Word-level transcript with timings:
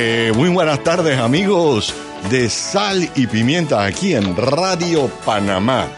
Eh, 0.00 0.30
muy 0.36 0.48
buenas 0.48 0.84
tardes 0.84 1.18
amigos 1.18 1.92
de 2.30 2.48
Sal 2.48 3.10
y 3.16 3.26
Pimienta 3.26 3.84
aquí 3.84 4.14
en 4.14 4.36
Radio 4.36 5.08
Panamá. 5.24 5.88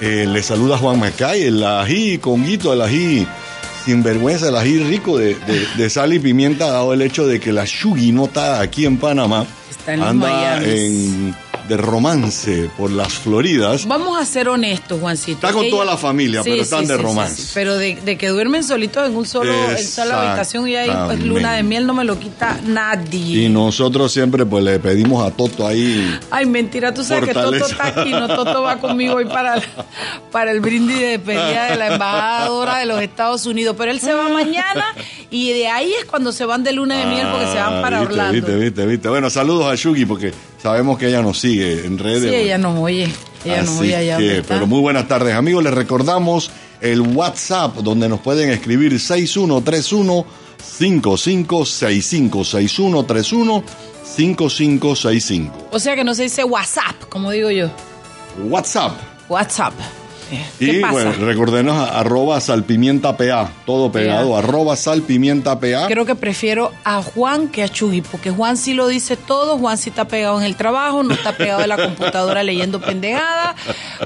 Eh, 0.00 0.24
les 0.26 0.46
saluda 0.46 0.78
Juan 0.78 0.98
Macay, 0.98 1.42
el 1.42 1.62
ají 1.62 2.16
con 2.16 2.46
guito, 2.46 2.72
el 2.72 2.80
ají 2.80 3.26
sin 3.84 4.02
vergüenza, 4.02 4.48
el 4.48 4.56
ají 4.56 4.78
rico 4.78 5.18
de, 5.18 5.34
de- 5.34 5.66
de 5.76 5.90
sal 5.90 6.14
y 6.14 6.18
pimienta, 6.18 6.70
dado 6.70 6.94
el 6.94 7.02
hecho 7.02 7.26
de 7.26 7.40
que 7.40 7.52
la 7.52 7.64
está 8.24 8.60
aquí 8.62 8.86
en 8.86 8.96
Panamá, 8.96 9.44
Está 9.70 9.92
en 9.92 10.00
los 10.00 10.08
anda 10.08 10.62
en- 10.64 11.34
de 11.72 11.78
romance 11.78 12.70
por 12.76 12.90
las 12.90 13.14
Floridas. 13.14 13.86
Vamos 13.86 14.20
a 14.20 14.26
ser 14.26 14.48
honestos, 14.48 15.00
Juancito. 15.00 15.46
Está 15.46 15.52
con 15.52 15.70
toda 15.70 15.86
la 15.86 15.96
familia, 15.96 16.42
pero 16.44 16.60
están 16.60 16.86
de 16.86 16.96
romance. 16.98 17.50
Pero 17.54 17.78
de, 17.78 17.96
de 17.96 18.18
que 18.18 18.28
duermen 18.28 18.62
solitos 18.62 19.08
en 19.08 19.16
un 19.16 19.24
solo, 19.24 19.52
en 19.70 19.86
sola 19.86 20.30
habitación 20.30 20.68
y 20.68 20.76
ahí 20.76 20.90
pues, 21.06 21.20
luna 21.20 21.54
de 21.54 21.62
miel 21.62 21.86
no 21.86 21.94
me 21.94 22.04
lo 22.04 22.18
quita 22.18 22.60
nadie. 22.64 23.46
Y 23.46 23.48
nosotros 23.48 24.12
siempre 24.12 24.44
pues 24.44 24.62
le 24.64 24.78
pedimos 24.78 25.26
a 25.26 25.30
Toto 25.30 25.66
ahí 25.66 26.18
Ay, 26.30 26.44
mentira, 26.46 26.92
tú 26.92 27.02
sabes 27.04 27.28
que. 27.28 27.32
Toto 27.34 27.54
está 27.54 27.86
aquí, 27.86 28.10
no 28.10 28.28
Toto 28.28 28.62
va 28.62 28.78
conmigo 28.78 29.14
hoy 29.14 29.24
para 29.24 29.56
el, 29.56 29.62
para 30.30 30.50
el 30.50 30.60
brindis 30.60 30.98
de 30.98 31.06
despedida 31.18 31.70
de 31.70 31.76
la 31.76 31.94
embajadora 31.94 32.78
de 32.78 32.86
los 32.86 33.00
Estados 33.00 33.46
Unidos, 33.46 33.74
pero 33.78 33.90
él 33.90 34.00
se 34.00 34.12
va 34.12 34.28
mañana 34.28 34.84
y 35.30 35.52
de 35.52 35.68
ahí 35.68 35.92
es 35.98 36.04
cuando 36.04 36.32
se 36.32 36.44
van 36.44 36.62
de 36.64 36.72
luna 36.72 36.98
de 36.98 37.06
miel 37.06 37.28
porque 37.30 37.46
se 37.46 37.56
van 37.58 37.80
para 37.80 37.92
Ah, 37.92 38.00
viste, 38.00 38.14
Orlando. 38.14 38.32
Viste, 38.32 38.56
viste, 38.56 38.86
viste. 38.86 39.08
Bueno, 39.08 39.30
saludos 39.30 39.66
a 39.66 39.74
Shugi 39.74 40.04
porque 40.06 40.32
sabemos 40.62 40.98
que 40.98 41.08
ella 41.08 41.22
nos 41.22 41.40
sigue 41.40 41.84
en 41.84 41.98
redes. 41.98 42.30
Sí, 42.30 42.34
ella 42.34 42.58
nos 42.58 42.78
oye, 42.78 43.12
ella 43.44 43.62
nos 43.62 43.70
Así 43.74 43.80
oye 43.80 43.96
allá 43.96 44.16
que, 44.18 44.38
está. 44.38 44.54
pero 44.54 44.66
muy 44.66 44.80
buenas 44.80 45.08
tardes, 45.08 45.34
amigos. 45.34 45.64
Les 45.64 45.74
recordamos 45.74 46.50
el 46.80 47.00
WhatsApp 47.00 47.76
donde 47.78 48.08
nos 48.08 48.20
pueden 48.20 48.50
escribir 48.50 48.98
6131 48.98 50.24
5565 50.62 52.44
6131 52.44 53.64
5565. 54.04 55.68
O 55.72 55.78
sea 55.78 55.96
que 55.96 56.04
no 56.04 56.14
se 56.14 56.24
dice 56.24 56.44
WhatsApp, 56.44 56.94
como 57.08 57.30
digo 57.32 57.50
yo. 57.50 57.68
WhatsApp. 58.48 58.92
WhatsApp. 59.28 59.74
Eh, 60.32 60.42
¿Qué 60.58 60.64
Y 60.64 60.80
pasa? 60.80 60.92
bueno, 60.92 61.12
recordenos 61.12 61.76
a- 61.76 62.00
arroba 62.00 62.40
salpimienta 62.40 63.16
PA, 63.18 63.50
todo 63.66 63.92
pegado, 63.92 64.34
arroba 64.36 64.76
salpimienta 64.76 65.60
PA. 65.60 65.86
Creo 65.88 66.06
que 66.06 66.14
prefiero 66.14 66.72
a 66.84 67.02
Juan 67.02 67.48
que 67.48 67.62
a 67.62 67.68
Chugui, 67.68 68.00
porque 68.00 68.30
Juan 68.30 68.56
sí 68.56 68.72
lo 68.72 68.86
dice 68.88 69.16
todo, 69.18 69.58
Juan 69.58 69.76
sí 69.76 69.90
está 69.90 70.06
pegado 70.06 70.38
en 70.40 70.46
el 70.46 70.56
trabajo, 70.56 71.02
no 71.02 71.12
está 71.12 71.36
pegado 71.36 71.60
en 71.62 71.68
la 71.68 71.76
computadora 71.76 72.42
leyendo 72.42 72.80
pendejada. 72.80 73.54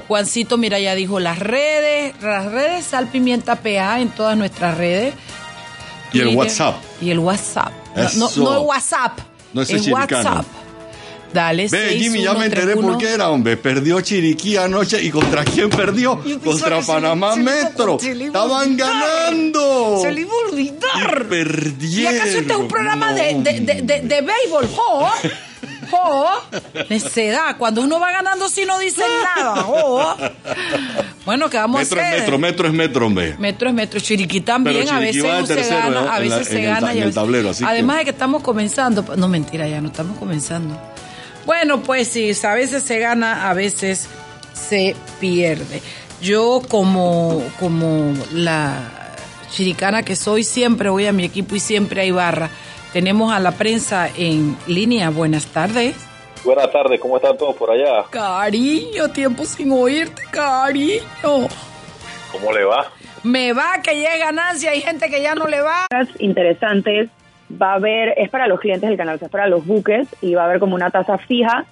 Juancito, 0.09 0.57
mira, 0.57 0.79
ya 0.79 0.95
dijo 0.95 1.19
las 1.21 1.39
redes, 1.39 2.13
las 2.21 2.51
redes 2.51 2.85
Sal 2.85 3.07
Pimienta 3.07 3.55
PA 3.55 4.01
en 4.01 4.09
todas 4.09 4.37
nuestras 4.37 4.77
redes. 4.77 5.13
Y 6.11 6.19
el 6.19 6.35
WhatsApp. 6.35 6.75
Y 7.01 7.09
el 7.11 7.19
WhatsApp. 7.19 7.71
No, 7.95 8.03
no, 8.03 8.27
Eso. 8.27 8.43
no 8.43 8.53
es 8.57 8.61
WhatsApp, 8.65 9.19
No 9.53 9.61
es 9.61 9.67
chiricano. 9.69 9.95
WhatsApp. 9.95 10.45
Dale, 11.37 11.67
Ve, 11.67 11.99
Jimmy, 11.99 12.23
ya 12.23 12.33
me 12.33 12.45
enteré 12.45 12.75
por 12.75 12.97
qué 12.97 13.09
era, 13.13 13.29
hombre. 13.29 13.57
Perdió 13.57 14.01
Chiriquí 14.01 14.57
anoche. 14.57 15.03
¿Y 15.03 15.11
contra 15.11 15.45
quién 15.45 15.69
perdió? 15.69 16.19
Contra 16.43 16.79
que 16.79 16.85
Panamá 16.87 17.35
se 17.35 17.41
Metro. 17.41 17.99
se 17.99 18.11
Estaban 18.25 18.69
olvidar. 18.71 18.91
ganando. 18.91 19.99
Se 20.01 20.11
le 20.11 20.21
iba 20.21 20.31
a 20.33 20.49
olvidar. 20.51 20.79
Y 20.95 21.23
perdieron. 21.29 22.13
¿Y 22.13 22.17
acaso 22.17 22.37
este 22.39 22.53
es 22.53 22.57
un 22.59 22.67
programa 22.67 23.13
de, 23.13 23.35
de, 23.35 23.59
de, 23.59 23.81
de, 23.83 24.01
de 24.01 24.21
béisbol? 24.21 24.67
¡Jo! 24.75 25.09
¡Jo! 25.91 26.25
Necedad. 26.89 27.55
Cuando 27.57 27.81
uno 27.83 27.99
va 27.99 28.11
ganando, 28.11 28.49
sí 28.49 28.63
no 28.65 28.79
dicen 28.79 29.05
nada. 29.35 29.57
¡Jo! 29.61 30.15
Bueno, 31.23 31.49
¿qué 31.51 31.57
vamos 31.57 31.81
Metro 31.81 31.99
a 31.99 32.01
es 32.01 32.07
hacer? 32.07 32.19
metro, 32.21 32.39
metro 32.39 32.67
es 32.67 32.73
metro, 32.73 33.05
hombre. 33.05 33.35
Metro 33.37 33.69
es 33.69 33.75
metro, 33.75 33.99
Chiriquí 33.99 34.41
también, 34.41 34.85
Pero 34.85 34.95
a 34.97 34.99
veces 34.99 35.23
va 35.23 35.45
se 35.45 35.55
gana, 35.69 36.15
a 36.15 36.19
veces 36.19 36.37
la- 36.39 36.43
se 36.45 36.59
el 36.59 36.65
gana. 36.65 36.79
y 36.79 36.81
en 36.81 36.87
a 36.87 36.91
el 36.91 36.99
veces- 37.09 37.15
tablero, 37.15 37.51
que- 37.55 37.63
Además 37.65 37.97
de 37.99 38.03
que 38.05 38.09
estamos 38.09 38.41
comenzando, 38.41 39.05
no 39.15 39.27
mentira, 39.27 39.67
ya 39.67 39.81
no 39.81 39.89
estamos 39.89 40.17
comenzando. 40.17 40.79
Bueno, 41.47 41.81
pues 41.81 42.09
sí, 42.09 42.29
a 42.43 42.53
veces 42.55 42.83
se 42.83 42.99
gana, 42.99 43.49
a 43.49 43.53
veces 43.53 44.09
se 44.51 44.97
pierde. 45.21 45.81
Yo 46.21 46.61
como, 46.67 47.41
como 47.57 48.13
la 48.33 49.13
chiricana 49.49 50.03
que 50.03 50.17
soy, 50.17 50.43
siempre 50.43 50.89
voy 50.89 51.05
a 51.05 51.13
mi 51.13 51.23
equipo 51.23 51.55
y 51.55 51.61
siempre 51.61 52.01
hay 52.01 52.11
barra. 52.11 52.49
Tenemos 52.91 53.31
a 53.31 53.39
la 53.39 53.53
prensa 53.53 54.09
en 54.17 54.57
línea. 54.67 55.09
Buenas 55.09 55.45
tardes. 55.47 55.95
Buenas 56.43 56.69
tardes, 56.69 56.99
¿cómo 56.99 57.15
están 57.15 57.37
todos 57.37 57.55
por 57.55 57.71
allá? 57.71 58.03
Cariño, 58.09 59.07
tiempo 59.11 59.45
sin 59.45 59.71
oírte, 59.71 60.23
cariño. 60.29 61.01
¿Cómo 62.29 62.51
le 62.51 62.65
va? 62.65 62.91
Me 63.23 63.53
va 63.53 63.81
que 63.81 64.01
ya 64.01 64.15
es 64.15 64.19
ganancia, 64.19 64.71
hay 64.71 64.81
gente 64.81 65.09
que 65.09 65.21
ya 65.21 65.33
no 65.33 65.47
le 65.47 65.61
va. 65.61 65.87
interesantes. 66.19 67.09
Va 67.49 67.71
a 67.71 67.75
haber, 67.75 68.13
es 68.17 68.29
para 68.29 68.47
los 68.47 68.59
clientes 68.59 68.89
del 68.89 68.97
canal, 68.97 69.15
o 69.15 69.17
sea, 69.19 69.27
es 69.27 69.31
para 69.31 69.47
los 69.47 69.65
buques 69.65 70.07
y 70.21 70.33
va 70.33 70.41
a 70.43 70.45
haber 70.45 70.59
como 70.59 70.75
una 70.75 70.89
tasa 70.91 71.17
fija 71.17 71.65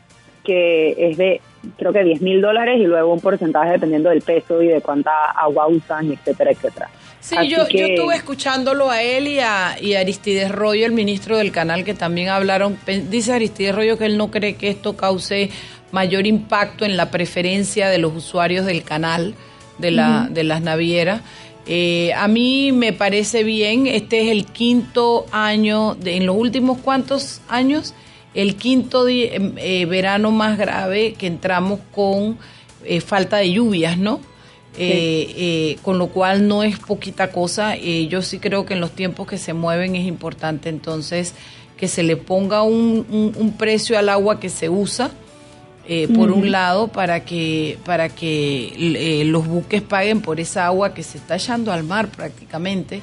que 0.44 0.96
es 1.09 1.18
de, 1.18 1.41
creo 1.78 1.91
que 1.91 2.03
10 2.03 2.22
mil 2.22 2.40
dólares 2.40 2.80
y 2.80 2.84
luego 2.84 3.12
un 3.12 3.19
porcentaje 3.19 3.72
dependiendo 3.72 4.09
del 4.12 4.22
peso 4.22 4.62
y 4.62 4.68
de 4.68 4.80
cuánta 4.80 5.09
agua 5.31 5.68
usan, 5.68 6.12
etcétera, 6.12 6.52
etcétera. 6.52 6.88
Sí, 7.19 7.36
Así 7.36 7.50
yo, 7.50 7.66
que- 7.68 7.78
yo 7.80 7.86
estuve 7.88 8.16
escuchándolo 8.16 8.91
a 8.91 9.02
él 9.02 9.28
y 9.28 9.40
a, 9.40 9.75
y 9.81 9.96
a 9.96 10.02
Aristides 10.02 10.52
Rollo, 10.52 10.86
el 10.86 10.91
ministro 10.91 11.38
del 11.38 11.52
canal, 11.52 11.84
que 11.84 11.96
también 11.96 12.30
hablaron. 12.30 12.78
Dice 13.09 13.34
Aristides 13.34 13.74
Rollo 13.74 13.97
que 13.97 14.06
él 14.06 14.18
no 14.18 14.30
cree 14.30 14.53
que 14.56 14.69
esto 14.69 14.96
cause 14.96 15.50
mayor 15.92 16.28
impacto 16.28 16.86
en 16.86 16.96
la 16.97 17.09
preferencia 17.09 17.90
de 17.90 17.97
los 17.97 18.13
usuarios 18.16 18.68
del 18.68 18.84
canal, 18.84 19.34
de, 19.80 19.90
la, 19.92 20.28
de 20.30 20.44
las 20.44 20.62
navieras. 20.62 21.22
Eh, 21.67 22.13
a 22.13 22.27
mí 22.27 22.71
me 22.71 22.93
parece 22.93 23.43
bien, 23.43 23.87
este 23.87 24.21
es 24.21 24.27
el 24.31 24.45
quinto 24.45 25.25
año, 25.31 25.95
de, 25.95 26.15
en 26.17 26.25
los 26.25 26.35
últimos 26.35 26.77
cuantos 26.79 27.41
años, 27.47 27.93
el 28.35 28.55
quinto 28.55 29.07
eh, 29.07 29.85
verano 29.89 30.29
más 30.31 30.57
grave 30.57 31.13
que 31.13 31.25
entramos 31.27 31.79
con 31.93 32.37
eh, 32.83 33.01
falta 33.01 33.37
de 33.37 33.51
lluvias, 33.51 33.97
¿no? 33.97 34.19
Eh, 34.77 35.77
con 35.81 35.97
lo 35.97 36.07
cual 36.07 36.47
no 36.49 36.61
es 36.61 36.77
poquita 36.77 37.31
cosa. 37.31 37.77
Yo 37.77 38.21
sí 38.21 38.39
creo 38.39 38.65
que 38.65 38.73
en 38.73 38.81
los 38.81 38.91
tiempos 38.91 39.25
que 39.25 39.37
se 39.37 39.53
mueven 39.53 39.95
es 39.95 40.05
importante 40.05 40.67
entonces 40.69 41.33
que 41.77 41.87
se 41.87 42.03
le 42.03 42.17
ponga 42.17 42.61
un, 42.63 43.05
un- 43.09 43.33
un 43.37 43.53
precio 43.53 43.97
al 43.97 44.09
agua 44.09 44.39
que 44.39 44.49
se 44.49 44.67
usa, 44.69 45.11
eh, 45.88 46.07
por 46.07 46.31
un 46.31 46.51
lado, 46.51 46.88
para 46.88 47.25
que, 47.25 47.77
para 47.86 48.09
que 48.09 48.74
eh, 48.77 49.24
los 49.25 49.48
buques 49.48 49.81
paguen 49.81 50.21
por 50.21 50.39
esa 50.39 50.65
agua 50.65 50.94
que 50.94 51.04
se 51.04 51.18
está 51.18 51.36
echando 51.36 51.71
al 51.71 51.83
mar 51.83 52.07
prácticamente. 52.07 53.01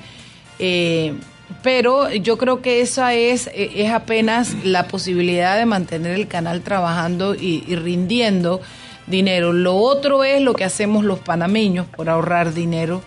Eh, 0.59 1.15
pero 1.63 2.11
yo 2.13 2.39
creo 2.39 2.63
que 2.63 2.81
esa 2.81 3.15
es, 3.15 3.51
es 3.55 3.91
apenas 3.91 4.65
la 4.65 4.89
posibilidad 4.89 5.57
de 5.57 5.67
mantener 5.67 6.13
el 6.13 6.27
canal 6.27 6.63
trabajando 6.63 7.35
y, 7.35 7.65
y 7.69 7.77
rindiendo 7.77 8.61
dinero. 9.07 9.53
Lo 9.53 9.77
otro 9.77 10.25
es 10.25 10.41
lo 10.41 10.55
que 10.55 10.65
hacemos 10.65 11.05
los 11.05 11.19
panameños 11.19 11.87
por 11.87 12.09
ahorrar 12.09 12.55
dinero 12.55 13.03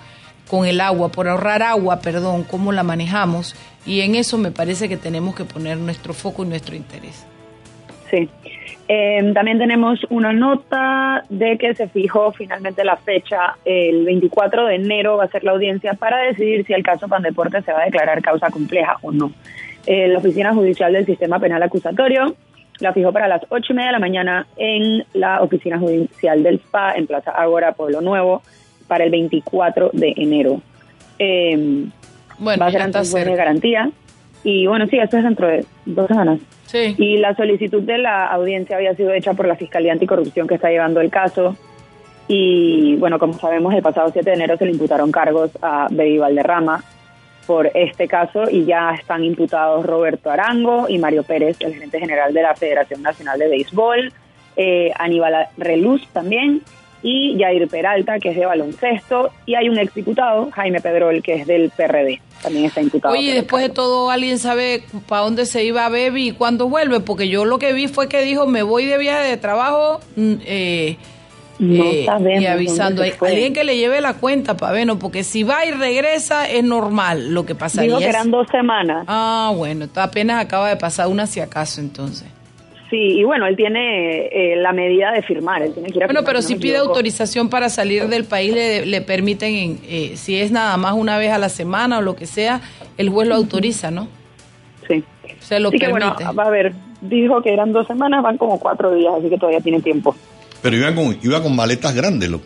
con 0.48 0.66
el 0.66 0.80
agua, 0.80 1.10
por 1.10 1.28
ahorrar 1.28 1.64
agua, 1.64 2.00
perdón, 2.00 2.44
cómo 2.44 2.72
la 2.72 2.84
manejamos. 2.84 3.56
Y 3.86 4.02
en 4.02 4.16
eso 4.16 4.38
me 4.38 4.52
parece 4.52 4.90
que 4.90 4.98
tenemos 4.98 5.36
que 5.36 5.44
poner 5.44 5.78
nuestro 5.78 6.14
foco 6.14 6.44
y 6.44 6.48
nuestro 6.48 6.76
interés. 6.76 7.26
Sí. 8.10 8.30
Eh, 8.88 9.32
también 9.34 9.58
tenemos 9.58 10.00
una 10.10 10.32
nota 10.32 11.24
de 11.30 11.58
que 11.58 11.74
se 11.74 11.88
fijó 11.88 12.32
finalmente 12.32 12.84
la 12.84 12.98
fecha, 12.98 13.58
el 13.66 14.06
24 14.06 14.66
de 14.66 14.76
enero 14.76 15.18
va 15.18 15.24
a 15.24 15.28
ser 15.28 15.44
la 15.44 15.52
audiencia 15.52 15.96
para 15.96 16.20
decidir 16.20 16.66
si 16.66 16.74
el 16.74 16.84
caso 16.84 17.08
Pandeporte 17.08 17.64
se 17.64 17.74
va 17.74 17.82
a 17.82 17.86
declarar 17.86 18.22
causa 18.22 18.52
compleja 18.52 18.98
o 19.02 19.12
no. 19.12 19.32
Eh, 19.88 20.08
la 20.08 20.20
Oficina 20.20 20.54
Judicial 20.54 20.94
del 20.94 21.06
Sistema 21.06 21.40
Penal 21.40 21.64
Acusatorio 21.64 22.36
la 22.80 22.94
fijó 22.94 23.12
para 23.12 23.28
las 23.28 23.42
ocho 23.50 23.74
y 23.74 23.76
media 23.76 23.88
de 23.88 23.94
la 23.94 24.00
mañana 24.00 24.48
en 24.58 25.06
la 25.14 25.42
oficina 25.42 25.80
judicial 25.80 26.44
del 26.44 26.60
SPA 26.60 26.94
en 26.94 27.08
Plaza 27.08 27.32
Ágora, 27.32 27.72
Pueblo 27.72 28.02
Nuevo, 28.02 28.44
para 28.88 29.04
el 29.04 29.12
24 29.12 29.92
de 29.94 30.14
enero. 30.18 30.62
Eh, 31.18 31.86
Bueno, 32.38 32.60
va 32.62 32.68
a 32.68 32.72
ser 32.72 32.82
ante 32.82 33.00
un 33.00 33.06
juez 33.06 33.26
de 33.26 33.36
garantía. 33.36 33.90
Y 34.46 34.68
bueno, 34.68 34.86
sí, 34.86 34.98
esto 34.98 35.18
es 35.18 35.24
dentro 35.24 35.48
de 35.48 35.66
dos 35.86 36.08
semanas. 36.08 36.40
Sí. 36.68 36.96
Y 37.00 37.18
la 37.18 37.36
solicitud 37.36 37.82
de 37.82 37.98
la 37.98 38.28
audiencia 38.28 38.78
había 38.78 38.94
sido 38.94 39.12
hecha 39.12 39.34
por 39.34 39.48
la 39.48 39.56
Fiscalía 39.56 39.92
Anticorrupción 39.92 40.48
que 40.48 40.54
está 40.56 40.70
llevando 40.70 41.02
el 41.02 41.10
caso. 41.10 41.58
Y 42.28 42.96
bueno, 42.98 43.18
como 43.18 43.34
sabemos, 43.34 43.74
el 43.74 43.82
pasado 43.82 44.10
7 44.14 44.30
de 44.30 44.36
enero 44.36 44.56
se 44.56 44.66
le 44.66 44.72
imputaron 44.72 45.12
cargos 45.12 45.50
a 45.64 45.88
Baby 45.90 46.20
Valderrama 46.20 46.84
por 47.48 47.72
este 47.74 48.08
caso 48.08 48.44
y 48.50 48.66
ya 48.66 48.92
están 48.92 49.24
imputados 49.24 49.84
Roberto 49.84 50.30
Arango 50.30 50.88
y 50.90 51.00
Mario 51.00 51.24
Pérez, 51.24 51.58
el 51.60 51.74
gerente 51.74 52.00
general 52.00 52.32
de 52.32 52.44
la 52.44 52.56
Federación 52.56 53.02
Nacional 53.02 53.40
de 53.40 53.48
Béisbol, 53.48 54.14
eh, 54.58 54.92
Aníbal 54.98 55.48
Reluz 55.58 56.08
también 56.10 56.62
y 57.08 57.38
Jair 57.40 57.68
Peralta, 57.68 58.18
que 58.18 58.30
es 58.30 58.36
de 58.36 58.48
baloncesto, 58.48 59.30
y 59.46 59.54
hay 59.54 59.70
un 59.70 59.78
exdiputado, 59.78 60.50
Jaime 60.50 60.82
Pedrol, 60.82 61.22
que 61.22 61.36
es 61.36 61.46
del 61.46 61.70
PRD, 61.70 62.20
también 62.42 62.66
está 62.66 62.82
imputado. 62.82 63.14
Oye, 63.14 63.36
después 63.36 63.62
de 63.62 63.70
todo, 63.70 64.10
¿alguien 64.10 64.40
sabe 64.40 64.84
para 65.08 65.22
dónde 65.22 65.46
se 65.46 65.64
iba 65.64 65.88
Baby 65.88 66.30
y 66.30 66.32
cuándo 66.32 66.68
vuelve? 66.68 67.02
Porque 67.02 67.30
yo 67.30 67.46
lo 67.46 67.60
que 67.60 67.74
vi 67.74 67.88
fue 67.88 68.10
que 68.10 68.24
dijo, 68.24 68.48
me 68.48 68.64
voy 68.64 68.86
de 68.86 68.98
viaje 68.98 69.28
de 69.28 69.38
trabajo 69.38 70.00
mm, 70.16 70.34
eh, 70.48 70.98
No 71.60 71.84
eh, 71.84 72.06
sabemos 72.08 72.42
y 72.42 72.48
avisando. 72.48 73.04
fue. 73.20 73.30
Alguien 73.30 73.54
que 73.54 73.64
le 73.64 73.78
lleve 73.78 74.02
la 74.02 74.16
cuenta, 74.16 74.58
Paveno, 74.58 74.98
porque 74.98 75.24
si 75.24 75.44
va 75.44 75.64
y 75.64 75.70
regresa 75.74 76.50
es 76.50 76.64
normal. 76.64 77.36
Lo 77.36 77.46
que 77.46 77.54
pasaría 77.54 77.90
Dijo 77.90 78.00
que 78.00 78.10
eran 78.10 78.32
dos 78.32 78.48
semanas. 78.50 79.06
Ah, 79.08 79.54
bueno, 79.56 79.86
apenas 79.94 80.42
acaba 80.42 80.70
de 80.70 80.78
pasar 80.78 81.08
una 81.08 81.28
si 81.28 81.40
acaso 81.40 81.82
entonces. 81.82 82.35
Sí, 82.96 83.20
y 83.20 83.24
bueno, 83.26 83.46
él 83.46 83.58
tiene 83.58 84.28
eh, 84.28 84.56
la 84.56 84.72
medida 84.72 85.12
de 85.12 85.22
firmar. 85.22 85.62
Él 85.62 85.74
tiene 85.74 85.90
que 85.90 85.98
ir 85.98 86.04
a 86.04 86.08
Bueno, 86.08 86.20
firmar, 86.22 86.26
pero 86.34 86.40
no 86.40 86.48
si 86.48 86.56
pide 86.56 86.76
equivoco. 86.76 86.92
autorización 86.92 87.50
para 87.50 87.68
salir 87.68 88.08
del 88.08 88.24
país, 88.24 88.54
le, 88.54 88.86
le 88.86 89.02
permiten, 89.02 89.54
en, 89.54 89.80
eh, 89.84 90.12
si 90.16 90.40
es 90.40 90.50
nada 90.52 90.78
más 90.78 90.94
una 90.94 91.18
vez 91.18 91.32
a 91.34 91.38
la 91.38 91.50
semana 91.50 91.98
o 91.98 92.02
lo 92.02 92.16
que 92.16 92.26
sea, 92.26 92.62
el 92.98 93.10
juez 93.10 93.28
lo 93.28 93.36
autoriza, 93.36 93.92
¿no? 93.92 94.08
Sí. 94.88 95.04
Se 95.40 95.60
lo 95.60 95.70
Así 95.70 95.78
que 95.78 95.90
bueno, 95.90 96.16
permite. 96.16 96.38
va 96.38 96.44
a 96.46 96.50
ver, 96.50 96.72
dijo 97.02 97.42
que 97.42 97.52
eran 97.52 97.74
dos 97.74 97.86
semanas, 97.86 98.24
van 98.24 98.38
como 98.38 98.58
cuatro 98.60 98.96
días, 98.96 99.14
así 99.20 99.28
que 99.30 99.38
todavía 99.38 99.60
tiene 99.60 99.82
tiempo. 99.82 100.16
Pero 100.62 100.78
iba 100.78 100.96
con, 100.96 101.18
iba 101.22 101.44
con 101.44 101.54
maletas 101.54 101.94
grandes, 101.94 102.30
lo. 102.30 102.40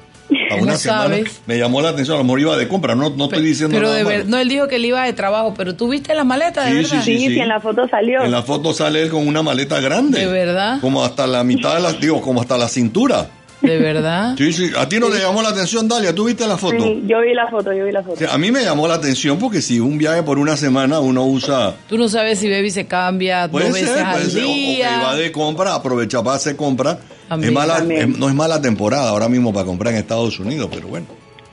A 0.51 0.55
una 0.55 0.73
No 0.73 0.77
semana 0.77 1.03
sabes. 1.15 1.41
me 1.47 1.57
llamó 1.57 1.81
la 1.81 1.89
atención, 1.89 2.15
a 2.15 2.17
lo 2.19 2.23
mejor 2.23 2.39
iba 2.39 2.57
de 2.57 2.67
compra, 2.67 2.93
no, 2.95 3.09
no 3.09 3.25
estoy 3.25 3.43
diciendo 3.43 3.75
pero 3.75 3.87
nada 3.87 3.97
de 3.97 4.03
malo. 4.03 4.17
ver, 4.17 4.27
no, 4.27 4.37
él 4.37 4.47
dijo 4.49 4.67
que 4.67 4.75
él 4.75 4.85
iba 4.85 5.03
de 5.03 5.13
trabajo, 5.13 5.53
pero 5.57 5.75
tú 5.75 5.89
viste 5.89 6.13
la 6.13 6.23
maleta, 6.23 6.65
de 6.65 6.69
Sí, 6.69 6.75
verdad. 6.77 7.03
sí, 7.03 7.17
Sí, 7.17 7.27
sí, 7.29 7.39
en 7.39 7.47
la 7.47 7.59
foto 7.59 7.87
salió. 7.89 8.23
En 8.23 8.31
la 8.31 8.43
foto 8.43 8.73
sale 8.73 9.01
él 9.01 9.09
con 9.09 9.27
una 9.27 9.41
maleta 9.41 9.79
grande. 9.81 10.19
¿De 10.19 10.27
verdad? 10.27 10.79
Como 10.81 11.03
hasta 11.03 11.25
la 11.27 11.43
mitad 11.43 11.73
de 11.75 11.81
la, 11.81 11.93
digo, 11.93 12.21
como 12.21 12.41
hasta 12.41 12.57
la 12.57 12.67
cintura. 12.67 13.27
De 13.61 13.77
verdad. 13.77 14.35
Sí, 14.37 14.53
sí. 14.53 14.71
A 14.77 14.87
ti 14.87 14.99
no 14.99 15.09
te 15.09 15.19
llamó 15.19 15.41
la 15.41 15.49
atención, 15.49 15.85
Dalia, 15.89 16.15
¿tú 16.15 16.25
viste 16.25 16.47
la 16.47 16.57
foto? 16.57 16.77
Sí, 16.81 17.03
yo 17.07 17.19
vi 17.19 17.33
la 17.33 17.47
foto, 17.49 17.73
yo 17.73 17.83
vi 17.85 17.91
la 17.91 18.01
foto. 18.03 18.15
Sí, 18.17 18.25
a 18.29 18.37
mí 18.37 18.51
me 18.51 18.63
llamó 18.63 18.87
la 18.87 18.93
atención 18.93 19.37
porque 19.37 19.61
si 19.61 19.81
un 19.81 19.97
viaje 19.97 20.23
por 20.23 20.39
una 20.39 20.55
semana 20.55 20.99
uno 21.01 21.25
usa... 21.25 21.73
Tú 21.89 21.97
no 21.97 22.07
sabes 22.07 22.39
si 22.39 22.49
Baby 22.49 22.71
se 22.71 22.85
cambia 22.87 23.49
dos 23.49 23.61
veces 23.61 23.89
ser, 23.89 24.03
puede 24.05 24.05
al 24.05 24.31
ser. 24.31 24.43
O, 24.43 24.49
o 24.49 24.53
que 24.53 24.59
día. 24.59 25.01
va 25.03 25.15
de 25.15 25.31
compra, 25.33 25.73
aprovecha 25.75 26.23
para 26.23 26.37
hacer 26.37 26.55
compra. 26.55 26.99
También. 27.29 27.51
Es 27.53 27.55
mala, 27.59 27.77
También. 27.77 28.11
es- 28.11 28.17
no 28.19 28.27
es 28.27 28.35
mala 28.35 28.61
temporada 28.61 29.09
ahora 29.11 29.29
mismo 29.29 29.53
para 29.53 29.65
comprar 29.65 29.93
en 29.93 29.99
Estados 29.99 30.39
Unidos, 30.39 30.69
pero 30.73 30.87
bueno, 30.87 31.05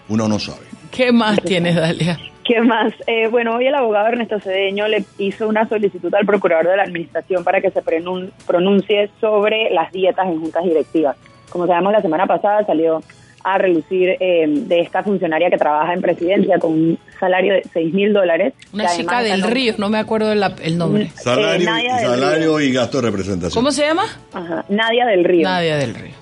uno 0.09 0.27
no 0.27 0.39
sabe. 0.39 0.67
¿Qué 0.91 1.13
más 1.13 1.39
tienes, 1.43 1.77
Dalia? 1.77 2.19
¿Qué 2.45 2.61
más? 2.61 2.93
Eh, 3.07 3.27
bueno, 3.29 3.57
hoy 3.57 3.67
el 3.67 3.75
abogado 3.75 4.07
Ernesto 4.09 4.39
Cedeño 4.41 4.87
le 4.89 5.05
hizo 5.19 5.49
una 5.49 5.69
solicitud 5.69 6.15
al 6.15 6.25
procurador 6.25 6.69
de 6.69 6.77
la 6.77 6.85
administración 6.85 7.43
para 7.45 7.61
que 7.61 7.71
se 7.71 7.83
pronun- 7.83 8.31
pronuncie 8.47 9.11
sobre 9.21 9.69
las 9.71 9.93
dietas 9.93 10.27
en 10.29 10.41
juntas 10.41 10.65
directivas. 10.65 11.17
Como 11.51 11.67
sabemos, 11.67 11.93
la 11.93 12.03
semana 12.03 12.27
pasada 12.27 12.65
salió 12.65 13.03
a 13.49 13.59
relucir 13.59 14.17
eh, 14.19 14.45
de 14.49 14.81
esta 14.81 15.03
funcionaria 15.05 15.49
que 15.51 15.57
trabaja 15.57 15.93
en 15.95 16.01
presidencia 16.03 16.59
con 16.59 16.73
un 16.73 16.99
salario 17.21 17.55
de 17.55 17.63
6 17.73 17.95
mil 17.95 18.13
dólares. 18.13 18.55
Una 18.73 18.87
chica 18.89 19.23
del 19.23 19.43
Río, 19.43 19.75
no 19.79 19.89
me 19.89 19.99
acuerdo 19.99 20.33
el, 20.33 20.43
el 20.63 20.77
nombre. 20.77 21.11
Salario, 21.15 21.65
Nadia 21.65 21.97
del 21.97 22.07
salario 22.07 22.61
y 22.61 22.73
gasto 22.73 23.01
de 23.01 23.07
representación. 23.09 23.55
¿Cómo 23.63 23.71
se 23.71 23.83
llama? 23.87 24.03
Ajá, 24.33 24.65
Nadia 24.69 25.07
del 25.07 25.25
Río. 25.25 25.45
Nadia 25.49 25.77
del 25.77 25.95
Río. 25.95 26.15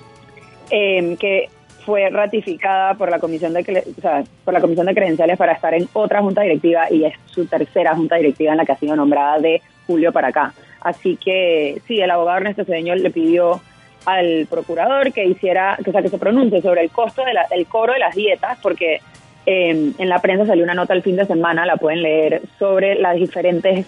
eh, 0.69 1.15
que 1.19 1.49
fue 1.85 2.09
ratificada 2.09 2.95
por 2.95 3.09
la 3.11 3.19
comisión 3.19 3.53
de 3.53 3.63
cre- 3.63 3.83
o 3.97 4.01
sea, 4.01 4.23
por 4.43 4.53
la 4.53 4.61
comisión 4.61 4.85
de 4.87 4.95
credenciales 4.95 5.37
para 5.37 5.53
estar 5.53 5.73
en 5.73 5.87
otra 5.93 6.21
junta 6.21 6.41
directiva 6.41 6.91
y 6.91 7.05
es 7.05 7.13
su 7.27 7.45
tercera 7.45 7.95
junta 7.95 8.15
directiva 8.15 8.51
en 8.51 8.57
la 8.57 8.65
que 8.65 8.71
ha 8.71 8.77
sido 8.77 8.95
nombrada 8.95 9.39
de 9.39 9.61
julio 9.85 10.11
para 10.11 10.29
acá. 10.29 10.53
Así 10.81 11.15
que 11.23 11.81
sí, 11.87 11.99
el 11.99 12.09
abogado 12.11 12.37
Ernesto 12.37 12.65
Cedeño 12.65 12.95
le 12.95 13.09
pidió 13.11 13.61
al 14.05 14.47
procurador 14.49 15.11
que 15.11 15.25
hiciera, 15.25 15.77
o 15.85 15.91
sea, 15.91 16.01
que 16.01 16.09
se 16.09 16.17
pronuncie 16.17 16.61
sobre 16.61 16.81
el 16.81 16.91
costo 16.91 17.23
del 17.23 17.37
el 17.51 17.65
cobro 17.67 17.93
de 17.93 17.99
las 17.99 18.15
dietas, 18.15 18.57
porque 18.61 18.99
eh, 19.45 19.91
en 19.97 20.09
la 20.09 20.19
prensa 20.19 20.45
salió 20.45 20.63
una 20.63 20.73
nota 20.73 20.93
el 20.93 21.03
fin 21.03 21.15
de 21.15 21.25
semana, 21.25 21.65
la 21.65 21.77
pueden 21.77 22.01
leer, 22.01 22.41
sobre 22.57 22.95
las 22.95 23.15
diferentes 23.15 23.85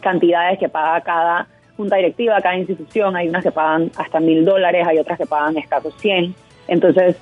cantidades 0.00 0.58
que 0.58 0.68
paga 0.68 1.00
cada 1.02 1.46
junta 1.76 1.96
directiva, 1.96 2.40
cada 2.40 2.56
institución. 2.56 3.16
Hay 3.16 3.28
unas 3.28 3.42
que 3.42 3.50
pagan 3.50 3.90
hasta 3.96 4.20
mil 4.20 4.44
dólares, 4.44 4.86
hay 4.86 4.98
otras 4.98 5.18
que 5.18 5.26
pagan 5.26 5.56
escasos 5.56 5.94
100. 5.98 6.34
Entonces, 6.68 7.16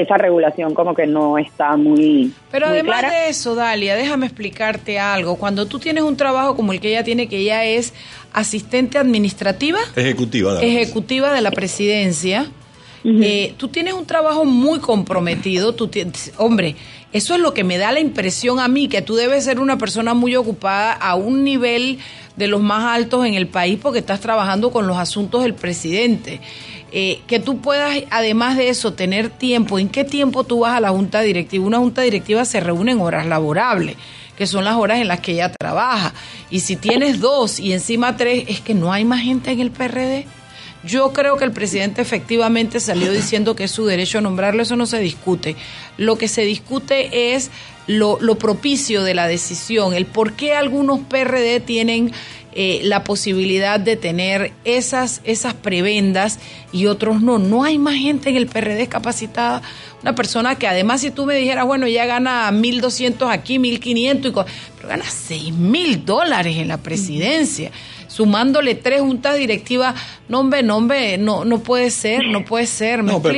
esa 0.00 0.16
regulación 0.16 0.74
como 0.74 0.94
que 0.94 1.06
no 1.06 1.38
está 1.38 1.76
muy, 1.76 2.32
Pero 2.50 2.66
muy 2.66 2.78
además 2.78 3.00
clara. 3.00 3.14
de 3.20 3.28
eso, 3.28 3.54
Dalia, 3.54 3.94
déjame 3.94 4.26
explicarte 4.26 4.98
algo. 4.98 5.36
Cuando 5.36 5.66
tú 5.66 5.78
tienes 5.78 6.02
un 6.02 6.16
trabajo 6.16 6.56
como 6.56 6.72
el 6.72 6.80
que 6.80 6.88
ella 6.88 7.04
tiene, 7.04 7.28
que 7.28 7.38
ella 7.38 7.64
es 7.64 7.94
asistente 8.32 8.98
administrativa, 8.98 9.78
Ejecutiva. 9.94 10.54
Dalia. 10.54 10.68
ejecutiva 10.80 11.32
de 11.32 11.40
la 11.40 11.50
presidencia, 11.50 12.50
eh, 13.06 13.52
tú 13.58 13.68
tienes 13.68 13.92
un 13.92 14.06
trabajo 14.06 14.46
muy 14.46 14.78
comprometido. 14.78 15.74
Tú 15.74 15.88
tienes, 15.88 16.32
hombre, 16.38 16.74
eso 17.12 17.34
es 17.34 17.40
lo 17.40 17.52
que 17.52 17.62
me 17.62 17.76
da 17.76 17.92
la 17.92 18.00
impresión 18.00 18.58
a 18.60 18.66
mí, 18.66 18.88
que 18.88 19.02
tú 19.02 19.14
debes 19.14 19.44
ser 19.44 19.60
una 19.60 19.76
persona 19.76 20.14
muy 20.14 20.34
ocupada 20.36 20.92
a 20.92 21.14
un 21.14 21.44
nivel 21.44 21.98
de 22.36 22.48
los 22.48 22.62
más 22.62 22.96
altos 22.96 23.26
en 23.26 23.34
el 23.34 23.46
país 23.46 23.78
porque 23.80 23.98
estás 23.98 24.20
trabajando 24.20 24.72
con 24.72 24.86
los 24.86 24.96
asuntos 24.96 25.42
del 25.42 25.52
presidente. 25.54 26.40
Eh, 26.96 27.22
que 27.26 27.40
tú 27.40 27.60
puedas, 27.60 28.04
además 28.10 28.56
de 28.56 28.68
eso, 28.68 28.92
tener 28.92 29.28
tiempo. 29.28 29.80
¿En 29.80 29.88
qué 29.88 30.04
tiempo 30.04 30.44
tú 30.44 30.60
vas 30.60 30.76
a 30.76 30.80
la 30.80 30.90
junta 30.90 31.22
directiva? 31.22 31.66
Una 31.66 31.78
junta 31.78 32.02
directiva 32.02 32.44
se 32.44 32.60
reúne 32.60 32.92
en 32.92 33.00
horas 33.00 33.26
laborables 33.26 33.96
que 34.36 34.46
son 34.46 34.64
las 34.64 34.76
horas 34.76 35.00
en 35.00 35.08
las 35.08 35.20
que 35.20 35.32
ella 35.32 35.52
trabaja. 35.52 36.12
Y 36.50 36.60
si 36.60 36.76
tienes 36.76 37.20
dos 37.20 37.60
y 37.60 37.72
encima 37.72 38.16
tres, 38.16 38.44
es 38.48 38.60
que 38.60 38.74
no 38.74 38.92
hay 38.92 39.04
más 39.04 39.22
gente 39.22 39.50
en 39.50 39.60
el 39.60 39.70
PRD. 39.70 40.26
Yo 40.84 41.12
creo 41.12 41.36
que 41.36 41.44
el 41.44 41.52
presidente 41.52 42.02
efectivamente 42.02 42.78
salió 42.78 43.10
diciendo 43.10 43.56
que 43.56 43.64
es 43.64 43.70
su 43.70 43.86
derecho 43.86 44.18
a 44.18 44.20
nombrarlo, 44.20 44.62
eso 44.62 44.76
no 44.76 44.86
se 44.86 44.98
discute. 44.98 45.56
Lo 45.96 46.18
que 46.18 46.28
se 46.28 46.42
discute 46.42 47.34
es 47.34 47.50
lo, 47.86 48.18
lo 48.20 48.36
propicio 48.36 49.02
de 49.02 49.14
la 49.14 49.26
decisión, 49.26 49.94
el 49.94 50.04
por 50.04 50.34
qué 50.34 50.54
algunos 50.54 51.00
PRD 51.00 51.60
tienen 51.60 52.12
eh, 52.54 52.80
la 52.84 53.02
posibilidad 53.04 53.80
de 53.80 53.96
tener 53.96 54.52
esas, 54.64 55.20
esas 55.24 55.54
prebendas 55.54 56.38
y 56.72 56.86
otros 56.86 57.20
no. 57.20 57.38
No 57.38 57.64
hay 57.64 57.78
más 57.78 57.94
gente 57.96 58.30
en 58.30 58.36
el 58.36 58.46
PRD 58.46 58.86
capacitada. 58.88 59.62
Una 60.02 60.14
persona 60.14 60.56
que 60.56 60.66
además 60.68 61.00
si 61.00 61.10
tú 61.10 61.26
me 61.26 61.34
dijeras, 61.34 61.66
bueno, 61.66 61.86
ella 61.86 62.06
gana 62.06 62.50
1.200 62.52 63.28
aquí, 63.30 63.58
1.500, 63.58 64.28
y 64.28 64.32
co- 64.32 64.44
pero 64.76 64.88
gana 64.88 65.04
6.000 65.04 66.04
dólares 66.04 66.56
en 66.58 66.68
la 66.68 66.78
presidencia, 66.78 67.70
sumándole 68.06 68.74
tres 68.74 69.00
juntas 69.00 69.36
directivas, 69.38 69.94
no, 70.28 70.40
hombre, 70.40 70.62
no, 70.62 70.76
hombre, 70.76 71.18
no, 71.18 71.44
no 71.44 71.58
puede 71.60 71.90
ser, 71.90 72.26
no 72.28 72.44
puede 72.44 72.66
ser, 72.66 73.02
me 73.02 73.12
No, 73.12 73.20
pero, 73.22 73.34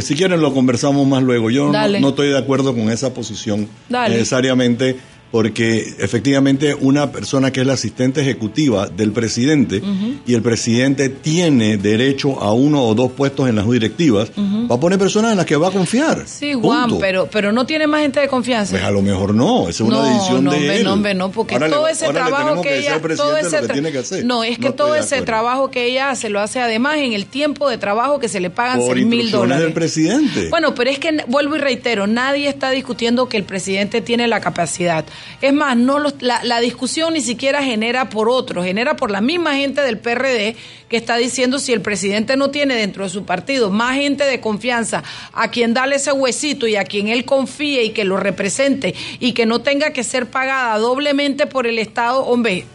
si 0.00 0.14
quieren 0.14 0.40
lo 0.40 0.54
conversamos 0.54 1.06
más 1.06 1.22
luego. 1.22 1.50
Yo 1.50 1.70
no, 1.70 2.08
estoy 2.08 2.28
de 2.28 2.38
acuerdo 2.38 2.74
con 2.74 2.90
esa 2.90 3.12
posición 3.12 3.68
Dale. 3.88 4.14
necesariamente 4.14 4.96
porque 5.30 5.94
efectivamente 5.98 6.74
una 6.74 7.12
persona 7.12 7.52
que 7.52 7.60
es 7.60 7.66
la 7.66 7.74
asistente 7.74 8.20
ejecutiva 8.20 8.88
del 8.88 9.12
presidente 9.12 9.80
y 10.26 10.34
el 10.34 10.42
presidente 10.42 11.08
tiene 11.08 11.76
derecho 11.76 12.40
a 12.40 12.52
uno 12.52 12.82
o 12.84 12.94
dos 12.96 13.12
puestos 13.12 13.48
en 13.48 13.54
las 13.56 13.68
directivas, 13.70 14.32
va 14.36 14.74
a 14.74 14.80
poner 14.80 14.98
personas 14.98 15.30
en 15.30 15.36
las 15.36 15.46
que 15.46 15.54
va 15.56 15.68
a 15.68 15.70
confiar. 15.70 16.24
Sí, 16.26 16.52
Juan, 16.54 16.88
Punto. 16.88 16.98
pero, 17.00 17.28
pero 17.30 17.52
no 17.52 17.64
tiene 17.66 17.86
más 17.86 18.00
gente 18.02 18.18
de 18.20 18.28
confianza. 18.28 18.72
Pues 18.72 18.82
a 18.82 18.90
lo 18.90 19.02
mejor 19.02 19.34
no, 19.34 19.68
esa 19.68 19.84
es 19.84 19.88
una 19.88 20.04
decisión 20.12 20.44
no, 20.44 20.50
de 20.50 20.56
hombre, 20.58 20.76
él. 20.78 20.84
no, 20.84 20.92
hombre, 20.94 21.14
no, 21.14 21.30
porque 21.30 21.54
Ahora 21.54 21.68
le- 21.68 21.74
todo 21.74 21.86
ese 21.88 22.08
trabajo 22.08 22.62
que 22.62 22.78
ella, 22.78 23.00
todo 23.16 23.36
ese 23.36 23.68
tiene 23.68 23.92
que 23.92 23.98
hacer. 23.98 24.24
no, 24.24 24.42
es 24.42 24.58
que 24.58 24.72
todo 24.72 24.94
ese 24.96 25.22
trabajo 25.22 25.70
que 25.70 25.84
ella 25.86 26.10
hace 26.10 26.28
lo 26.28 26.40
hace 26.40 26.60
además 26.60 26.96
en 26.98 27.12
el 27.12 27.26
tiempo 27.26 27.68
de 27.68 27.78
trabajo 27.78 28.18
que 28.18 28.28
se 28.28 28.40
le 28.40 28.50
pagan 28.50 28.78
por 28.80 28.94
seis 28.94 29.06
mil 29.06 29.20
instrucciones 29.20 29.30
dólares. 29.48 29.64
del 29.64 29.72
presidente. 29.72 30.48
Bueno, 30.50 30.74
pero 30.74 30.90
es 30.90 30.98
que 30.98 31.24
vuelvo 31.28 31.54
y 31.56 31.60
reitero, 31.60 32.06
nadie 32.08 32.48
está 32.48 32.70
discutiendo 32.70 33.28
que 33.28 33.36
el 33.36 33.44
presidente 33.44 34.00
tiene 34.00 34.26
la 34.26 34.40
capacidad. 34.40 35.04
Es 35.40 35.52
más, 35.52 35.76
no 35.76 35.98
la 35.98 36.60
discusión 36.60 37.14
ni 37.14 37.20
siquiera 37.20 37.62
genera 37.62 38.08
por 38.10 38.28
otros, 38.28 38.64
genera 38.64 38.96
por 38.96 39.10
la 39.10 39.20
misma 39.20 39.56
gente 39.56 39.80
del 39.80 39.98
PRD 39.98 40.56
que 40.88 40.96
está 40.96 41.16
diciendo 41.16 41.58
si 41.58 41.72
el 41.72 41.80
presidente 41.80 42.36
no 42.36 42.50
tiene 42.50 42.74
dentro 42.74 43.04
de 43.04 43.10
su 43.10 43.24
partido 43.24 43.70
más 43.70 43.96
gente 43.96 44.24
de 44.24 44.40
confianza 44.40 45.02
a 45.32 45.50
quien 45.50 45.72
darle 45.72 45.96
ese 45.96 46.12
huesito 46.12 46.66
y 46.66 46.76
a 46.76 46.84
quien 46.84 47.08
él 47.08 47.24
confíe 47.24 47.84
y 47.84 47.90
que 47.90 48.04
lo 48.04 48.16
represente 48.16 48.94
y 49.20 49.32
que 49.32 49.46
no 49.46 49.60
tenga 49.60 49.92
que 49.92 50.04
ser 50.04 50.26
pagada 50.26 50.78
doblemente 50.78 51.46
por 51.46 51.66
el 51.66 51.78
Estado, 51.78 52.24
hombre, 52.24 52.66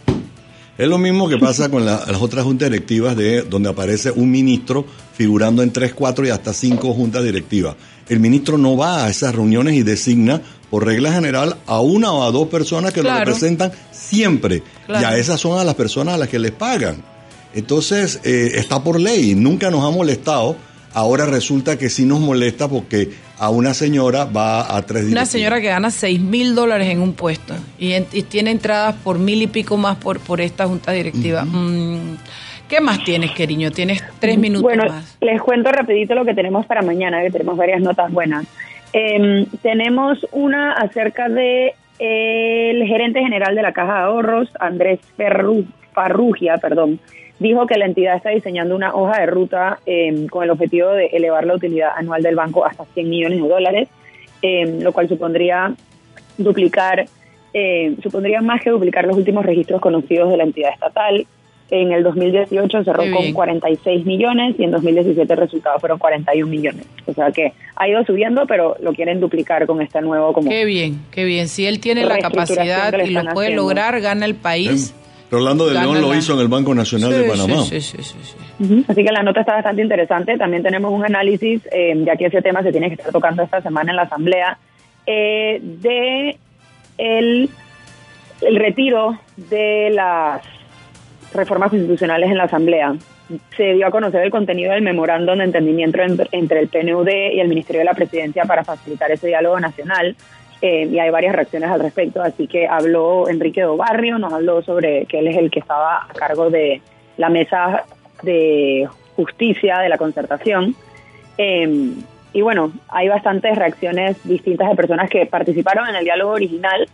Es 0.78 0.88
lo 0.88 0.98
mismo 0.98 1.28
que 1.28 1.38
pasa 1.38 1.70
con 1.70 1.86
las 1.86 2.20
otras 2.20 2.44
juntas 2.44 2.70
directivas 2.70 3.16
de 3.16 3.42
donde 3.42 3.68
aparece 3.68 4.10
un 4.10 4.30
ministro 4.30 4.84
figurando 5.14 5.62
en 5.62 5.72
tres, 5.72 5.94
cuatro 5.94 6.26
y 6.26 6.30
hasta 6.30 6.52
cinco 6.52 6.92
juntas 6.92 7.24
directivas. 7.24 7.76
El 8.08 8.20
ministro 8.20 8.56
no 8.58 8.76
va 8.76 9.04
a 9.04 9.10
esas 9.10 9.34
reuniones 9.34 9.74
y 9.74 9.82
designa, 9.82 10.42
por 10.70 10.84
regla 10.84 11.12
general, 11.12 11.56
a 11.66 11.80
una 11.80 12.12
o 12.12 12.22
a 12.24 12.30
dos 12.30 12.48
personas 12.48 12.92
que 12.92 13.02
lo 13.02 13.14
representan 13.14 13.72
siempre. 13.92 14.62
Y 14.88 15.04
a 15.04 15.16
esas 15.16 15.40
son 15.40 15.58
a 15.58 15.64
las 15.64 15.74
personas 15.74 16.14
a 16.14 16.18
las 16.18 16.28
que 16.28 16.38
les 16.38 16.52
pagan. 16.52 17.02
Entonces, 17.54 18.20
eh, 18.24 18.52
está 18.54 18.82
por 18.82 19.00
ley, 19.00 19.34
nunca 19.34 19.70
nos 19.70 19.84
ha 19.84 19.90
molestado. 19.90 20.56
Ahora 20.92 21.26
resulta 21.26 21.78
que 21.78 21.90
sí 21.90 22.04
nos 22.04 22.20
molesta 22.20 22.68
porque 22.68 23.10
a 23.38 23.50
una 23.50 23.74
señora 23.74 24.24
va 24.24 24.76
a 24.76 24.82
tres 24.82 25.04
Una 25.04 25.26
señora 25.26 25.60
que 25.60 25.68
gana 25.68 25.90
seis 25.90 26.20
mil 26.20 26.54
dólares 26.54 26.88
en 26.88 27.00
un 27.00 27.12
puesto 27.12 27.54
y, 27.78 28.00
tiene 28.22 28.50
entradas 28.50 28.94
por 29.04 29.18
mil 29.18 29.42
y 29.42 29.46
pico 29.46 29.76
más 29.76 29.96
por, 29.96 30.20
por 30.20 30.40
esta 30.40 30.66
junta 30.66 30.92
directiva. 30.92 31.44
Mm, 31.44 32.16
¿Qué 32.68 32.80
más 32.80 33.04
tienes, 33.04 33.32
queriño? 33.32 33.70
Tienes 33.70 34.02
tres 34.18 34.38
minutos 34.38 34.62
bueno, 34.62 34.84
más. 34.88 35.16
les 35.20 35.40
cuento 35.40 35.70
rapidito 35.70 36.14
lo 36.14 36.24
que 36.24 36.34
tenemos 36.34 36.66
para 36.66 36.82
mañana, 36.82 37.22
que 37.22 37.30
tenemos 37.30 37.56
varias 37.56 37.80
notas 37.80 38.10
buenas. 38.10 38.46
Em, 38.98 39.44
tenemos 39.60 40.26
una 40.32 40.72
acerca 40.72 41.28
de 41.28 41.74
el 41.98 42.82
gerente 42.86 43.20
general 43.20 43.54
de 43.54 43.60
la 43.60 43.72
Caja 43.72 43.92
de 43.92 44.00
Ahorros, 44.04 44.48
Andrés 44.58 45.00
Farrugia, 45.92 46.56
perdón, 46.56 46.98
dijo 47.38 47.66
que 47.66 47.76
la 47.76 47.84
entidad 47.84 48.16
está 48.16 48.30
diseñando 48.30 48.74
una 48.74 48.94
hoja 48.94 49.20
de 49.20 49.26
ruta 49.26 49.80
em, 49.84 50.26
con 50.28 50.44
el 50.44 50.50
objetivo 50.50 50.88
de 50.92 51.08
elevar 51.08 51.44
la 51.44 51.56
utilidad 51.56 51.90
anual 51.94 52.22
del 52.22 52.36
banco 52.36 52.64
hasta 52.64 52.86
100 52.86 53.10
millones 53.10 53.42
de 53.42 53.48
dólares, 53.48 53.88
em, 54.40 54.80
lo 54.80 54.94
cual 54.94 55.10
supondría 55.10 55.74
duplicar, 56.38 57.04
em, 57.52 58.00
supondría 58.00 58.40
más 58.40 58.62
que 58.62 58.70
duplicar 58.70 59.06
los 59.06 59.18
últimos 59.18 59.44
registros 59.44 59.82
conocidos 59.82 60.30
de 60.30 60.38
la 60.38 60.44
entidad 60.44 60.72
estatal. 60.72 61.26
En 61.68 61.90
el 61.90 62.04
2018 62.04 62.84
cerró 62.84 63.02
con 63.12 63.32
46 63.32 64.06
millones 64.06 64.54
y 64.58 64.64
en 64.64 64.70
2017 64.70 65.32
el 65.32 65.38
resultado 65.38 65.80
fueron 65.80 65.98
41 65.98 66.48
millones. 66.48 66.86
O 67.06 67.12
sea 67.12 67.32
que 67.32 67.54
ha 67.74 67.88
ido 67.88 68.04
subiendo, 68.04 68.46
pero 68.46 68.76
lo 68.80 68.92
quieren 68.92 69.18
duplicar 69.18 69.66
con 69.66 69.82
este 69.82 70.00
nuevo 70.00 70.32
como... 70.32 70.48
Qué 70.48 70.64
bien, 70.64 71.00
qué 71.10 71.24
bien. 71.24 71.48
Si 71.48 71.66
él 71.66 71.80
tiene 71.80 72.04
la 72.04 72.18
capacidad 72.18 72.96
y 73.04 73.10
lo 73.10 73.24
puede 73.34 73.50
lograr, 73.50 74.00
gana 74.00 74.26
el 74.26 74.36
país. 74.36 74.94
Rolando 75.30 75.66
de 75.66 75.74
León 75.74 76.00
lo 76.00 76.14
hizo 76.14 76.34
en 76.34 76.40
el 76.40 76.48
Banco 76.48 76.72
Nacional 76.74 77.10
de 77.10 77.24
Panamá. 77.24 77.62
Sí, 77.64 77.80
sí, 77.80 77.98
sí, 78.00 78.14
Así 78.86 79.04
que 79.04 79.10
la 79.10 79.22
nota 79.22 79.40
está 79.40 79.54
bastante 79.54 79.82
interesante. 79.82 80.38
También 80.38 80.62
tenemos 80.62 80.92
un 80.92 81.04
análisis, 81.04 81.62
eh, 81.72 81.94
ya 82.06 82.16
que 82.16 82.26
ese 82.26 82.42
tema 82.42 82.62
se 82.62 82.70
tiene 82.70 82.88
que 82.88 82.94
estar 82.94 83.10
tocando 83.10 83.42
esta 83.42 83.60
semana 83.60 83.90
en 83.90 83.96
la 83.96 84.02
Asamblea, 84.02 84.58
eh, 85.04 85.60
de 85.60 86.36
el, 86.96 87.50
el 88.40 88.56
retiro 88.56 89.18
de 89.36 89.90
las 89.90 90.42
reformas 91.32 91.70
constitucionales 91.70 92.30
en 92.30 92.38
la 92.38 92.44
Asamblea. 92.44 92.94
Se 93.56 93.74
dio 93.74 93.86
a 93.86 93.90
conocer 93.90 94.22
el 94.22 94.30
contenido 94.30 94.72
del 94.72 94.82
memorándum 94.82 95.38
de 95.38 95.44
entendimiento 95.44 95.98
entre 96.32 96.60
el 96.60 96.68
PNUD 96.68 97.08
y 97.08 97.40
el 97.40 97.48
Ministerio 97.48 97.80
de 97.80 97.86
la 97.86 97.94
Presidencia 97.94 98.44
para 98.44 98.64
facilitar 98.64 99.10
ese 99.10 99.28
diálogo 99.28 99.58
nacional. 99.58 100.16
Eh, 100.62 100.88
y 100.90 100.98
hay 100.98 101.10
varias 101.10 101.34
reacciones 101.34 101.70
al 101.70 101.80
respecto. 101.80 102.22
Así 102.22 102.46
que 102.46 102.66
habló 102.66 103.28
Enrique 103.28 103.64
Barrio, 103.64 104.18
nos 104.18 104.32
habló 104.32 104.62
sobre 104.62 105.06
que 105.06 105.18
él 105.18 105.28
es 105.28 105.36
el 105.36 105.50
que 105.50 105.60
estaba 105.60 106.04
a 106.08 106.12
cargo 106.14 106.50
de 106.50 106.80
la 107.16 107.28
mesa 107.28 107.84
de 108.22 108.88
justicia 109.16 109.78
de 109.80 109.88
la 109.88 109.98
concertación. 109.98 110.74
Em, 111.36 111.96
y 112.32 112.42
bueno, 112.42 112.72
hay 112.88 113.08
bastantes 113.08 113.56
reacciones 113.56 114.16
distintas 114.24 114.68
de 114.68 114.76
personas 114.76 115.10
que 115.10 115.26
participaron 115.26 115.88
en 115.88 115.96
el 115.96 116.04
diálogo 116.04 116.32
original 116.32 116.88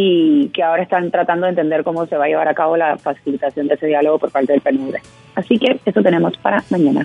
y 0.00 0.50
que 0.50 0.62
ahora 0.62 0.84
están 0.84 1.10
tratando 1.10 1.46
de 1.46 1.50
entender 1.50 1.82
cómo 1.82 2.06
se 2.06 2.16
va 2.16 2.26
a 2.26 2.28
llevar 2.28 2.46
a 2.46 2.54
cabo 2.54 2.76
la 2.76 2.98
facilitación 2.98 3.66
de 3.66 3.74
ese 3.74 3.88
diálogo 3.88 4.20
por 4.20 4.30
parte 4.30 4.52
del 4.52 4.60
PNUD. 4.60 4.94
Así 5.34 5.58
que 5.58 5.80
eso 5.84 6.02
tenemos 6.02 6.36
para 6.36 6.62
mañana. 6.70 7.04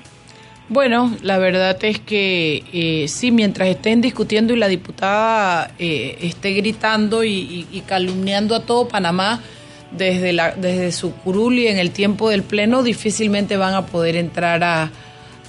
Bueno, 0.70 1.12
la 1.24 1.40
verdad 1.40 1.76
es 1.84 2.00
que 2.00 2.64
eh, 2.72 3.08
sí, 3.08 3.32
mientras 3.32 3.68
estén 3.70 4.00
discutiendo 4.00 4.54
y 4.54 4.58
la 4.58 4.68
diputada 4.68 5.72
eh, 5.80 6.20
esté 6.22 6.52
gritando 6.52 7.24
y, 7.24 7.82
calumniando 7.88 8.54
a 8.56 8.64
todo 8.64 8.88
Panamá 8.88 9.42
desde, 9.90 10.32
la, 10.32 10.52
desde 10.52 10.92
su 10.92 11.16
curul 11.16 11.58
y 11.58 11.70
en 11.70 11.80
el 11.80 11.90
tiempo 11.90 12.30
del 12.30 12.44
pleno, 12.44 12.84
difícilmente 12.84 13.58
van 13.58 13.74
a 13.74 13.88
poder 13.88 14.16
entrar 14.16 14.64
a, 14.64 14.92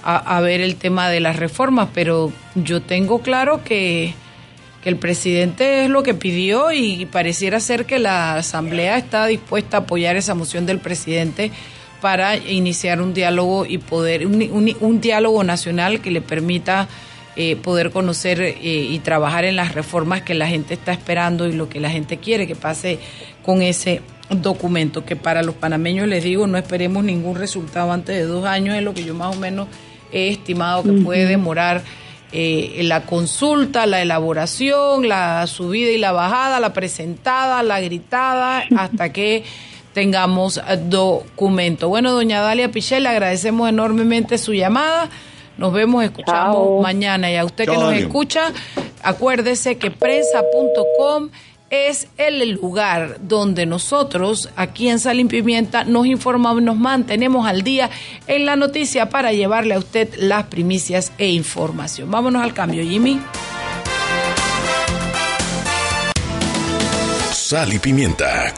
a, 0.03 0.41
ver 0.41 0.63
el 0.63 0.77
tema 0.77 1.11
de 1.11 1.21
las 1.21 1.37
reformas, 1.37 1.91
pero 1.93 2.33
yo 2.55 2.81
tengo 2.81 3.19
claro 3.19 3.63
que, 3.63 4.15
que 4.85 4.91
el 4.91 4.97
presidente 4.97 5.85
es 5.85 5.91
lo 5.91 6.03
que 6.03 6.13
pidió 6.13 6.71
y 6.71 7.07
pareciera 7.07 7.59
ser 7.59 7.87
que 7.87 7.99
la 7.99 8.37
Asamblea 8.37 8.99
está 8.99 9.27
dispuesta 9.27 9.79
a 9.79 9.81
apoyar 9.81 10.17
esa 10.17 10.35
moción 10.35 10.67
del 10.67 10.79
presidente 10.79 11.51
para 12.03 12.37
iniciar 12.37 13.01
un 13.01 13.15
diálogo 13.15 13.65
y 13.65 13.79
poder, 13.79 14.27
un, 14.27 15.01
diálogo 15.01 15.43
nacional 15.43 16.03
que 16.03 16.11
le 16.11 16.21
permita 16.21 16.87
eh, 17.35 17.57
poder 17.57 17.93
conocer 17.93 18.43
eh, 18.43 18.55
y 18.61 18.99
trabajar 18.99 19.47
en 19.47 19.57
las 19.57 19.75
reformas 19.75 20.21
que 20.21 20.35
la 20.35 20.49
gente 20.49 20.75
está 20.75 20.93
esperando 20.93 21.47
y 21.47 21.53
lo 21.55 21.71
que 21.71 21.81
la 21.81 21.89
gente 21.89 22.19
quiere 22.19 22.47
que 22.47 22.55
pase 22.55 22.99
con 23.43 23.63
ese 23.63 24.03
documento, 24.29 25.07
que 25.07 25.17
para 25.17 25.43
los 25.43 25.55
panameños 25.55 26.09
les 26.09 26.23
digo, 26.23 26.47
no 26.47 26.59
esperemos 26.59 27.05
ningún 27.05 27.37
resultado. 27.37 27.91
Antes 27.91 28.17
de 28.17 28.25
dos 28.25 28.45
años, 28.45 28.77
es 28.77 28.83
lo 28.83 28.93
que 28.93 29.03
yo 29.03 29.15
más 29.15 29.35
o 29.35 29.41
menos 29.41 29.67
he 30.13 30.29
estimado 30.29 30.83
que 30.83 30.93
puede 30.93 31.25
demorar 31.25 31.83
eh, 32.37 32.81
la 32.83 33.07
consulta, 33.07 33.87
la 33.87 34.03
elaboración, 34.03 35.09
la 35.09 35.47
subida 35.47 35.93
y 35.93 35.99
la 35.99 36.11
bajada, 36.11 36.59
la 36.59 36.73
presentada, 36.73 37.63
la 37.63 37.81
gritada, 37.81 38.65
hasta 38.77 39.13
que 39.13 39.45
tengamos 39.93 40.61
documento. 40.89 41.89
Bueno, 41.89 42.11
doña 42.11 42.41
Dalia 42.41 42.73
Pichel, 42.73 43.05
le 43.05 43.11
agradecemos 43.11 43.69
enormemente 43.69 44.37
su 44.39 44.53
llamada. 44.53 45.09
Nos 45.59 45.73
vemos, 45.73 46.03
escuchamos 46.03 46.83
mañana. 46.83 47.31
Y 47.31 47.37
a 47.37 47.45
usted 47.45 47.67
que 47.67 47.77
nos 47.77 47.95
escucha, 47.95 48.53
acuérdese 49.05 49.79
que 49.79 49.93
prensa.com 49.93 51.31
es 51.75 52.09
el 52.19 52.51
lugar 52.51 53.19
donde 53.21 53.67
nosotros 53.67 54.49
aquí 54.57 54.89
en 54.89 54.99
Sal 54.99 55.25
Pimienta 55.27 55.85
nos 55.85 56.07
informamos, 56.07 56.63
nos 56.63 56.77
mantenemos 56.77 57.47
al 57.47 57.63
día 57.63 57.91
en 58.27 58.47
la 58.47 58.57
noticia 58.57 59.09
para 59.09 59.33
llevarle 59.33 59.75
a 59.75 59.79
usted 59.79 60.15
las 60.17 60.45
primicias 60.47 61.13
e 61.19 61.29
información. 61.29 62.11
Vámonos 62.11 62.43
al 62.43 62.55
cambio, 62.55 62.83
Jimmy. 62.83 63.21
Sal 67.55 67.73
y 67.73 67.79
Pimienta. 67.79 68.53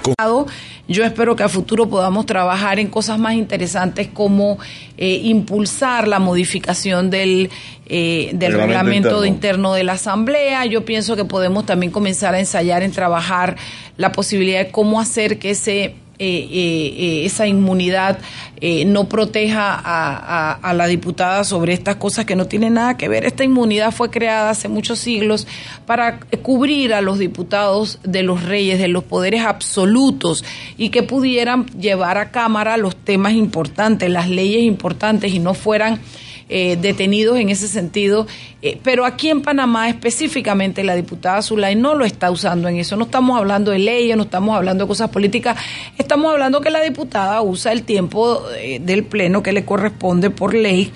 Yo 0.89 1.05
espero 1.05 1.37
que 1.37 1.43
a 1.43 1.51
futuro 1.51 1.87
podamos 1.87 2.25
trabajar 2.25 2.79
en 2.79 2.89
cosas 2.89 3.19
más 3.19 3.35
interesantes 3.35 4.09
como 4.09 4.59
eh, 4.97 5.21
impulsar 5.25 6.09
la 6.09 6.19
modificación 6.19 7.11
del, 7.11 7.51
eh, 7.91 8.31
del 8.33 8.55
reglamento, 8.55 9.23
interno. 9.27 9.75
de 9.75 9.85
la 9.85 9.93
Asamblea. 9.93 10.65
Yo 10.65 10.87
pienso 10.87 11.15
que 11.15 11.27
podemos 11.27 11.67
también 11.67 11.93
comenzar 11.93 12.35
a 12.35 12.39
ensayar 12.39 12.83
en 12.83 12.93
trabajar 12.93 13.57
la 13.99 14.13
posibilidad 14.13 14.65
de 14.65 14.71
cómo 14.71 14.99
hacer 14.99 15.39
que 15.39 15.51
ese 15.51 15.95
eh, 16.19 16.49
eh, 16.51 17.27
esa 17.27 17.47
inmunidad 17.47 18.19
eh, 18.63 18.87
no 18.87 19.07
proteja 19.07 19.75
a, 19.75 20.53
a, 20.53 20.73
la 20.73 20.87
diputada 20.87 21.45
sobre 21.45 21.75
estas 21.75 21.97
cosas 21.97 22.25
que 22.25 22.35
no 22.35 22.47
tienen 22.47 22.75
nada 22.75 22.97
que 22.97 23.09
ver. 23.09 23.27
Esta 23.27 23.45
inmunidad 23.45 23.93
fue 23.93 24.09
creada 24.09 24.49
hace 24.49 24.69
muchos 24.69 24.99
siglos 24.99 25.47
para 25.85 26.21
cubrir 26.41 26.95
a 26.95 27.03
los 27.03 27.19
diputados 27.19 27.99
de 28.03 28.23
los 28.23 28.45
reyes, 28.45 28.79
de 28.79 28.89
los 28.89 29.05
poderes 29.05 29.43
absolutos 29.43 30.43
y 30.79 30.89
que 30.89 31.03
pudieran 31.03 31.67
llevar 31.79 32.17
a 32.17 32.31
Cámara 32.31 32.79
los 32.79 32.97
temas 32.97 33.35
importantes, 33.35 34.09
las 34.09 34.31
leyes 34.31 34.63
importantes 34.63 35.35
y 35.35 35.39
no 35.39 35.53
fueran 35.53 36.01
eh, 36.49 36.77
detenidos 36.81 37.39
en 37.39 37.49
ese 37.49 37.69
sentido. 37.69 38.27
Eh, 38.63 38.79
pero 38.83 39.05
aquí 39.05 39.31
en 39.31 39.43
Panamá 39.43 39.89
específicamente 39.89 40.85
la 40.85 40.95
diputada 40.95 41.43
Zulay 41.43 41.75
no 41.75 41.95
lo 41.95 42.05
está 42.05 42.31
usando 42.31 42.69
en 42.69 42.77
eso. 42.77 42.97
No 42.97 43.05
estamos 43.05 43.39
hablando 43.39 43.71
de 43.73 43.81
leyes, 43.81 44.17
no 44.17 44.25
estamos 44.25 44.57
hablando 44.57 44.85
de 44.85 44.89
cosas 44.89 45.11
políticas. 45.11 45.59
Estamos 45.99 46.33
hablando 46.33 46.61
que 46.61 46.71
la 46.71 46.81
diputada 46.81 47.43
usa 47.43 47.73
el 47.73 47.83
tiempo 47.83 48.43
eh, 48.57 48.79
del 48.81 49.05
pleno 49.05 49.43
que 49.43 49.53
le 49.53 49.65
corresponde 49.65 50.31
por 50.31 50.55
ley 50.55 50.93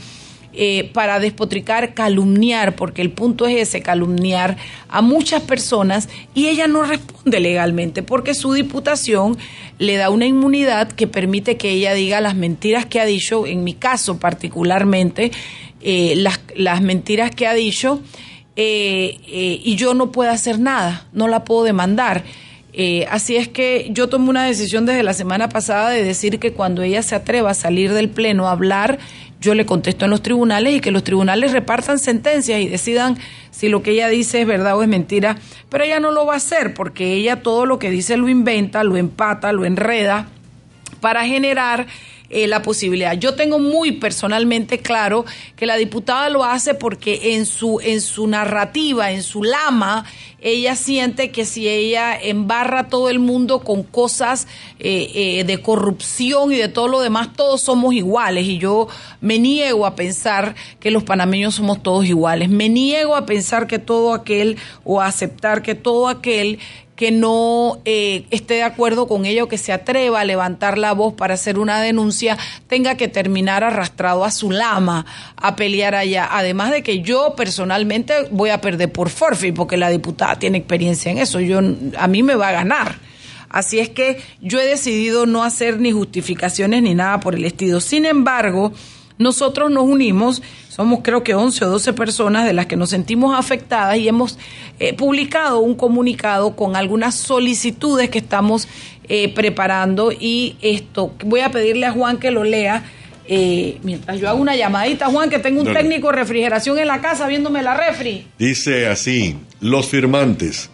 eh, 0.53 0.91
para 0.93 1.21
despotricar, 1.21 1.95
calumniar, 1.95 2.75
porque 2.75 3.03
el 3.03 3.11
punto 3.11 3.47
es 3.47 3.57
ese, 3.69 3.83
calumniar 3.83 4.57
a 4.89 5.01
muchas 5.01 5.43
personas 5.43 6.09
y 6.35 6.49
ella 6.49 6.67
no 6.67 6.83
responde 6.83 7.39
legalmente 7.39 8.03
porque 8.03 8.35
su 8.35 8.53
diputación 8.53 9.39
le 9.79 9.97
da 9.97 10.11
una 10.11 10.27
inmunidad 10.27 10.91
que 10.91 11.07
permite 11.07 11.57
que 11.57 11.71
ella 11.71 11.95
diga 11.95 12.21
las 12.21 12.35
mentiras 12.35 12.85
que 12.85 13.01
ha 13.01 13.05
dicho, 13.05 13.47
en 13.47 13.63
mi 13.63 13.75
caso 13.75 14.19
particularmente, 14.19 15.31
eh, 15.83 16.15
las, 16.17 16.41
las, 16.57 16.83
mentiras 16.83 17.31
que 17.33 17.47
ha 17.47 17.55
dicho 17.55 18.03
eh, 18.57 19.19
y 19.65 19.77
yo 19.77 19.95
no 19.95 20.11
puedo 20.11 20.33
hacer 20.33 20.59
nada, 20.59 21.07
no 21.13 21.29
la 21.29 21.45
puedo 21.45 21.63
demandar. 21.63 22.25
Así 23.11 23.37
es 23.37 23.49
que 23.49 23.89
yo 23.91 24.09
tomé 24.09 24.31
una 24.31 24.45
decisión 24.45 24.87
desde 24.87 25.03
la 25.03 25.13
semana 25.13 25.49
pasada 25.49 25.91
de 25.91 26.05
decir 26.05 26.39
que 26.39 26.53
cuando 26.53 26.83
ella 26.83 27.03
se 27.03 27.15
atreva 27.15 27.51
a 27.51 27.55
salir 27.55 27.93
del 27.93 28.09
pleno 28.09 28.49
a 28.49 28.53
hablar, 28.53 28.99
yo 29.41 29.55
le 29.55 29.65
contesto 29.65 30.05
en 30.05 30.11
los 30.11 30.23
tribunales 30.23 30.77
y 30.77 30.81
que 30.81 30.91
los 30.91 31.03
tribunales 31.03 31.53
repartan 31.53 31.99
sentencias 31.99 32.61
y 32.61 32.69
decidan 32.69 33.17
si 33.51 33.69
lo 33.69 33.83
que 33.83 33.93
ella 33.93 34.09
dice 34.09 34.43
es 34.43 34.47
verdad 34.47 34.77
o 34.77 34.83
es 34.83 34.89
mentira, 34.89 35.39
pero 35.69 35.85
ella 35.85 35.99
no 35.99 36.13
lo 36.13 36.27
va 36.27 36.35
a 36.35 36.37
hacer 36.37 36.75
porque 36.75 37.15
ella 37.15 37.43
todo 37.43 37.65
lo 37.65 37.79
que 37.79 37.91
dice 37.91 38.17
lo 38.17 38.29
inventa, 38.29 38.85
lo 38.85 38.97
empata, 38.97 39.53
lo 39.53 39.65
enreda 39.65 40.29
para 41.01 41.25
generar 41.27 41.87
eh, 42.29 42.47
la 42.47 42.63
posibilidad. 42.63 43.15
Yo 43.15 43.35
tengo 43.35 43.59
muy 43.59 43.93
personalmente 43.93 44.79
claro 44.79 45.25
que 45.57 45.67
la 45.67 45.77
diputada 45.77 46.29
lo 46.29 46.45
hace 46.45 46.75
porque 46.75 47.35
en 47.35 47.47
su, 47.47 47.81
en 47.83 48.01
su 48.01 48.29
narrativa, 48.29 49.11
en 49.11 49.23
su 49.23 49.43
lama, 49.43 50.05
ella 50.41 50.75
siente 50.75 51.31
que 51.31 51.45
si 51.45 51.69
ella 51.69 52.19
embarra 52.21 52.81
a 52.81 52.89
todo 52.89 53.09
el 53.09 53.19
mundo 53.19 53.61
con 53.61 53.83
cosas 53.83 54.47
eh, 54.79 55.11
eh, 55.15 55.45
de 55.45 55.61
corrupción 55.61 56.53
y 56.53 56.57
de 56.57 56.69
todo 56.69 56.89
lo 56.89 57.01
demás, 57.01 57.35
todos 57.35 57.61
somos 57.61 57.95
iguales. 57.95 58.47
Y 58.47 58.59
yo 58.59 58.89
me 59.21 59.39
niego 59.39 59.87
a 59.87 59.95
pensar 59.95 60.55
que 60.79 60.91
los 60.91 61.05
panameños 61.05 61.55
somos 61.55 61.83
todos 61.83 62.07
iguales. 62.07 62.49
Me 62.49 62.69
niego 62.69 63.17
a 63.17 63.27
pensar 63.27 63.67
que 63.67 63.79
todo 63.79 64.15
aquel 64.15 64.57
o 64.85 65.01
a 65.01 65.07
aceptar 65.07 65.63
que 65.63 65.75
todo 65.75 66.09
aquel 66.09 66.59
que 67.01 67.13
no 67.13 67.81
eh, 67.87 68.27
esté 68.31 68.57
de 68.57 68.63
acuerdo 68.63 69.09
con 69.09 69.25
ello, 69.25 69.49
que 69.49 69.57
se 69.57 69.73
atreva 69.73 70.21
a 70.21 70.25
levantar 70.27 70.77
la 70.77 70.93
voz 70.93 71.15
para 71.15 71.33
hacer 71.33 71.59
una 71.59 71.81
denuncia, 71.81 72.37
tenga 72.67 72.99
que 72.99 73.09
terminar 73.09 73.65
arrastrado 73.65 74.23
a 74.23 74.31
su 74.31 74.51
lama 74.51 75.07
a 75.35 75.57
pelear 75.57 75.95
allá. 75.95 76.29
Además 76.31 76.73
de 76.73 76.83
que 76.83 77.01
yo 77.01 77.33
personalmente 77.35 78.29
voy 78.31 78.51
a 78.51 78.61
perder 78.61 78.93
por 78.93 79.09
forfeit, 79.09 79.57
porque 79.57 79.79
la 79.79 79.89
diputada 79.89 80.30
tiene 80.39 80.59
experiencia 80.59 81.11
en 81.11 81.19
eso. 81.19 81.41
Yo, 81.41 81.61
a 81.99 82.07
mí 82.09 82.23
me 82.23 82.35
va 82.35 82.49
a 82.49 82.53
ganar. 82.53 82.99
Así 83.49 83.81
es 83.81 83.89
que 83.89 84.21
yo 84.41 84.61
he 84.61 84.67
decidido 84.67 85.27
no 85.27 85.43
hacer 85.43 85.81
ni 85.81 85.91
justificaciones 85.91 86.83
ni 86.83 86.95
nada 86.95 87.19
por 87.21 87.35
el 87.35 87.45
estilo. 87.45 87.81
Sin 87.81 88.07
embargo, 88.07 88.73
nosotros 89.19 89.71
nos 89.71 89.85
unimos, 89.85 90.41
somos 90.69 91.01
creo 91.03 91.23
que 91.23 91.35
11 91.35 91.65
o 91.65 91.69
12 91.71 91.93
personas 91.93 92.47
de 92.47 92.53
las 92.53 92.67
que 92.67 92.77
nos 92.77 92.91
sentimos 92.91 93.39
afectadas 93.39 93.99
y 93.99 94.09
hemos 94.09 94.39
eh, 94.79 94.95
publicado 94.95 95.59
un 95.59 95.75
comunicado 95.75 96.55
con 96.55 96.77
algunas 96.77 97.17
solicitudes 97.17 98.09
que 98.09 98.19
estamos 98.19 98.69
eh, 99.09 99.35
preparando 99.35 100.13
y 100.13 100.57
esto, 100.63 101.13
voy 101.25 101.41
a 101.41 101.51
pedirle 101.51 101.87
a 101.87 101.93
Juan 101.93 102.19
que 102.19 102.31
lo 102.31 102.45
lea. 102.45 102.85
Eh, 103.33 103.79
mientras 103.85 104.19
yo 104.19 104.29
hago 104.29 104.41
una 104.41 104.57
llamadita, 104.57 105.07
Juan, 105.07 105.31
que 105.31 105.39
tengo 105.39 105.61
un 105.61 105.73
técnico 105.73 106.09
de 106.09 106.15
refrigeración 106.15 106.81
en 106.81 106.89
la 106.89 107.01
casa 107.01 107.29
viéndome 107.29 107.63
la 107.63 107.77
refri. 107.77 108.27
Dice 108.37 108.89
así, 108.89 109.37
los 109.61 109.87
firmantes 109.87 110.69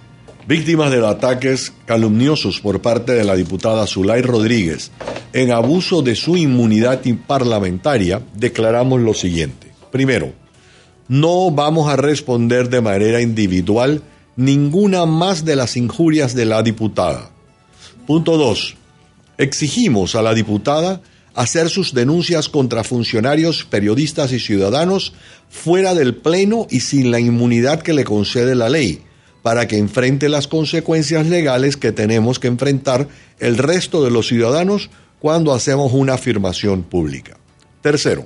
víctimas 0.49 0.91
de 0.91 1.07
ataques 1.07 1.75
calumniosos 1.85 2.61
por 2.61 2.81
parte 2.81 3.13
de 3.13 3.25
la 3.25 3.37
diputada 3.37 3.87
Zulay 3.87 4.23
Rodríguez 4.23 4.91
en 5.35 5.53
abuso 5.53 6.01
de 6.01 6.15
su 6.15 6.39
inmunidad 6.39 7.03
parlamentaria, 7.27 8.23
declaramos 8.35 9.03
lo 9.03 9.13
siguiente. 9.13 9.71
Primero, 9.93 10.33
no 11.09 11.51
vamos 11.51 11.91
a 11.91 11.97
responder 11.97 12.71
de 12.71 12.81
manera 12.81 13.21
individual 13.21 14.01
ninguna 14.37 15.05
más 15.05 15.45
de 15.45 15.57
las 15.57 15.77
injurias 15.77 16.35
de 16.35 16.47
la 16.47 16.63
diputada. 16.63 17.29
Punto 18.07 18.39
2. 18.39 18.77
Exigimos 19.37 20.15
a 20.15 20.23
la 20.23 20.33
diputada 20.33 21.03
hacer 21.37 21.69
sus 21.69 21.93
denuncias 21.95 22.49
contra 22.49 22.83
funcionarios, 22.83 23.65
periodistas 23.65 24.33
y 24.33 24.41
ciudadanos 24.41 25.13
fuera 25.49 25.95
del 25.95 26.17
Pleno 26.17 26.67
y 26.71 26.81
sin 26.81 27.11
la 27.11 27.21
inmunidad 27.21 27.83
que 27.83 27.93
le 27.93 28.05
concede 28.05 28.55
la 28.55 28.71
ley, 28.71 29.03
para 29.43 29.69
que 29.69 29.77
enfrente 29.77 30.29
las 30.29 30.49
consecuencias 30.49 31.27
legales 31.27 31.77
que 31.77 31.93
tenemos 31.93 32.39
que 32.39 32.49
enfrentar 32.49 33.07
el 33.39 33.59
resto 33.59 34.03
de 34.03 34.11
los 34.11 34.27
ciudadanos 34.27 34.89
cuando 35.21 35.53
hacemos 35.53 35.93
una 35.93 36.15
afirmación 36.15 36.83
pública. 36.83 37.37
Tercero, 37.83 38.25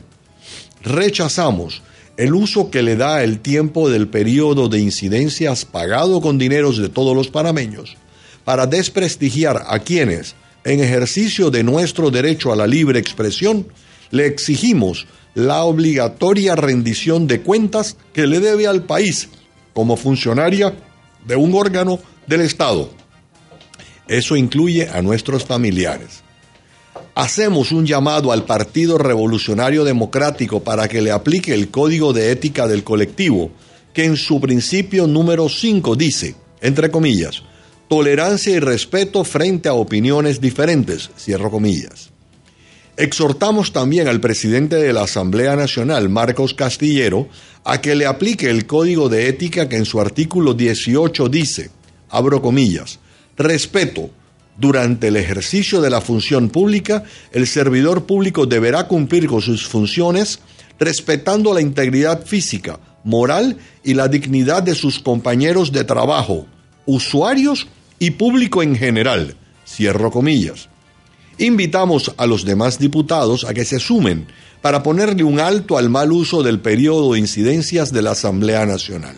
rechazamos 0.82 1.82
el 2.16 2.32
uso 2.32 2.70
que 2.70 2.82
le 2.82 2.96
da 2.96 3.24
el 3.24 3.40
tiempo 3.40 3.90
del 3.90 4.06
periodo 4.06 4.68
de 4.68 4.78
incidencias 4.78 5.64
pagado 5.64 6.20
con 6.20 6.38
dineros 6.38 6.78
de 6.78 6.88
todos 6.88 7.16
los 7.16 7.28
panameños 7.28 7.96
para 8.44 8.66
desprestigiar 8.66 9.64
a 9.66 9.80
quienes, 9.80 10.36
en 10.64 10.80
ejercicio 10.80 11.50
de 11.50 11.62
nuestro 11.62 12.10
derecho 12.10 12.52
a 12.52 12.56
la 12.56 12.66
libre 12.66 12.98
expresión, 12.98 13.66
le 14.10 14.26
exigimos 14.26 15.06
la 15.34 15.62
obligatoria 15.62 16.56
rendición 16.56 17.26
de 17.26 17.40
cuentas 17.40 17.96
que 18.12 18.26
le 18.26 18.40
debe 18.40 18.66
al 18.66 18.84
país 18.84 19.28
como 19.72 19.96
funcionaria 19.96 20.74
de 21.26 21.36
un 21.36 21.54
órgano 21.54 22.00
del 22.26 22.42
Estado. 22.42 22.90
Eso 24.08 24.36
incluye 24.36 24.88
a 24.88 25.02
nuestros 25.02 25.44
familiares. 25.44 26.22
Hacemos 27.14 27.70
un 27.70 27.86
llamado 27.86 28.32
al 28.32 28.44
Partido 28.44 28.98
Revolucionario 28.98 29.84
Democrático 29.84 30.62
para 30.62 30.88
que 30.88 31.02
le 31.02 31.12
aplique 31.12 31.54
el 31.54 31.70
Código 31.70 32.12
de 32.12 32.32
Ética 32.32 32.66
del 32.66 32.82
Colectivo, 32.82 33.50
que 33.92 34.04
en 34.04 34.16
su 34.16 34.40
principio 34.40 35.06
número 35.06 35.48
5 35.48 35.96
dice, 35.96 36.34
entre 36.60 36.90
comillas, 36.90 37.42
tolerancia 37.90 38.54
y 38.54 38.60
respeto 38.60 39.24
frente 39.24 39.68
a 39.68 39.74
opiniones 39.74 40.40
diferentes, 40.40 41.10
cierro 41.18 41.50
comillas. 41.50 42.10
Exhortamos 42.96 43.72
también 43.72 44.06
al 44.06 44.20
presidente 44.20 44.76
de 44.76 44.92
la 44.92 45.02
Asamblea 45.02 45.56
Nacional, 45.56 46.08
Marcos 46.08 46.54
Castillero, 46.54 47.26
a 47.64 47.80
que 47.80 47.96
le 47.96 48.06
aplique 48.06 48.48
el 48.48 48.64
código 48.68 49.08
de 49.08 49.26
ética 49.26 49.68
que 49.68 49.76
en 49.76 49.86
su 49.86 50.00
artículo 50.00 50.54
18 50.54 51.28
dice, 51.28 51.70
abro 52.10 52.40
comillas, 52.40 53.00
respeto. 53.36 54.10
Durante 54.56 55.08
el 55.08 55.16
ejercicio 55.16 55.80
de 55.80 55.90
la 55.90 56.00
función 56.00 56.48
pública, 56.48 57.02
el 57.32 57.48
servidor 57.48 58.06
público 58.06 58.46
deberá 58.46 58.86
cumplir 58.86 59.26
con 59.26 59.40
sus 59.40 59.66
funciones 59.66 60.38
respetando 60.78 61.52
la 61.52 61.60
integridad 61.60 62.24
física, 62.24 62.78
moral 63.02 63.56
y 63.82 63.94
la 63.94 64.06
dignidad 64.06 64.62
de 64.62 64.76
sus 64.76 65.00
compañeros 65.00 65.72
de 65.72 65.82
trabajo, 65.82 66.46
usuarios 66.86 67.66
y 68.00 68.12
público 68.12 68.64
en 68.64 68.74
general. 68.74 69.36
Cierro 69.64 70.10
comillas. 70.10 70.68
Invitamos 71.38 72.12
a 72.16 72.26
los 72.26 72.44
demás 72.44 72.80
diputados 72.80 73.44
a 73.44 73.54
que 73.54 73.64
se 73.64 73.78
sumen 73.78 74.26
para 74.60 74.82
ponerle 74.82 75.22
un 75.22 75.38
alto 75.38 75.78
al 75.78 75.88
mal 75.88 76.10
uso 76.10 76.42
del 76.42 76.58
periodo 76.58 77.12
de 77.12 77.20
incidencias 77.20 77.92
de 77.92 78.02
la 78.02 78.12
Asamblea 78.12 78.66
Nacional. 78.66 79.16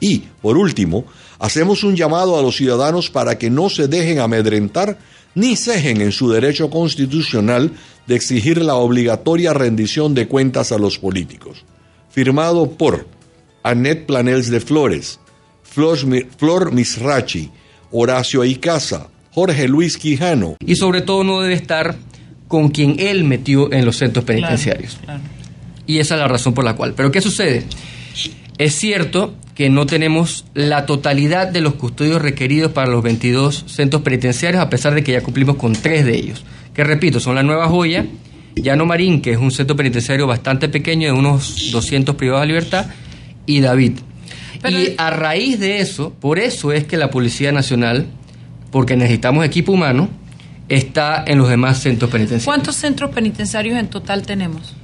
Y, 0.00 0.24
por 0.40 0.56
último, 0.56 1.04
hacemos 1.38 1.84
un 1.84 1.94
llamado 1.94 2.38
a 2.38 2.42
los 2.42 2.56
ciudadanos 2.56 3.10
para 3.10 3.38
que 3.38 3.50
no 3.50 3.68
se 3.68 3.86
dejen 3.86 4.18
amedrentar 4.18 4.98
ni 5.34 5.54
cejen 5.56 6.00
en 6.00 6.12
su 6.12 6.30
derecho 6.30 6.70
constitucional 6.70 7.72
de 8.06 8.16
exigir 8.16 8.62
la 8.62 8.74
obligatoria 8.74 9.52
rendición 9.52 10.14
de 10.14 10.26
cuentas 10.26 10.72
a 10.72 10.78
los 10.78 10.98
políticos. 10.98 11.64
Firmado 12.10 12.70
por 12.72 13.06
Annette 13.62 14.06
Planels 14.06 14.50
de 14.50 14.60
Flores, 14.60 15.20
Flor 15.62 16.72
Misrachi, 16.72 17.50
Horacio 17.92 18.44
Icaza, 18.44 19.08
Jorge 19.32 19.68
Luis 19.68 19.96
Quijano. 19.96 20.56
Y 20.64 20.76
sobre 20.76 21.02
todo 21.02 21.24
no 21.24 21.40
debe 21.40 21.54
estar 21.54 21.96
con 22.48 22.68
quien 22.68 22.96
él 22.98 23.24
metió 23.24 23.72
en 23.72 23.84
los 23.84 23.96
centros 23.96 24.24
penitenciarios. 24.24 24.98
Y 25.86 25.98
esa 25.98 26.14
es 26.14 26.20
la 26.20 26.28
razón 26.28 26.54
por 26.54 26.64
la 26.64 26.74
cual. 26.74 26.94
Pero 26.94 27.10
¿qué 27.10 27.20
sucede? 27.20 27.64
Es 28.58 28.74
cierto 28.74 29.34
que 29.54 29.70
no 29.70 29.86
tenemos 29.86 30.44
la 30.54 30.86
totalidad 30.86 31.48
de 31.48 31.60
los 31.60 31.74
custodios 31.74 32.22
requeridos 32.22 32.72
para 32.72 32.90
los 32.90 33.02
22 33.02 33.64
centros 33.66 34.02
penitenciarios, 34.02 34.62
a 34.62 34.70
pesar 34.70 34.94
de 34.94 35.02
que 35.02 35.12
ya 35.12 35.22
cumplimos 35.22 35.56
con 35.56 35.72
tres 35.72 36.04
de 36.04 36.16
ellos. 36.16 36.44
Que 36.74 36.84
repito, 36.84 37.20
son 37.20 37.34
la 37.34 37.42
Nueva 37.42 37.68
Joya, 37.68 38.06
Llano 38.54 38.86
Marín, 38.86 39.20
que 39.20 39.32
es 39.32 39.38
un 39.38 39.50
centro 39.50 39.76
penitenciario 39.76 40.26
bastante 40.26 40.68
pequeño, 40.68 41.08
de 41.08 41.18
unos 41.18 41.70
200 41.72 42.14
privados 42.16 42.42
de 42.42 42.46
libertad, 42.48 42.86
y 43.46 43.60
David. 43.60 43.98
Y 44.68 44.94
a 44.98 45.10
raíz 45.10 45.58
de 45.58 45.80
eso, 45.80 46.12
por 46.12 46.38
eso 46.38 46.72
es 46.72 46.84
que 46.84 46.96
la 46.96 47.10
Policía 47.10 47.52
Nacional, 47.52 48.06
porque 48.70 48.96
necesitamos 48.96 49.44
equipo 49.44 49.72
humano, 49.72 50.08
está 50.68 51.24
en 51.26 51.38
los 51.38 51.48
demás 51.48 51.80
centros 51.80 52.10
penitenciarios. 52.10 52.44
¿Cuántos 52.44 52.76
centros 52.76 53.10
penitenciarios 53.10 53.78
en 53.78 53.88
total 53.88 54.22
tenemos? 54.24 54.74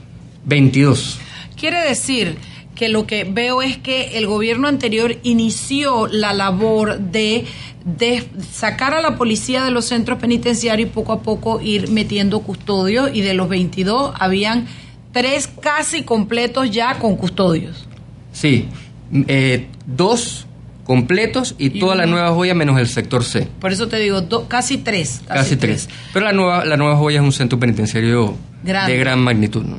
22. 0.45 1.19
Quiere 1.57 1.81
decir 1.81 2.37
que 2.75 2.89
lo 2.89 3.07
que 3.07 3.25
veo 3.25 3.63
es 3.63 3.77
que 3.77 4.19
el 4.19 4.27
gobierno 4.27 4.69
anterior 4.69 5.17
inició 5.25 6.07
la 6.07 6.33
labor 6.33 6.99
de, 6.99 7.45
de 7.85 8.25
sacar 8.53 8.95
a 8.95 9.03
la 9.03 9.17
policía 9.17 9.65
de 9.65 9.71
los 9.71 9.87
centros 9.87 10.19
penitenciarios 10.19 10.89
y 10.89 10.93
poco 10.93 11.13
a 11.13 11.23
poco 11.23 11.61
ir 11.61 11.91
metiendo 11.91 12.41
custodios 12.41 13.11
y 13.13 13.23
de 13.23 13.35
los 13.35 13.49
22 13.49 14.13
habían 14.19 14.67
tres 15.13 15.49
casi 15.49 16.03
completos 16.03 16.71
ya 16.71 16.99
con 16.99 17.17
custodios. 17.17 17.89
Sí, 18.33 18.69
eh, 19.13 19.67
dos 19.87 20.47
completos 20.85 21.55
y, 21.59 21.79
toda 21.79 21.95
la 21.95 22.07
nueva 22.07 22.33
joya 22.33 22.55
menos 22.55 22.79
el 22.79 22.89
sector 22.89 23.23
C. 23.23 23.47
Por 23.61 23.73
eso 23.73 23.89
te 23.89 23.99
digo, 23.99 24.27
casi 24.49 24.79
tres. 24.79 25.21
Casi, 25.29 25.57
tres. 25.57 25.89
Pero 26.15 26.25
la 26.25 26.33
nueva, 26.33 26.65
la 26.65 26.79
nueva 26.79 26.97
joya 26.97 27.19
es 27.19 27.25
un 27.25 27.33
centro 27.33 27.59
penitenciario 27.59 28.37
de 28.63 28.97
gran 28.97 29.21
magnitud. 29.21 29.65
¿no? 29.65 29.77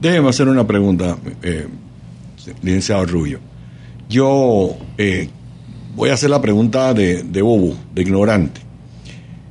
Déjeme 0.00 0.28
hacer 0.28 0.48
una 0.48 0.66
pregunta, 0.66 1.16
eh, 1.42 1.68
licenciado 2.62 3.06
Rubio. 3.06 3.38
Yo 4.08 4.76
eh, 4.96 5.28
voy 5.94 6.10
a 6.10 6.14
hacer 6.14 6.30
la 6.30 6.40
pregunta 6.40 6.92
de, 6.92 7.22
de 7.22 7.42
bobo, 7.42 7.76
de 7.94 8.02
ignorante. 8.02 8.60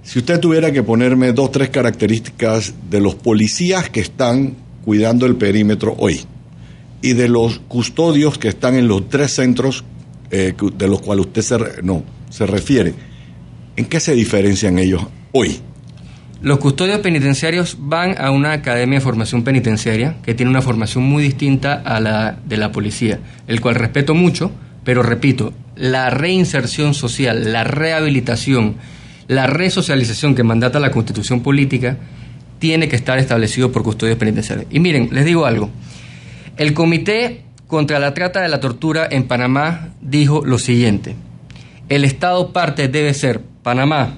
Si 0.03 0.19
usted 0.19 0.39
tuviera 0.41 0.71
que 0.71 0.83
ponerme 0.83 1.31
dos, 1.31 1.51
tres 1.51 1.69
características 1.69 2.73
de 2.89 2.99
los 2.99 3.15
policías 3.15 3.89
que 3.89 4.01
están 4.01 4.55
cuidando 4.83 5.25
el 5.25 5.35
perímetro 5.35 5.95
hoy 5.99 6.25
y 7.01 7.13
de 7.13 7.29
los 7.29 7.59
custodios 7.67 8.37
que 8.37 8.47
están 8.47 8.75
en 8.75 8.87
los 8.87 9.09
tres 9.09 9.35
centros 9.35 9.83
eh, 10.31 10.53
de 10.77 10.87
los 10.87 11.01
cuales 11.01 11.27
usted 11.27 11.41
se, 11.41 11.57
no, 11.83 12.03
se 12.29 12.45
refiere, 12.45 12.93
¿en 13.75 13.85
qué 13.85 13.99
se 13.99 14.13
diferencian 14.13 14.79
ellos 14.79 15.03
hoy? 15.31 15.59
Los 16.41 16.59
custodios 16.59 16.99
penitenciarios 16.99 17.77
van 17.79 18.15
a 18.19 18.29
una 18.29 18.51
academia 18.51 18.99
de 18.99 19.03
formación 19.03 19.43
penitenciaria 19.43 20.17
que 20.23 20.35
tiene 20.35 20.51
una 20.51 20.61
formación 20.61 21.03
muy 21.03 21.23
distinta 21.23 21.73
a 21.73 21.99
la 21.99 22.37
de 22.45 22.57
la 22.57 22.71
policía, 22.71 23.19
el 23.47 23.59
cual 23.59 23.75
respeto 23.75 24.13
mucho, 24.13 24.51
pero 24.83 25.01
repito, 25.01 25.53
la 25.75 26.09
reinserción 26.11 26.93
social, 26.93 27.51
la 27.51 27.63
rehabilitación, 27.63 28.75
la 29.27 29.47
resocialización 29.47 30.35
que 30.35 30.43
mandata 30.43 30.79
la 30.79 30.91
constitución 30.91 31.41
política 31.41 31.97
tiene 32.59 32.87
que 32.87 32.95
estar 32.95 33.17
establecido 33.17 33.71
por 33.71 33.83
custodios 33.83 34.17
penitenciarios. 34.17 34.67
Y 34.69 34.79
miren, 34.79 35.09
les 35.11 35.25
digo 35.25 35.45
algo, 35.45 35.71
el 36.57 36.73
Comité 36.73 37.43
contra 37.67 37.99
la 37.99 38.13
Trata 38.13 38.41
de 38.41 38.49
la 38.49 38.59
Tortura 38.59 39.07
en 39.09 39.27
Panamá 39.27 39.89
dijo 40.01 40.43
lo 40.45 40.57
siguiente, 40.57 41.15
el 41.89 42.03
Estado 42.03 42.51
parte 42.51 42.87
debe 42.87 43.13
ser 43.13 43.41
Panamá, 43.63 44.15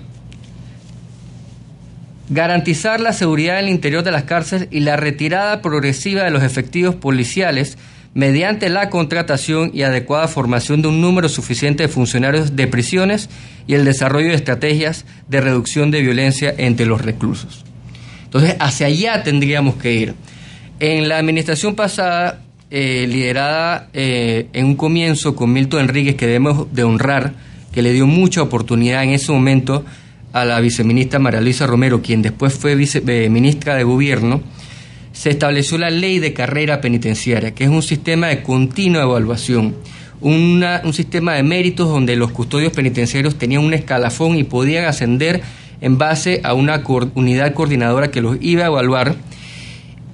garantizar 2.29 3.01
la 3.01 3.13
seguridad 3.13 3.59
en 3.59 3.65
el 3.65 3.71
interior 3.71 4.03
de 4.03 4.11
las 4.11 4.23
cárceles 4.23 4.67
y 4.71 4.81
la 4.81 4.95
retirada 4.95 5.61
progresiva 5.61 6.23
de 6.23 6.31
los 6.31 6.43
efectivos 6.43 6.95
policiales 6.95 7.77
mediante 8.13 8.69
la 8.69 8.89
contratación 8.89 9.71
y 9.73 9.83
adecuada 9.83 10.27
formación 10.27 10.81
de 10.81 10.87
un 10.87 11.01
número 11.01 11.29
suficiente 11.29 11.83
de 11.83 11.89
funcionarios 11.89 12.55
de 12.55 12.67
prisiones 12.67 13.29
y 13.67 13.75
el 13.75 13.85
desarrollo 13.85 14.29
de 14.29 14.35
estrategias 14.35 15.05
de 15.27 15.41
reducción 15.41 15.91
de 15.91 16.01
violencia 16.01 16.53
entre 16.57 16.85
los 16.85 17.01
reclusos. 17.01 17.65
Entonces, 18.23 18.55
hacia 18.59 18.87
allá 18.87 19.23
tendríamos 19.23 19.75
que 19.75 19.93
ir. 19.93 20.15
En 20.79 21.09
la 21.09 21.17
administración 21.17 21.75
pasada, 21.75 22.41
eh, 22.71 23.05
liderada 23.09 23.89
eh, 23.93 24.47
en 24.53 24.65
un 24.65 24.75
comienzo 24.75 25.35
con 25.35 25.51
Milton 25.51 25.81
Enríquez, 25.81 26.15
que 26.15 26.25
debemos 26.25 26.73
de 26.73 26.83
honrar, 26.83 27.33
que 27.73 27.81
le 27.81 27.91
dio 27.91 28.07
mucha 28.07 28.41
oportunidad 28.41 29.03
en 29.03 29.09
ese 29.09 29.31
momento 29.33 29.83
a 30.31 30.45
la 30.45 30.61
viceministra 30.61 31.19
María 31.19 31.41
Luisa 31.41 31.67
Romero, 31.67 32.01
quien 32.01 32.21
después 32.21 32.53
fue 32.53 32.75
viceministra 32.75 33.75
de 33.75 33.83
Gobierno, 33.83 34.41
se 35.11 35.31
estableció 35.31 35.77
la 35.77 35.89
ley 35.89 36.19
de 36.19 36.31
carrera 36.31 36.79
penitenciaria, 36.79 37.53
que 37.53 37.65
es 37.65 37.69
un 37.69 37.81
sistema 37.81 38.27
de 38.27 38.41
continua 38.41 39.03
evaluación, 39.03 39.75
un 40.21 40.93
sistema 40.93 41.33
de 41.33 41.43
méritos 41.43 41.89
donde 41.89 42.15
los 42.15 42.31
custodios 42.31 42.71
penitenciarios 42.71 43.37
tenían 43.37 43.65
un 43.65 43.73
escalafón 43.73 44.37
y 44.37 44.43
podían 44.43 44.85
ascender 44.85 45.41
en 45.81 45.97
base 45.97 46.39
a 46.43 46.53
una 46.53 46.81
unidad 47.15 47.53
coordinadora 47.53 48.11
que 48.11 48.21
los 48.21 48.37
iba 48.39 48.63
a 48.63 48.67
evaluar. 48.67 49.15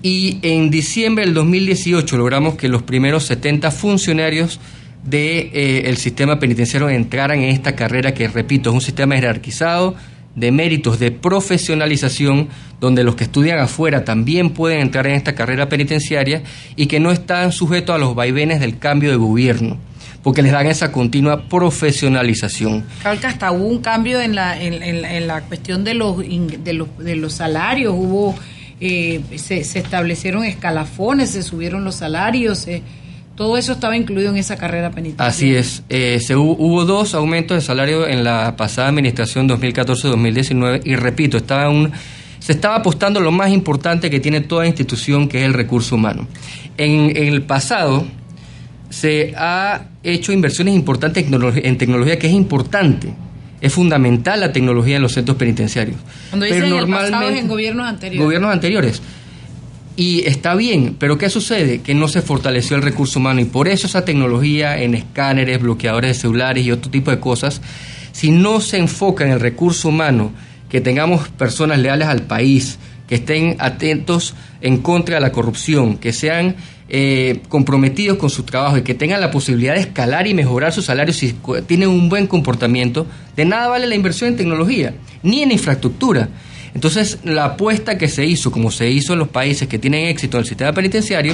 Y 0.05 0.37
en 0.43 0.69
diciembre 0.69 1.25
del 1.25 1.33
2018 1.33 2.15
logramos 2.17 2.53
que 2.53 2.67
los 2.67 2.83
primeros 2.83 3.23
70 3.25 3.71
funcionarios 3.71 4.59
del 5.01 5.51
de, 5.51 5.89
eh, 5.89 5.95
sistema 5.95 6.37
penitenciario 6.37 6.89
entraran 6.89 7.39
en 7.39 7.49
esta 7.49 7.75
carrera 7.75 8.13
que, 8.13 8.27
repito, 8.27 8.69
es 8.69 8.75
un 8.75 8.81
sistema 8.81 9.15
jerarquizado 9.15 9.95
de 10.35 10.51
méritos 10.51 10.99
de 10.99 11.09
profesionalización 11.09 12.49
donde 12.79 13.03
los 13.03 13.15
que 13.15 13.23
estudian 13.23 13.57
afuera 13.57 14.05
también 14.05 14.51
pueden 14.51 14.81
entrar 14.81 15.07
en 15.07 15.15
esta 15.15 15.33
carrera 15.33 15.69
penitenciaria 15.69 16.43
y 16.75 16.85
que 16.85 16.99
no 16.99 17.11
están 17.11 17.51
sujetos 17.51 17.95
a 17.95 17.97
los 17.97 18.13
vaivenes 18.13 18.59
del 18.59 18.77
cambio 18.77 19.09
de 19.09 19.15
gobierno 19.15 19.79
porque 20.21 20.43
les 20.43 20.51
dan 20.51 20.67
esa 20.67 20.91
continua 20.91 21.47
profesionalización. 21.49 22.83
Claro 23.01 23.19
hasta 23.27 23.51
hubo 23.51 23.67
un 23.67 23.79
cambio 23.79 24.21
en 24.21 24.35
la, 24.35 24.59
en, 24.59 25.27
la 25.27 25.41
cuestión 25.41 25.83
de 25.83 25.95
los, 25.95 26.17
de 26.17 26.73
los, 26.73 26.95
de 26.97 27.15
los 27.15 27.33
salarios, 27.33 27.93
hubo 27.95 28.35
eh, 28.79 29.21
se, 29.37 29.59
establecieron 29.59 30.43
escalafones, 30.43 31.31
se 31.31 31.43
subieron 31.43 31.83
los 31.83 31.95
salarios, 31.95 32.67
todo 33.35 33.57
eso 33.57 33.73
estaba 33.73 33.97
incluido 33.97 34.31
en 34.31 34.37
esa 34.37 34.55
carrera 34.55 34.91
penitenciaria. 34.91 35.29
Así 35.29 35.55
es. 35.55 35.83
Eh, 35.89 36.19
se 36.21 36.35
hubo, 36.35 36.85
dos 36.85 37.13
aumentos 37.13 37.55
de 37.55 37.61
salario 37.61 38.07
en 38.07 38.23
la 38.23 38.55
pasada 38.55 38.87
administración 38.87 39.47
2014-2019 39.49 40.81
y 40.85 40.95
repito, 40.95 41.37
estaba 41.37 41.69
un, 41.69 41.91
se 42.39 42.53
estaba 42.53 42.75
apostando 42.75 43.19
lo 43.19 43.31
más 43.31 43.51
importante 43.51 44.09
que 44.09 44.19
tiene 44.19 44.41
toda 44.41 44.65
institución, 44.65 45.27
que 45.27 45.39
es 45.39 45.45
el 45.45 45.53
recurso 45.53 45.95
humano. 45.95 46.27
En, 46.77 47.15
el 47.15 47.41
pasado 47.43 48.05
se 48.89 49.33
ha 49.35 49.87
hecho 50.03 50.31
inversiones 50.31 50.75
importantes 50.75 51.25
en 51.25 51.77
tecnología, 51.77 52.17
que 52.17 52.27
es 52.27 52.33
importante. 52.33 53.13
Es 53.65 53.73
fundamental 53.73 54.39
la 54.39 54.51
tecnología 54.51 54.97
en 54.97 55.01
los 55.01 55.13
centros 55.13 55.37
penitenciarios. 55.37 55.97
Cuando 56.29 56.45
dicen 56.45 56.61
Pero 56.61 56.77
normalmente, 56.77 57.39
en 57.39 57.47
gobiernos 57.47 57.87
anteriores. 57.87 58.23
Gobiernos 58.23 58.53
anteriores. 58.53 59.01
Y 59.95 60.27
está 60.27 60.53
bien, 60.53 60.95
pero 60.99 61.17
¿qué 61.17 61.31
sucede? 61.31 61.81
Que 61.81 61.95
no 61.95 62.07
se 62.07 62.21
fortaleció 62.21 62.75
el 62.75 62.83
recurso 62.83 63.17
humano 63.17 63.41
y 63.41 63.45
por 63.45 63.67
eso 63.67 63.87
esa 63.87 64.05
tecnología 64.05 64.79
en 64.79 64.93
escáneres, 64.93 65.59
bloqueadores 65.59 66.15
de 66.15 66.21
celulares 66.21 66.63
y 66.63 66.71
otro 66.71 66.91
tipo 66.91 67.09
de 67.09 67.19
cosas, 67.19 67.59
si 68.11 68.29
no 68.29 68.61
se 68.61 68.77
enfoca 68.77 69.25
en 69.25 69.31
el 69.31 69.39
recurso 69.39 69.89
humano, 69.89 70.31
que 70.69 70.79
tengamos 70.79 71.29
personas 71.29 71.79
leales 71.79 72.07
al 72.07 72.21
país, 72.21 72.77
que 73.07 73.15
estén 73.15 73.55
atentos 73.59 74.35
en 74.61 74.79
contra 74.79 75.15
de 75.15 75.21
la 75.21 75.31
corrupción, 75.31 75.97
que 75.97 76.13
sean 76.13 76.55
eh, 76.87 77.41
comprometidos 77.49 78.17
con 78.17 78.29
su 78.29 78.43
trabajo 78.43 78.77
y 78.77 78.83
que 78.83 78.93
tengan 78.93 79.21
la 79.21 79.31
posibilidad 79.31 79.73
de 79.73 79.81
escalar 79.81 80.27
y 80.27 80.33
mejorar 80.33 80.71
su 80.71 80.81
salario 80.81 81.13
si 81.13 81.35
tienen 81.67 81.89
un 81.89 82.09
buen 82.09 82.27
comportamiento, 82.27 83.07
de 83.35 83.45
nada 83.45 83.67
vale 83.67 83.87
la 83.87 83.95
inversión 83.95 84.29
en 84.29 84.37
tecnología, 84.37 84.93
ni 85.23 85.41
en 85.41 85.51
infraestructura. 85.51 86.29
Entonces, 86.73 87.19
la 87.23 87.45
apuesta 87.45 87.97
que 87.97 88.07
se 88.07 88.25
hizo, 88.25 88.51
como 88.51 88.69
se 88.69 88.89
hizo 88.89 89.13
en 89.13 89.19
los 89.19 89.29
países 89.29 89.67
que 89.67 89.79
tienen 89.79 90.07
éxito 90.07 90.37
en 90.37 90.41
el 90.41 90.47
sistema 90.47 90.73
penitenciario, 90.73 91.33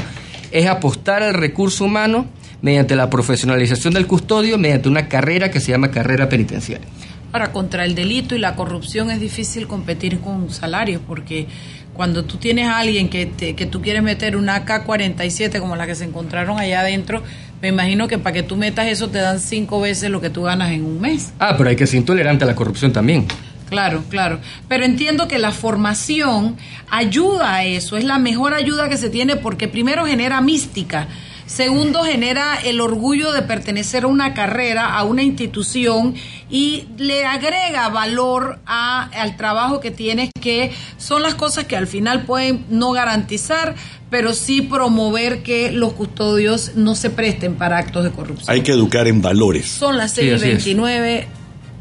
es 0.51 0.67
apostar 0.67 1.23
al 1.23 1.33
recurso 1.33 1.85
humano 1.85 2.27
mediante 2.61 2.95
la 2.95 3.09
profesionalización 3.09 3.93
del 3.93 4.05
custodio, 4.05 4.57
mediante 4.57 4.87
una 4.87 5.07
carrera 5.07 5.49
que 5.49 5.59
se 5.59 5.71
llama 5.71 5.89
carrera 5.89 6.29
penitenciaria. 6.29 6.87
Ahora, 7.31 7.51
contra 7.51 7.85
el 7.85 7.95
delito 7.95 8.35
y 8.35 8.39
la 8.39 8.55
corrupción 8.55 9.09
es 9.09 9.19
difícil 9.19 9.67
competir 9.67 10.19
con 10.19 10.49
salarios, 10.49 11.01
porque 11.07 11.47
cuando 11.93 12.25
tú 12.25 12.37
tienes 12.37 12.67
a 12.67 12.79
alguien 12.79 13.09
que, 13.09 13.31
que 13.31 13.65
tú 13.65 13.81
quieres 13.81 14.03
meter 14.03 14.35
una 14.35 14.65
AK-47 14.65 15.59
como 15.59 15.75
la 15.75 15.87
que 15.87 15.95
se 15.95 16.05
encontraron 16.05 16.59
allá 16.59 16.81
adentro, 16.81 17.23
me 17.61 17.69
imagino 17.69 18.07
que 18.07 18.17
para 18.17 18.33
que 18.33 18.43
tú 18.43 18.57
metas 18.57 18.87
eso 18.87 19.09
te 19.09 19.19
dan 19.19 19.39
cinco 19.39 19.79
veces 19.79 20.09
lo 20.09 20.19
que 20.19 20.29
tú 20.29 20.43
ganas 20.43 20.71
en 20.71 20.83
un 20.83 20.99
mes. 20.99 21.33
Ah, 21.39 21.55
pero 21.57 21.69
hay 21.69 21.75
que 21.75 21.87
ser 21.87 21.99
intolerante 21.99 22.43
a 22.43 22.47
la 22.47 22.55
corrupción 22.55 22.91
también. 22.91 23.27
Claro, 23.69 24.03
claro. 24.09 24.39
Pero 24.67 24.83
entiendo 24.83 25.29
que 25.29 25.39
la 25.39 25.51
formación 25.51 26.57
ayuda 26.89 27.55
a 27.55 27.63
eso, 27.63 27.95
es 27.95 28.03
la 28.03 28.19
mejor 28.19 28.53
ayuda 28.53 28.89
que 28.89 28.97
se 28.97 29.09
tiene 29.09 29.37
porque 29.37 29.69
primero 29.69 30.05
genera 30.05 30.41
mística. 30.41 31.07
Segundo, 31.51 32.05
genera 32.05 32.55
el 32.63 32.79
orgullo 32.79 33.33
de 33.33 33.41
pertenecer 33.41 34.05
a 34.05 34.07
una 34.07 34.33
carrera, 34.33 34.95
a 34.95 35.03
una 35.03 35.21
institución 35.21 36.15
y 36.49 36.85
le 36.97 37.25
agrega 37.25 37.89
valor 37.89 38.59
a, 38.65 39.09
al 39.21 39.35
trabajo 39.35 39.81
que 39.81 39.91
tienes, 39.91 40.29
que 40.39 40.71
son 40.97 41.21
las 41.21 41.35
cosas 41.35 41.65
que 41.65 41.75
al 41.75 41.87
final 41.87 42.23
pueden 42.23 42.63
no 42.69 42.93
garantizar, 42.93 43.75
pero 44.09 44.33
sí 44.33 44.61
promover 44.61 45.43
que 45.43 45.73
los 45.73 45.91
custodios 45.91 46.75
no 46.75 46.95
se 46.95 47.09
presten 47.09 47.55
para 47.55 47.79
actos 47.79 48.05
de 48.05 48.11
corrupción. 48.11 48.49
Hay 48.49 48.61
que 48.61 48.71
educar 48.71 49.09
en 49.09 49.21
valores. 49.21 49.69
Son 49.69 49.97
las 49.97 50.17
6.29, 50.17 51.25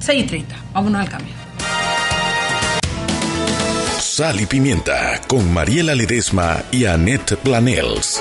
6.30. 0.04 0.44
Vámonos 0.72 1.00
al 1.00 1.09
cambio. 1.09 1.35
Sal 4.00 4.40
y 4.40 4.46
Pimienta 4.46 5.20
con 5.28 5.52
Mariela 5.52 5.94
Ledesma 5.94 6.61
y 6.72 6.87
Annette 6.87 7.37
Planels. 7.37 8.20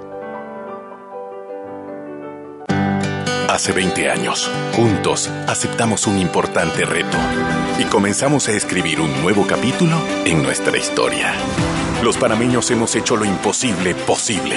Hace 3.51 3.73
20 3.73 4.09
años, 4.09 4.49
juntos 4.77 5.29
aceptamos 5.45 6.07
un 6.07 6.17
importante 6.17 6.85
reto 6.85 7.17
y 7.77 7.83
comenzamos 7.83 8.47
a 8.47 8.53
escribir 8.53 9.01
un 9.01 9.21
nuevo 9.21 9.45
capítulo 9.45 9.97
en 10.23 10.41
nuestra 10.41 10.77
historia. 10.77 11.33
Los 12.01 12.15
panameños 12.15 12.71
hemos 12.71 12.95
hecho 12.95 13.17
lo 13.17 13.25
imposible 13.25 13.93
posible, 13.93 14.55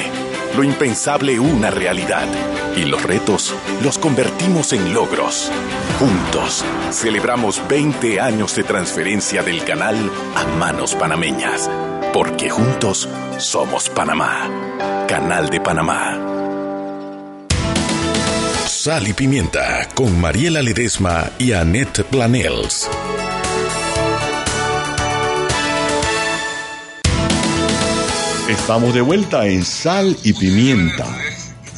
lo 0.57 0.63
impensable 0.63 1.41
una 1.41 1.73
realidad 1.73 2.29
y 2.77 2.85
los 2.85 3.03
retos 3.03 3.53
los 3.83 3.99
convertimos 3.99 4.73
en 4.73 4.95
logros. 4.95 5.51
Juntos 5.99 6.65
celebramos 6.93 7.61
20 7.67 8.21
años 8.21 8.55
de 8.55 8.63
transferencia 8.63 9.43
del 9.43 9.65
canal 9.65 9.97
a 10.37 10.45
manos 10.57 10.95
panameñas, 10.95 11.69
porque 12.13 12.49
juntos 12.49 13.09
somos 13.39 13.91
Panamá, 13.91 14.49
Canal 15.09 15.51
de 15.51 15.61
Panamá. 15.61 16.44
Sal 18.85 19.09
y 19.09 19.15
Pimienta 19.15 19.89
con 19.95 20.21
Mariela 20.21 20.61
Ledesma 20.61 21.31
y 21.39 21.53
Annette 21.53 22.05
Planels. 22.05 22.87
Estamos 28.47 28.93
de 28.93 29.01
vuelta 29.01 29.47
en 29.47 29.65
Sal 29.65 30.15
y 30.23 30.35
Pimienta, 30.35 31.07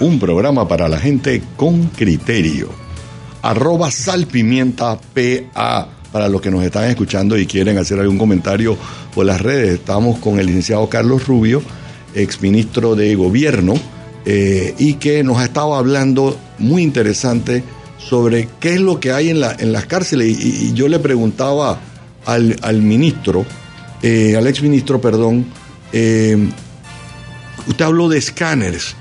un 0.01 0.19
programa 0.19 0.67
para 0.67 0.89
la 0.89 0.99
gente 0.99 1.45
con 1.55 1.85
criterio. 1.91 2.71
Arroba 3.41 3.93
salpimienta 3.93 4.99
PA 4.99 5.89
para 6.11 6.29
los 6.29 6.41
que 6.41 6.51
nos 6.51 6.65
están 6.65 6.91
escuchando 6.91 7.39
y 7.39 7.47
quieren 7.47 7.79
hacer 7.79 8.01
algún 8.01 8.19
comentario 8.19 8.77
por 9.15 9.27
las 9.27 9.41
redes. 9.41 9.75
Estamos 9.75 10.19
con 10.19 10.41
el 10.41 10.47
licenciado 10.47 10.89
Carlos 10.89 11.29
Rubio, 11.29 11.63
exministro 12.17 12.97
de 12.97 13.15
Gobierno 13.15 13.75
eh, 14.29 14.75
y 14.77 14.95
que 14.95 15.23
nos 15.23 15.39
ha 15.39 15.45
estado 15.45 15.77
hablando 15.77 16.37
muy 16.59 16.83
interesante 16.83 17.63
sobre 17.97 18.49
qué 18.59 18.75
es 18.75 18.81
lo 18.81 18.99
que 18.99 19.13
hay 19.13 19.31
en, 19.31 19.39
la, 19.39 19.55
en 19.57 19.73
las 19.73 19.87
cárceles. 19.87 20.37
Y, 20.41 20.73
yo 20.75 20.89
le 20.89 20.99
preguntaba 20.99 21.79
al, 22.25 22.83
ministro, 22.83 23.47
eh, 24.03 24.35
al 24.37 24.49
exministro, 24.49 25.01
perdón, 25.01 25.47
eh, 25.93 26.37
usted 27.69 27.85
habló 27.85 28.09
de 28.09 28.19
escáneres. 28.19 28.97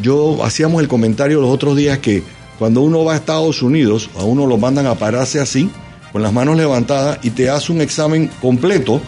Yo 0.00 0.44
hacíamos 0.44 0.80
el 0.80 0.86
comentario 0.88 1.40
los 1.40 1.50
otros 1.50 1.76
días 1.76 1.98
que 1.98 2.22
cuando 2.56 2.80
uno 2.80 3.04
va 3.04 3.14
a 3.14 3.16
Estados 3.16 3.62
Unidos, 3.62 4.08
a 4.16 4.22
uno 4.22 4.46
lo 4.46 4.56
mandan 4.56 4.86
a 4.86 4.94
pararse 4.94 5.40
así, 5.40 5.68
con 6.12 6.22
las 6.22 6.32
manos 6.32 6.56
levantadas, 6.56 7.18
y 7.24 7.30
te 7.30 7.50
hace 7.50 7.72
un 7.72 7.80
examen 7.80 8.30
completo 8.40 9.00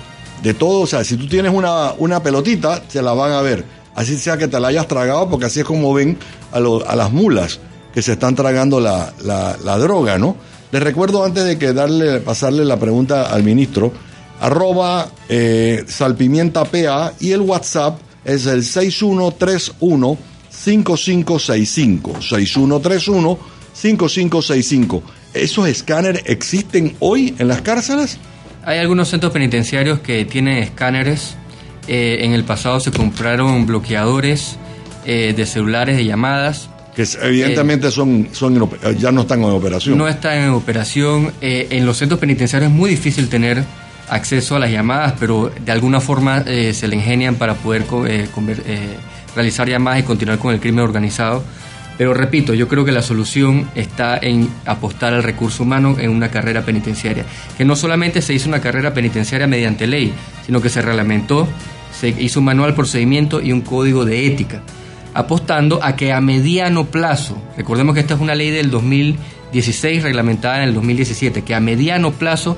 de 0.43 0.55
todo. 0.55 0.81
O 0.81 0.87
sea, 0.89 1.05
si 1.05 1.17
tú 1.17 1.29
tienes 1.29 1.53
una 1.55 2.23
pelotita, 2.23 2.83
se 2.89 3.01
la 3.01 3.13
van 3.13 3.31
a 3.31 3.43
ver. 3.43 3.82
Así 3.95 4.19
sea 4.19 4.37
que 4.37 4.49
te 4.49 4.59
la 4.59 4.69
hayas 4.69 4.89
tragado, 4.89 5.29
porque 5.29 5.47
así 5.47 5.61
es 5.61 5.67
como 5.67 5.93
ven 5.93 6.19
a, 6.53 6.61
las 6.61 7.13
mulas 7.13 7.61
que 7.93 8.03
se 8.03 8.13
están 8.13 8.35
tragando 8.35 8.81
la, 8.81 9.79
droga, 9.79 10.19
¿no? 10.19 10.37
Les 10.71 10.83
recuerdo 10.83 11.25
antes 11.25 11.45
de 11.45 11.59
que 11.59 11.73
darle, 11.75 12.21
pasarle 12.21 12.65
la 12.65 12.79
pregunta 12.79 13.31
al 13.31 13.43
ministro, 13.43 13.93
arroba 14.41 15.09
eh, 15.29 15.85
salpimienta 15.87 16.65
PA 16.65 17.13
y 17.21 17.33
el 17.33 17.43
WhatsApp 17.43 17.99
es 18.25 18.47
el 18.47 18.65
6131 18.65 20.19
5565. 20.49 22.23
6131 22.23 23.39
5565. 23.75 25.03
¿Esos 25.35 25.69
escáneres 25.69 26.23
existen 26.27 26.95
hoy 27.01 27.35
en 27.39 27.49
las 27.49 27.63
cárceles? 27.63 28.19
Hay 28.65 28.79
algunos 28.79 29.09
centros 29.09 29.33
penitenciarios 29.33 30.01
que 30.01 30.25
tienen 30.25 30.59
escáneres. 30.59 31.37
Eh, 31.89 32.19
en 32.21 32.33
el 32.33 32.45
pasado 32.45 32.81
se 32.81 32.91
compraron 32.91 33.67
bloqueadores 33.67 34.57
eh, 35.05 35.35
de 35.37 35.47
celulares 35.47 35.97
de 35.97 36.05
llamadas. 36.05 36.69
Que 36.95 37.07
evidentemente 37.23 37.91
son, 37.91 38.29
son 38.33 38.69
ya 38.99 39.11
no 39.11 39.23
están 39.23 39.43
en 39.43 39.51
operación. 39.51 39.97
No 39.97 40.07
están 40.07 40.39
en 40.39 40.51
operación. 40.51 41.33
en 41.41 41.87
los 41.87 41.97
centros 41.97 42.21
penitenciarios 42.21 42.71
es 42.71 42.77
muy 42.77 42.91
difícil 42.91 43.29
tener 43.29 43.65
acceso 44.13 44.57
a 44.57 44.59
las 44.59 44.71
llamadas, 44.71 45.15
pero 45.19 45.51
de 45.65 45.73
alguna 45.73 46.01
forma 46.01 46.45
eh, 46.47 46.75
se 46.75 46.87
le 46.87 46.97
ingenian 46.97 47.37
para 47.37 47.55
poder 47.55 47.85
eh, 48.07 48.29
eh, 48.67 48.97
realizar 49.35 49.69
llamadas 49.69 50.01
y 50.01 50.03
continuar 50.03 50.39
con 50.39 50.53
el 50.53 50.61
crimen 50.61 50.85
organizado. 50.85 51.43
Pero 51.97 52.15
repito, 52.15 52.55
yo 52.55 52.69
creo 52.69 52.85
que 52.85 52.93
la 52.93 53.03
solución 53.03 53.69
está 53.75 54.19
en 54.19 54.49
apostar 54.67 55.15
al 55.15 55.23
recurso 55.23 55.63
humano 55.63 55.97
en 55.99 56.11
una 56.11 56.31
carrera 56.31 56.63
penitenciaria, 56.63 57.25
que 57.57 57.65
no 57.65 57.77
solamente 57.77 58.23
se 58.23 58.35
hizo 58.35 58.49
una 58.49 58.61
carrera 58.61 58.93
penitenciaria 58.95 59.47
mediante 59.47 59.87
ley, 59.87 60.13
sino 60.45 60.61
que 60.61 60.69
se 60.69 60.83
reglamentó, 60.83 61.47
se 61.93 62.09
hizo 62.09 62.41
un 62.41 62.47
manual 62.47 62.75
procedimiento 62.75 63.41
y 63.41 63.53
un 63.53 63.61
código 63.61 64.05
de 64.05 64.27
ética, 64.27 64.63
apostando 65.15 65.83
a 65.83 65.95
que 65.95 66.13
a 66.13 66.21
mediano 66.21 66.87
plazo, 66.87 67.37
recordemos 67.57 67.95
que 67.95 68.01
esta 68.01 68.15
es 68.15 68.21
una 68.21 68.35
ley 68.35 68.51
del 68.51 68.71
2016 68.71 70.03
reglamentada 70.03 70.63
en 70.63 70.69
el 70.69 70.75
2017, 70.75 71.43
que 71.43 71.55
a 71.55 71.61
mediano 71.61 72.13
plazo 72.13 72.57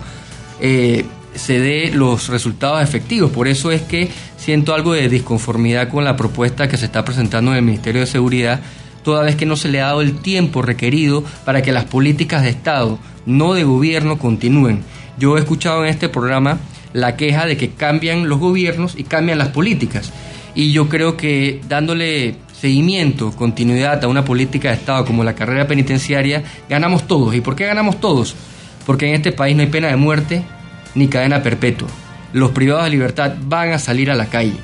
se 0.61 1.59
dé 1.59 1.91
los 1.93 2.29
resultados 2.29 2.81
efectivos. 2.81 3.33
Por 3.33 3.49
eso 3.49 3.73
es 3.73 3.83
que 3.83 4.09
siento 4.37 4.73
algo 4.73 4.93
de 4.93 5.09
disconformidad 5.09 5.89
con 5.89 6.05
la 6.05 6.17
propuesta 6.17 6.69
que 6.69 6.77
se 6.77 6.85
está 6.85 7.05
presentando 7.05 7.51
en 7.51 7.57
el 7.57 7.65
Ministerio 7.65 8.03
de 8.03 8.07
Seguridad, 8.07 8.61
toda 9.03 9.25
vez 9.25 9.35
que 9.35 9.45
no 9.45 9.57
se 9.57 9.69
le 9.69 9.81
ha 9.81 9.87
dado 9.87 10.01
el 10.01 10.19
tiempo 10.21 10.63
requerido 10.63 11.25
para 11.45 11.61
que 11.61 11.73
las 11.73 11.87
políticas 11.87 12.43
de 12.43 12.51
Estado, 12.51 13.01
no 13.27 13.55
de 13.55 13.65
gobierno, 13.65 14.17
continúen. 14.17 14.85
Yo 15.19 15.37
he 15.37 15.41
escuchado 15.41 15.85
en 15.85 15.91
este 15.91 16.09
programa 16.09 16.59
la 16.95 17.17
queja 17.17 17.45
de 17.45 17.59
que 17.59 17.71
cambian 17.71 18.29
los 18.29 18.39
gobiernos 18.39 18.95
y 18.97 19.05
cambian 19.05 19.37
las 19.37 19.49
políticas. 19.49 20.11
Y 20.55 20.73
yo 20.73 20.89
creo 20.89 21.17
que 21.19 21.61
dándole 21.69 22.37
seguimiento, 22.59 23.33
continuidad 23.33 24.03
a 24.03 24.09
una 24.09 24.25
política 24.25 24.69
de 24.69 24.77
Estado 24.77 25.05
como 25.05 25.25
la 25.25 25.35
carrera 25.35 25.67
penitenciaria, 25.67 26.45
ganamos 26.71 27.07
todos. 27.07 27.35
¿Y 27.35 27.43
por 27.43 27.57
qué 27.57 27.67
ganamos 27.67 28.01
todos? 28.01 28.35
Porque 28.87 29.09
en 29.09 29.17
este 29.17 29.33
país 29.33 29.57
no 29.57 29.63
hay 29.63 29.69
pena 29.69 29.89
de 29.89 29.97
muerte, 29.97 30.45
ni 30.95 31.09
cadena 31.09 31.43
perpetua. 31.43 31.89
Los 32.33 32.53
privados 32.53 32.85
de 32.85 32.91
libertad 32.91 33.35
van 33.43 33.73
a 33.73 33.79
salir 33.79 34.11
a 34.11 34.15
la 34.15 34.27
calle. 34.27 34.57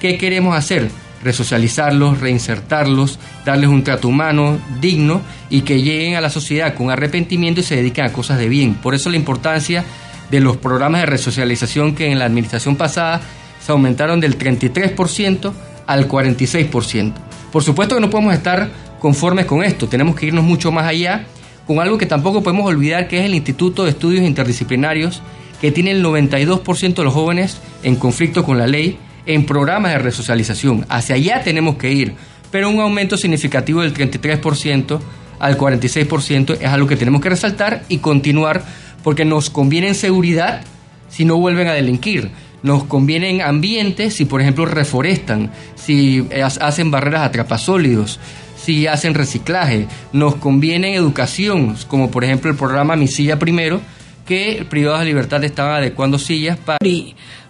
¿Qué 0.00 0.16
queremos 0.16 0.56
hacer? 0.56 0.90
Resocializarlos, 1.22 2.20
reinsertarlos, 2.20 3.18
darles 3.44 3.68
un 3.68 3.84
trato 3.84 4.08
humano, 4.08 4.58
digno 4.80 5.20
y 5.50 5.62
que 5.62 5.82
lleguen 5.82 6.16
a 6.16 6.20
la 6.20 6.30
sociedad 6.30 6.74
con 6.74 6.90
arrepentimiento 6.90 7.60
y 7.60 7.64
se 7.64 7.76
dediquen 7.76 8.06
a 8.06 8.12
cosas 8.12 8.38
de 8.38 8.48
bien. 8.48 8.74
Por 8.74 8.94
eso 8.94 9.10
la 9.10 9.16
importancia 9.16 9.84
de 10.30 10.40
los 10.40 10.56
programas 10.56 11.00
de 11.00 11.06
resocialización 11.06 11.94
que 11.94 12.10
en 12.10 12.18
la 12.18 12.24
administración 12.24 12.76
pasada 12.76 13.20
se 13.60 13.72
aumentaron 13.72 14.20
del 14.20 14.38
33% 14.38 15.52
al 15.86 16.08
46%. 16.08 17.12
Por 17.52 17.62
supuesto 17.62 17.94
que 17.94 18.00
no 18.00 18.10
podemos 18.10 18.34
estar 18.34 18.70
conformes 18.98 19.46
con 19.46 19.62
esto, 19.62 19.88
tenemos 19.88 20.16
que 20.16 20.26
irnos 20.26 20.44
mucho 20.44 20.72
más 20.72 20.86
allá 20.86 21.26
con 21.66 21.80
algo 21.80 21.98
que 21.98 22.06
tampoco 22.06 22.42
podemos 22.42 22.66
olvidar 22.66 23.08
que 23.08 23.20
es 23.20 23.24
el 23.24 23.34
Instituto 23.34 23.84
de 23.84 23.90
Estudios 23.90 24.24
Interdisciplinarios 24.24 25.22
que 25.60 25.72
tiene 25.72 25.92
el 25.92 26.04
92% 26.04 26.94
de 26.94 27.04
los 27.04 27.14
jóvenes 27.14 27.58
en 27.82 27.96
conflicto 27.96 28.44
con 28.44 28.58
la 28.58 28.66
ley 28.66 28.98
en 29.26 29.46
programas 29.46 29.92
de 29.92 29.98
resocialización. 29.98 30.84
Hacia 30.88 31.14
allá 31.14 31.42
tenemos 31.42 31.76
que 31.76 31.92
ir, 31.92 32.14
pero 32.50 32.68
un 32.68 32.80
aumento 32.80 33.16
significativo 33.16 33.80
del 33.80 33.94
33% 33.94 35.00
al 35.38 35.58
46% 35.58 36.58
es 36.60 36.68
algo 36.68 36.86
que 36.86 36.96
tenemos 36.96 37.20
que 37.20 37.30
resaltar 37.30 37.82
y 37.88 37.98
continuar 37.98 38.64
porque 39.04 39.24
nos 39.24 39.50
conviene 39.50 39.88
en 39.88 39.94
seguridad 39.94 40.62
si 41.08 41.24
no 41.24 41.36
vuelven 41.36 41.68
a 41.68 41.74
delinquir. 41.74 42.32
Nos 42.64 42.84
conviene 42.84 43.28
en 43.28 43.42
ambiente 43.42 44.10
si, 44.10 44.24
por 44.24 44.40
ejemplo, 44.40 44.64
reforestan, 44.64 45.52
si 45.76 46.26
hacen 46.42 46.90
barreras 46.90 47.22
atrapasólidos, 47.22 48.18
si 48.56 48.86
hacen 48.86 49.14
reciclaje. 49.14 49.86
Nos 50.12 50.36
conviene 50.36 50.88
en 50.88 50.94
educación, 50.94 51.76
como 51.86 52.10
por 52.10 52.24
ejemplo 52.24 52.50
el 52.50 52.56
programa 52.56 52.96
Mi 52.96 53.06
Silla 53.06 53.38
Primero, 53.38 53.80
que 54.24 54.66
privados 54.68 55.00
de 55.00 55.06
libertad 55.06 55.42
estaban 55.44 55.76
adecuando 55.76 56.18
sillas 56.18 56.58
para... 56.58 56.78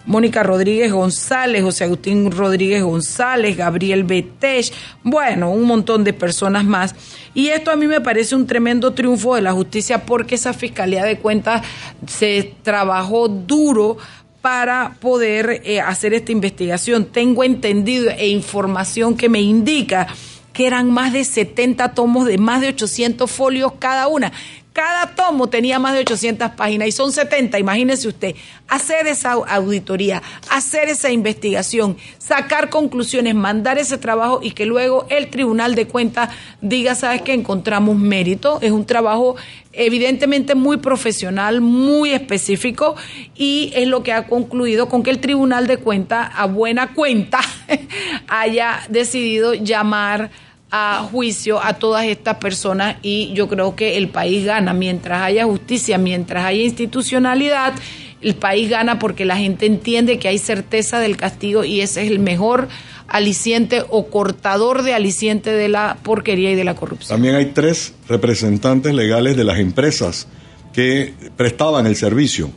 Mónica 0.05 0.43
Rodríguez 0.43 0.91
González, 0.91 1.63
José 1.63 1.85
Agustín 1.85 2.29
Rodríguez 2.29 2.83
González, 2.83 3.57
Gabriel 3.57 4.03
Betech, 4.03 4.71
bueno, 5.03 5.49
un 5.51 5.63
montón 5.63 6.03
de 6.03 6.13
personas 6.13 6.63
más. 6.63 6.93
Y 7.33 7.47
esto 7.47 7.71
a 7.71 7.75
mí 7.75 7.87
me 7.87 8.01
parece 8.01 8.35
un 8.35 8.45
tremendo 8.45 8.93
triunfo 8.93 9.35
de 9.35 9.41
la 9.41 9.53
justicia 9.53 10.05
porque 10.05 10.35
esa 10.35 10.53
Fiscalía 10.53 11.03
de 11.03 11.17
Cuentas 11.17 11.63
se 12.05 12.53
trabajó 12.61 13.27
duro 13.27 13.97
para 14.41 14.95
poder 14.99 15.61
eh, 15.65 15.81
hacer 15.81 16.13
esta 16.13 16.31
investigación. 16.31 17.05
Tengo 17.05 17.43
entendido 17.43 18.11
e 18.11 18.27
información 18.27 19.17
que 19.17 19.27
me 19.27 19.41
indica 19.41 20.05
que 20.53 20.67
eran 20.67 20.91
más 20.91 21.13
de 21.13 21.25
70 21.25 21.95
tomos 21.95 22.27
de 22.27 22.37
más 22.37 22.61
de 22.61 22.69
800 22.69 23.29
folios 23.29 23.73
cada 23.79 24.07
una. 24.07 24.31
Cada 24.75 25.15
tomo 25.15 25.47
tenía 25.47 25.79
más 25.79 25.93
de 25.93 26.01
800 26.01 26.51
páginas 26.51 26.89
y 26.89 26.91
son 26.91 27.13
70, 27.13 27.57
imagínese 27.57 28.09
usted. 28.09 28.35
Hacer 28.67 29.07
esa 29.07 29.31
auditoría, 29.31 30.21
hacer 30.49 30.89
esa 30.89 31.09
investigación, 31.13 31.95
sacar 32.17 32.69
conclusiones, 32.69 33.35
mandar 33.35 33.77
ese 33.77 33.97
trabajo 33.97 34.41
y 34.43 34.51
que 34.51 34.65
luego 34.65 35.07
el 35.09 35.29
Tribunal 35.29 35.75
de 35.75 35.87
Cuentas 35.87 36.29
diga, 36.59 36.93
sabes 36.93 37.21
que 37.21 37.31
encontramos 37.31 37.95
mérito. 37.95 38.59
Es 38.61 38.71
un 38.71 38.85
trabajo 38.85 39.37
evidentemente 39.71 40.55
muy 40.55 40.75
profesional, 40.75 41.61
muy 41.61 42.11
específico 42.11 42.97
y 43.33 43.71
es 43.75 43.87
lo 43.87 44.03
que 44.03 44.11
ha 44.11 44.27
concluido 44.27 44.89
con 44.89 45.03
que 45.03 45.09
el 45.11 45.19
Tribunal 45.19 45.67
de 45.67 45.77
Cuentas, 45.77 46.31
a 46.35 46.47
buena 46.47 46.93
cuenta, 46.93 47.39
haya 48.27 48.81
decidido 48.89 49.53
llamar 49.53 50.31
a 50.77 51.07
juicio 51.09 51.63
a 51.63 51.75
todas 51.75 52.05
estas 52.05 52.35
personas 52.35 52.97
y 53.01 53.31
yo 53.33 53.47
creo 53.47 53.77
que 53.77 53.95
el 53.95 54.09
país 54.09 54.43
gana 54.43 54.73
mientras 54.73 55.21
haya 55.21 55.45
justicia, 55.45 55.97
mientras 55.97 56.43
haya 56.43 56.63
institucionalidad, 56.63 57.73
el 58.21 58.35
país 58.35 58.69
gana 58.69 58.99
porque 58.99 59.23
la 59.23 59.37
gente 59.37 59.67
entiende 59.67 60.19
que 60.19 60.27
hay 60.27 60.37
certeza 60.37 60.99
del 60.99 61.15
castigo 61.15 61.63
y 61.63 61.79
ese 61.79 62.03
es 62.03 62.11
el 62.11 62.19
mejor 62.19 62.67
aliciente 63.07 63.85
o 63.89 64.07
cortador 64.07 64.83
de 64.83 64.93
aliciente 64.93 65.51
de 65.51 65.69
la 65.69 65.97
porquería 66.03 66.51
y 66.51 66.55
de 66.55 66.65
la 66.65 66.75
corrupción. 66.75 67.07
También 67.07 67.35
hay 67.35 67.45
tres 67.53 67.93
representantes 68.09 68.93
legales 68.93 69.37
de 69.37 69.45
las 69.45 69.59
empresas 69.59 70.27
que 70.73 71.13
prestaban 71.37 71.87
el 71.87 71.95
servicio. 71.95 72.51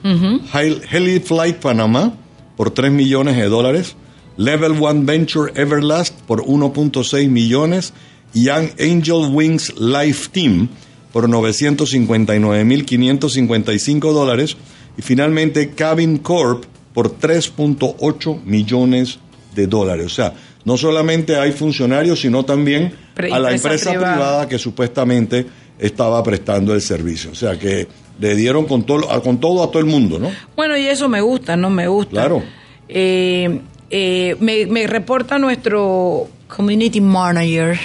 Heli 0.91 1.21
Flight 1.21 1.59
Panamá 1.59 2.15
por 2.57 2.73
3 2.73 2.91
millones 2.91 3.37
de 3.37 3.45
dólares, 3.45 3.95
Level 4.37 4.73
One 4.81 5.05
Venture 5.05 5.53
Everlast 5.55 6.21
por 6.23 6.43
1.6 6.43 7.29
millones 7.29 7.93
Young 8.35 8.71
Angel 8.79 9.31
Wings 9.33 9.75
Life 9.79 10.29
Team 10.33 10.69
por 11.13 11.29
959.555 11.29 14.13
dólares 14.13 14.57
y 14.97 15.03
finalmente 15.03 15.71
Cabin 15.71 16.19
Corp 16.19 16.65
por 16.93 17.19
3.8 17.19 18.43
millones 18.45 19.19
de 19.55 19.67
dólares. 19.67 20.07
O 20.07 20.11
sea, 20.11 20.35
no 20.65 20.77
solamente 20.77 21.37
hay 21.37 21.53
funcionarios, 21.53 22.21
sino 22.21 22.45
también 22.45 22.93
a 23.33 23.39
la 23.39 23.53
empresa 23.53 23.91
privada. 23.91 24.49
que 24.49 24.59
supuestamente 24.59 25.47
estaba 25.79 26.23
prestando 26.23 26.75
el 26.75 26.83
servicio. 26.83 27.31
O 27.31 27.35
sea, 27.35 27.59
que 27.59 27.87
le 28.21 28.35
dieron 28.35 28.67
con 28.67 28.85
todo, 28.85 29.07
con 29.23 29.39
todo 29.39 29.63
a 29.63 29.71
todo 29.71 29.79
el 29.79 29.87
mundo, 29.87 30.19
¿no? 30.19 30.31
Bueno, 30.57 30.77
y 30.77 30.87
eso 30.87 31.09
me 31.09 31.21
gusta, 31.21 31.57
¿no? 31.57 31.71
Me 31.71 31.87
gusta. 31.87 32.11
Claro. 32.11 32.43
Eh, 32.89 33.61
eh, 33.91 34.37
me, 34.41 34.67
me 34.67 34.87
reporta 34.87 35.39
nuestro 35.39 36.29
community 36.49 37.01
manager 37.01 37.79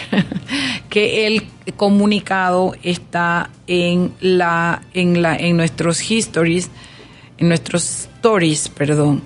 que 0.90 1.28
el 1.28 1.44
comunicado 1.76 2.74
está 2.84 3.50
en 3.68 4.12
la 4.20 4.84
en 4.94 5.22
la 5.22 5.36
en 5.36 5.58
nuestros 5.58 6.10
histories 6.12 6.70
en 7.38 7.48
nuestros 7.48 7.84
stories 7.84 8.70
perdón 8.70 9.22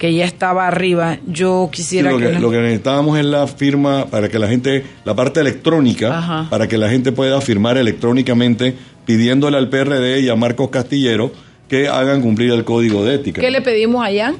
que 0.00 0.14
ya 0.14 0.24
estaba 0.24 0.66
arriba. 0.66 1.18
Yo 1.26 1.68
quisiera 1.70 2.10
lo 2.10 2.18
que, 2.18 2.32
lo 2.32 2.50
que 2.50 2.56
necesitábamos 2.56 3.18
es 3.18 3.24
la 3.26 3.46
firma 3.46 4.06
para 4.06 4.30
que 4.30 4.38
la 4.38 4.48
gente 4.48 4.82
la 5.04 5.14
parte 5.14 5.40
electrónica 5.40 6.48
para 6.48 6.66
que 6.66 6.78
la 6.78 6.88
gente 6.88 7.12
pueda 7.12 7.38
firmar 7.42 7.76
electrónicamente 7.76 8.74
pidiéndole 9.04 9.58
al 9.58 9.68
PRD 9.68 10.20
y 10.20 10.30
a 10.30 10.36
Marcos 10.36 10.70
Castillero 10.70 11.30
que 11.68 11.88
hagan 11.88 12.22
cumplir 12.22 12.50
el 12.50 12.64
código 12.64 13.04
de 13.04 13.16
ética. 13.16 13.42
¿qué 13.42 13.50
le 13.50 13.60
pedimos 13.60 14.02
allá? 14.02 14.34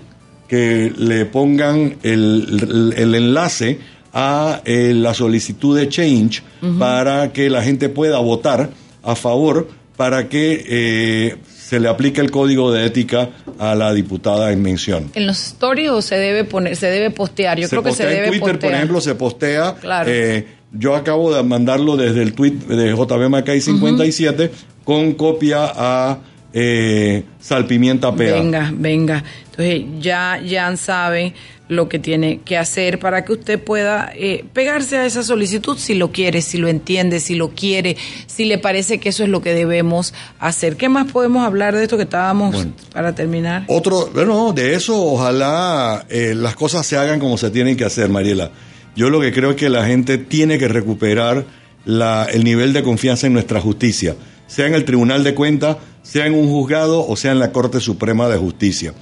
Que 0.51 0.93
le 0.99 1.27
pongan 1.27 1.95
el, 2.03 2.93
el 2.97 3.15
enlace 3.15 3.79
a 4.13 4.63
eh, 4.65 4.93
la 4.97 5.15
solicitud 5.15 5.79
de 5.79 5.89
change 5.89 6.43
para 6.77 7.33
que 7.33 7.49
la 7.49 7.63
gente 7.63 7.89
pueda 7.89 8.19
votar 8.19 8.71
a 9.05 9.15
favor 9.15 9.69
para 9.97 10.29
que 10.29 10.65
eh, 10.69 11.37
se 11.47 11.79
le 11.79 11.89
aplique 11.89 12.21
el 12.21 12.33
código 12.33 12.73
de 12.73 12.85
ética 12.85 13.31
a 13.61 13.77
la 13.77 13.95
diputada 13.95 14.51
en 14.51 14.61
mención. 14.61 15.13
¿En 15.15 15.29
los 15.29 15.39
stories 15.39 15.91
o 15.91 16.03
se 16.03 16.17
debe 16.17 16.43
poner, 16.43 16.75
se 16.75 16.89
debe 16.89 17.11
postear? 17.11 17.61
Yo 17.61 17.69
creo 17.69 17.85
que 17.85 17.93
se 17.93 18.07
debe 18.07 18.27
en 18.27 18.41
Twitter, 18.41 18.59
por 18.59 18.73
ejemplo, 18.73 19.01
se 19.01 19.15
postea. 19.15 19.77
Eh, 20.05 20.49
yo 20.73 20.97
acabo 20.97 21.33
de 21.33 21.45
mandarlo 21.45 21.97
desde 21.97 22.23
el 22.23 22.33
tweet 22.33 22.55
de 22.67 22.91
JB 22.91 23.29
Macay 23.29 23.61
57 23.61 24.51
con 24.83 25.13
copia 25.13 25.71
a 25.73 26.19
Salpimienta 26.53 28.15
Pea. 28.15 28.35
Venga, 28.35 28.73
venga. 28.75 29.25
Entonces 29.51 29.83
ya, 30.01 30.41
ya 30.45 30.77
saben 30.77 31.35
lo 31.71 31.89
que 31.89 32.01
tiene 32.01 32.41
que 32.45 32.59
hacer 32.59 32.99
para 32.99 33.25
que 33.25 33.33
usted 33.33 33.59
pueda 33.63 34.13
eh, 34.17 34.45
pegarse 34.53 34.99
a 34.99 35.07
esa 35.07 35.23
solicitud 35.23 35.79
si 35.79 35.95
lo 35.95 36.11
quiere, 36.11 36.43
si 36.43 36.59
lo 36.59 36.67
entiende, 36.67 37.21
si 37.21 37.37
lo 37.37 37.51
quiere, 37.51 37.97
si 38.27 38.45
le 38.45 38.59
parece 38.59 38.99
que 38.99 39.11
eso 39.11 39.23
es 39.23 39.29
lo 39.29 39.41
que 39.41 39.55
debemos 39.55 40.13
hacer. 40.41 40.77
¿Qué 40.77 40.89
más 40.89 41.11
podemos 41.13 41.47
hablar 41.47 41.77
de 41.77 41.85
esto 41.85 41.97
que 41.97 42.03
estábamos 42.03 42.67
para 42.93 43.15
terminar? 43.15 43.65
Otro, 43.69 44.11
bueno, 44.13 44.53
de 44.53 44.75
eso 44.75 45.01
ojalá 45.01 46.05
eh, 46.09 46.35
las 46.37 46.57
cosas 46.57 46.85
se 46.85 46.97
hagan 46.97 47.21
como 47.21 47.39
se 47.39 47.51
tienen 47.51 47.77
que 47.77 47.85
hacer, 47.85 48.09
Mariela. 48.09 48.51
Yo 48.97 49.09
lo 49.09 49.21
que 49.21 49.33
creo 49.33 49.51
es 49.51 49.57
que 49.57 49.69
la 49.69 49.87
gente 49.87 50.19
tiene 50.19 50.59
que 50.59 50.67
recuperar 50.67 51.45
la, 51.85 52.25
el 52.25 52.43
nivel 52.43 52.73
de 52.73 52.83
confianza 52.83 53.29
en 53.29 53.33
nuestra 53.33 53.61
justicia, 53.61 54.17
sea 54.49 54.67
en 54.67 54.75
el 54.75 54.85
Tribunal 54.85 55.23
de 55.23 55.35
Cuentas, 55.35 55.77
sea 56.03 56.27
en 56.27 56.35
un 56.35 56.49
juzgado 56.49 57.07
o 57.07 57.17
sea 57.17 57.33
en 57.33 57.39
la 57.39 57.53
Corte 57.53 57.81
Suprema 57.81 58.29
de 58.29 58.39
Justicia 58.39 58.95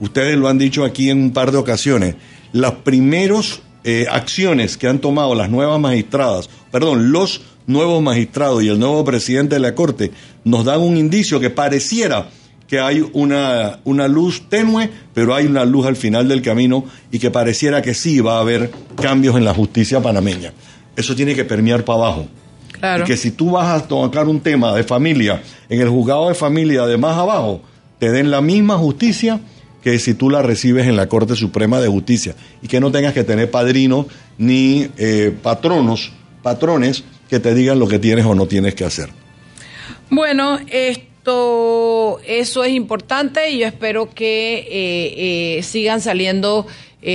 ustedes 0.00 0.36
lo 0.36 0.48
han 0.48 0.58
dicho 0.58 0.84
aquí 0.84 1.10
en 1.10 1.20
un 1.20 1.32
par 1.32 1.52
de 1.52 1.58
ocasiones, 1.58 2.16
las 2.52 2.72
primeras 2.72 3.60
eh, 3.84 4.06
acciones 4.10 4.76
que 4.76 4.88
han 4.88 4.98
tomado 4.98 5.34
las 5.34 5.50
nuevas 5.50 5.80
magistradas, 5.80 6.48
perdón, 6.70 7.12
los 7.12 7.42
nuevos 7.66 8.02
magistrados 8.02 8.62
y 8.62 8.68
el 8.68 8.78
nuevo 8.78 9.04
presidente 9.04 9.56
de 9.56 9.60
la 9.60 9.74
Corte 9.74 10.12
nos 10.44 10.64
dan 10.64 10.80
un 10.80 10.96
indicio 10.96 11.40
que 11.40 11.50
pareciera 11.50 12.28
que 12.68 12.80
hay 12.80 13.04
una, 13.12 13.78
una 13.84 14.08
luz 14.08 14.48
tenue, 14.48 14.90
pero 15.14 15.34
hay 15.34 15.46
una 15.46 15.64
luz 15.64 15.86
al 15.86 15.94
final 15.94 16.26
del 16.26 16.42
camino 16.42 16.84
y 17.12 17.20
que 17.20 17.30
pareciera 17.30 17.80
que 17.80 17.94
sí 17.94 18.20
va 18.20 18.38
a 18.38 18.40
haber 18.40 18.72
cambios 19.00 19.36
en 19.36 19.44
la 19.44 19.54
justicia 19.54 20.02
panameña. 20.02 20.52
Eso 20.96 21.14
tiene 21.14 21.36
que 21.36 21.44
permear 21.44 21.84
para 21.84 21.98
abajo. 22.00 22.26
Claro. 22.78 23.04
Y 23.04 23.06
que 23.06 23.16
si 23.16 23.30
tú 23.30 23.52
vas 23.52 23.82
a 23.82 23.86
tocar 23.86 24.28
un 24.28 24.40
tema 24.40 24.74
de 24.74 24.84
familia 24.84 25.42
en 25.68 25.80
el 25.80 25.88
juzgado 25.88 26.28
de 26.28 26.34
familia 26.34 26.86
de 26.86 26.96
más 26.96 27.16
abajo, 27.16 27.62
te 27.98 28.10
den 28.10 28.30
la 28.30 28.40
misma 28.40 28.76
justicia 28.76 29.40
que 29.82 29.98
si 29.98 30.14
tú 30.14 30.30
la 30.30 30.42
recibes 30.42 30.86
en 30.86 30.96
la 30.96 31.08
Corte 31.08 31.36
Suprema 31.36 31.80
de 31.80 31.88
Justicia 31.88 32.34
y 32.60 32.68
que 32.68 32.80
no 32.80 32.90
tengas 32.90 33.14
que 33.14 33.24
tener 33.24 33.50
padrinos 33.50 34.06
ni 34.36 34.88
eh, 34.98 35.32
patronos, 35.42 36.12
patrones 36.42 37.04
que 37.30 37.40
te 37.40 37.54
digan 37.54 37.78
lo 37.78 37.86
que 37.88 37.98
tienes 37.98 38.24
o 38.24 38.34
no 38.34 38.46
tienes 38.46 38.74
que 38.74 38.84
hacer. 38.84 39.10
Bueno, 40.10 40.58
esto, 41.26 42.20
eso 42.26 42.62
es 42.62 42.72
importante 42.72 43.50
y 43.50 43.58
yo 43.58 43.66
espero 43.66 44.10
que 44.10 44.58
eh, 44.58 45.56
eh, 45.58 45.62
sigan 45.62 46.00
saliendo 46.00 46.66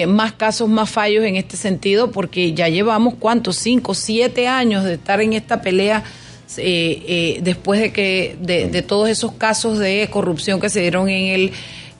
más 0.07 0.31
casos, 0.31 0.69
más 0.69 0.89
fallos 0.89 1.25
en 1.25 1.35
este 1.35 1.57
sentido, 1.57 2.11
porque 2.11 2.53
ya 2.53 2.69
llevamos 2.69 3.15
cuántos, 3.19 3.57
cinco, 3.57 3.93
siete 3.93 4.47
años 4.47 4.85
de 4.85 4.93
estar 4.93 5.19
en 5.19 5.33
esta 5.33 5.61
pelea. 5.61 6.03
después 6.55 7.81
de 7.81 7.91
que 7.91 8.37
de, 8.39 8.67
de 8.67 8.81
todos 8.83 9.09
esos 9.09 9.33
casos 9.33 9.79
de 9.79 10.07
corrupción 10.09 10.61
que 10.61 10.69
se 10.69 10.79
dieron 10.79 11.09
en 11.09 11.27
el 11.33 11.51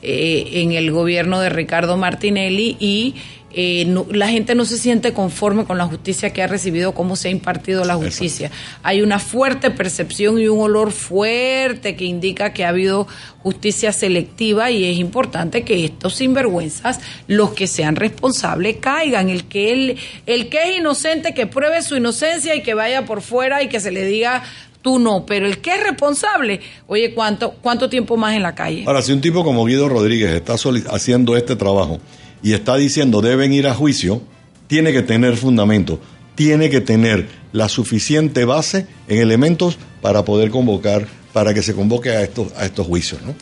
eh, 0.04 0.62
en 0.64 0.72
el 0.72 0.92
gobierno 0.92 1.40
de 1.40 1.50
Ricardo 1.50 1.96
Martinelli 1.96 2.76
y 2.80 3.14
eh, 3.54 3.94
la 4.12 4.30
gente 4.30 4.56
no 4.56 4.66
se 4.66 4.78
siente 4.78 5.14
conforme 5.14 5.66
con 5.66 5.78
la 5.78 5.86
justicia 5.86 6.32
que 6.32 6.42
ha 6.42 6.48
recibido, 6.48 6.94
cómo 6.94 7.16
se 7.16 7.28
ha 7.28 7.32
impartido 7.32 7.84
la 7.84 7.96
justicia. 7.96 8.52
Hay 8.84 9.02
una 9.02 9.20
fuerte 9.20 9.72
percepción 9.72 10.40
y 10.40 10.48
un 10.48 10.60
olor 10.60 10.92
fuerte 10.92 11.96
que 11.96 12.06
indica 12.06 12.54
que 12.54 12.66
ha 12.66 12.70
habido 12.70 13.08
justicia 13.40 13.92
selectiva 13.92 14.72
y 14.72 14.86
es 14.86 14.98
importante 14.98 15.64
que 15.64 15.86
estos 15.86 16.16
sinvergüenzas, 16.16 17.00
los 17.28 17.54
que 17.54 17.68
sean 17.68 17.96
responsables, 17.96 18.78
caigan. 18.78 19.30
El 19.30 19.46
que, 19.46 19.74
el, 19.74 19.98
el 20.26 20.50
que 20.50 20.70
es 20.70 20.78
inocente, 20.78 21.34
que 21.34 21.48
pruebe 21.48 21.82
su 21.82 21.96
inocencia 21.96 22.56
y 22.56 22.64
que 22.64 22.74
vaya 22.74 23.06
por 23.06 23.22
fuera 23.22 23.62
y 23.64 23.70
que 23.70 23.80
se 23.80 23.92
le 23.92 24.06
diga 24.06 24.44
tú 24.82 24.98
no, 24.98 25.26
pero 25.28 25.46
el 25.46 25.60
que 25.60 25.76
es 25.76 25.84
responsable, 25.84 26.60
oye, 26.88 27.14
¿cuánto, 27.14 27.52
cuánto 27.62 27.88
tiempo 27.90 28.18
más 28.18 28.36
en 28.36 28.42
la 28.42 28.56
calle? 28.56 28.84
Ahora, 28.88 29.02
si 29.04 29.12
un 29.12 29.22
tipo 29.22 29.44
como 29.44 29.66
Guido 29.66 29.88
Rodríguez 29.88 30.32
está 30.32 30.56
haciendo 30.56 31.38
este 31.38 31.56
trabajo 31.56 32.00
y 32.44 32.54
está 32.54 32.76
diciendo 32.76 33.22
deben 33.22 33.54
ir 33.54 33.68
a 33.68 33.74
juicio, 33.74 34.22
tiene 34.68 34.94
que 34.94 35.02
tener 35.02 35.38
fundamento, 35.38 36.00
tiene 36.36 36.70
que 36.70 36.82
tener 36.82 37.28
la 37.52 37.70
suficiente 37.70 38.46
base 38.46 38.88
en 39.08 39.20
elementos 39.20 39.78
para 40.02 40.24
poder 40.26 40.50
convocar, 40.50 41.08
para 41.34 41.54
que 41.54 41.62
se 41.62 41.76
convoque 41.76 42.10
a 42.10 42.22
estos, 42.22 42.52
a 42.58 42.66
estos 42.66 42.88
juicios, 42.88 43.22
¿no? 43.22 43.36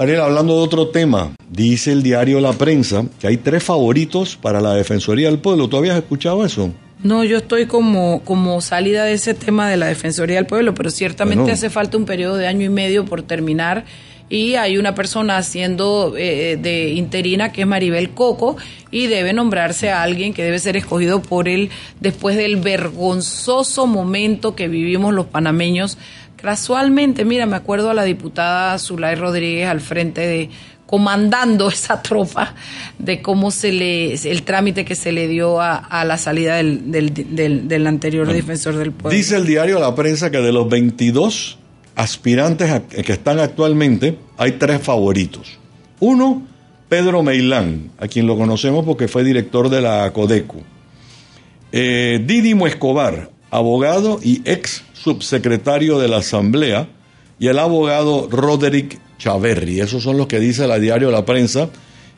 Mariela, 0.00 0.24
hablando 0.24 0.56
de 0.56 0.62
otro 0.62 0.88
tema, 0.88 1.32
dice 1.50 1.92
el 1.92 2.02
diario 2.02 2.40
La 2.40 2.54
Prensa 2.54 3.04
que 3.20 3.26
hay 3.26 3.36
tres 3.36 3.62
favoritos 3.62 4.34
para 4.34 4.62
la 4.62 4.72
Defensoría 4.72 5.28
del 5.28 5.40
Pueblo. 5.40 5.68
¿Tú 5.68 5.76
habías 5.76 5.98
escuchado 5.98 6.42
eso? 6.42 6.72
No, 7.02 7.22
yo 7.22 7.36
estoy 7.36 7.66
como, 7.66 8.22
como 8.24 8.62
salida 8.62 9.04
de 9.04 9.12
ese 9.12 9.34
tema 9.34 9.68
de 9.68 9.76
la 9.76 9.88
Defensoría 9.88 10.36
del 10.36 10.46
Pueblo, 10.46 10.74
pero 10.74 10.90
ciertamente 10.90 11.52
hace 11.52 11.68
falta 11.68 11.98
un 11.98 12.06
periodo 12.06 12.36
de 12.36 12.46
año 12.46 12.64
y 12.64 12.70
medio 12.70 13.04
por 13.04 13.22
terminar 13.22 13.84
y 14.30 14.54
hay 14.54 14.78
una 14.78 14.94
persona 14.94 15.36
haciendo 15.36 16.14
eh, 16.16 16.56
de 16.56 16.90
interina 16.90 17.50
que 17.50 17.62
es 17.62 17.66
Maribel 17.66 18.10
Coco 18.10 18.56
y 18.92 19.08
debe 19.08 19.32
nombrarse 19.32 19.90
a 19.90 20.02
alguien 20.02 20.32
que 20.32 20.44
debe 20.44 20.60
ser 20.60 20.76
escogido 20.76 21.20
por 21.20 21.48
él 21.48 21.68
después 22.00 22.36
del 22.36 22.56
vergonzoso 22.56 23.88
momento 23.88 24.54
que 24.54 24.68
vivimos 24.68 25.12
los 25.12 25.26
panameños. 25.26 25.98
Casualmente, 26.36 27.24
mira, 27.24 27.44
me 27.46 27.56
acuerdo 27.56 27.90
a 27.90 27.94
la 27.94 28.04
diputada 28.04 28.78
Zulay 28.78 29.16
Rodríguez 29.16 29.68
al 29.68 29.80
frente 29.80 30.20
de 30.20 30.48
comandando 30.86 31.68
esa 31.72 32.00
tropa 32.00 32.54
de 33.00 33.22
cómo 33.22 33.50
se 33.50 33.72
le, 33.72 34.14
el 34.14 34.42
trámite 34.44 34.84
que 34.84 34.94
se 34.94 35.10
le 35.10 35.26
dio 35.26 35.60
a, 35.60 36.04
la 36.04 36.18
salida 36.18 36.56
del, 36.56 36.90
del, 36.90 37.86
anterior 37.86 38.32
defensor 38.32 38.76
del 38.76 38.92
pueblo. 38.92 39.16
Dice 39.16 39.36
el 39.36 39.46
diario 39.46 39.80
La 39.80 39.94
Prensa 39.96 40.30
que 40.30 40.38
de 40.38 40.52
los 40.52 40.68
22 40.68 41.59
aspirantes 41.94 42.82
que 43.04 43.12
están 43.12 43.38
actualmente, 43.40 44.16
hay 44.36 44.52
tres 44.52 44.80
favoritos. 44.80 45.58
Uno, 46.00 46.46
Pedro 46.88 47.22
Meilán, 47.22 47.90
a 47.98 48.08
quien 48.08 48.26
lo 48.26 48.36
conocemos 48.36 48.84
porque 48.84 49.08
fue 49.08 49.24
director 49.24 49.68
de 49.68 49.80
la 49.80 50.12
Codecu. 50.12 50.62
Eh, 51.72 52.22
Didimo 52.26 52.66
Escobar, 52.66 53.30
abogado 53.50 54.18
y 54.22 54.42
ex 54.44 54.82
subsecretario 54.92 55.98
de 55.98 56.08
la 56.08 56.18
Asamblea, 56.18 56.88
y 57.38 57.48
el 57.48 57.58
abogado 57.58 58.28
Roderick 58.30 59.00
Chaverri. 59.18 59.80
Esos 59.80 60.02
son 60.02 60.16
los 60.16 60.26
que 60.26 60.40
dice 60.40 60.66
la 60.66 60.78
diario 60.78 61.10
La 61.10 61.24
Prensa. 61.24 61.70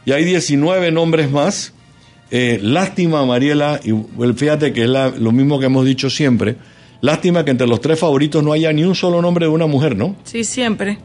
Y 0.04 0.12
hay 0.12 0.24
19 0.24 0.90
nombres 0.90 1.30
más. 1.30 1.72
Eh, 2.30 2.58
lástima, 2.62 3.24
Mariela, 3.24 3.80
y 3.84 3.92
fíjate 4.34 4.72
que 4.72 4.84
es 4.84 4.88
lo 4.88 5.32
mismo 5.32 5.60
que 5.60 5.66
hemos 5.66 5.84
dicho 5.84 6.10
siempre. 6.10 6.56
Lástima 7.02 7.44
que 7.44 7.50
entre 7.50 7.66
los 7.66 7.80
tres 7.80 7.98
favoritos 7.98 8.42
no 8.42 8.52
haya 8.52 8.72
ni 8.72 8.84
un 8.84 8.94
solo 8.94 9.20
nombre 9.20 9.46
de 9.46 9.50
una 9.50 9.66
mujer, 9.66 9.96
¿no? 9.96 10.16
Sí, 10.24 10.44
siempre. 10.44 10.98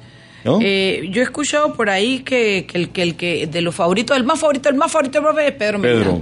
Eh, 0.62 1.10
yo 1.12 1.22
he 1.22 1.24
escuchado 1.24 1.74
por 1.74 1.90
ahí 1.90 2.20
que, 2.20 2.68
el, 2.74 2.90
que 2.90 3.02
el 3.02 3.16
que 3.16 3.48
de 3.48 3.62
los 3.62 3.76
favoritos, 3.76 4.16
el 4.16 4.24
más 4.24 4.40
favorito, 4.40 4.70
el 4.70 4.76
más 4.76 4.92
favorito 4.92 5.20
es 5.40 5.52
Pedro 5.54 5.82
Pedro. 5.82 6.22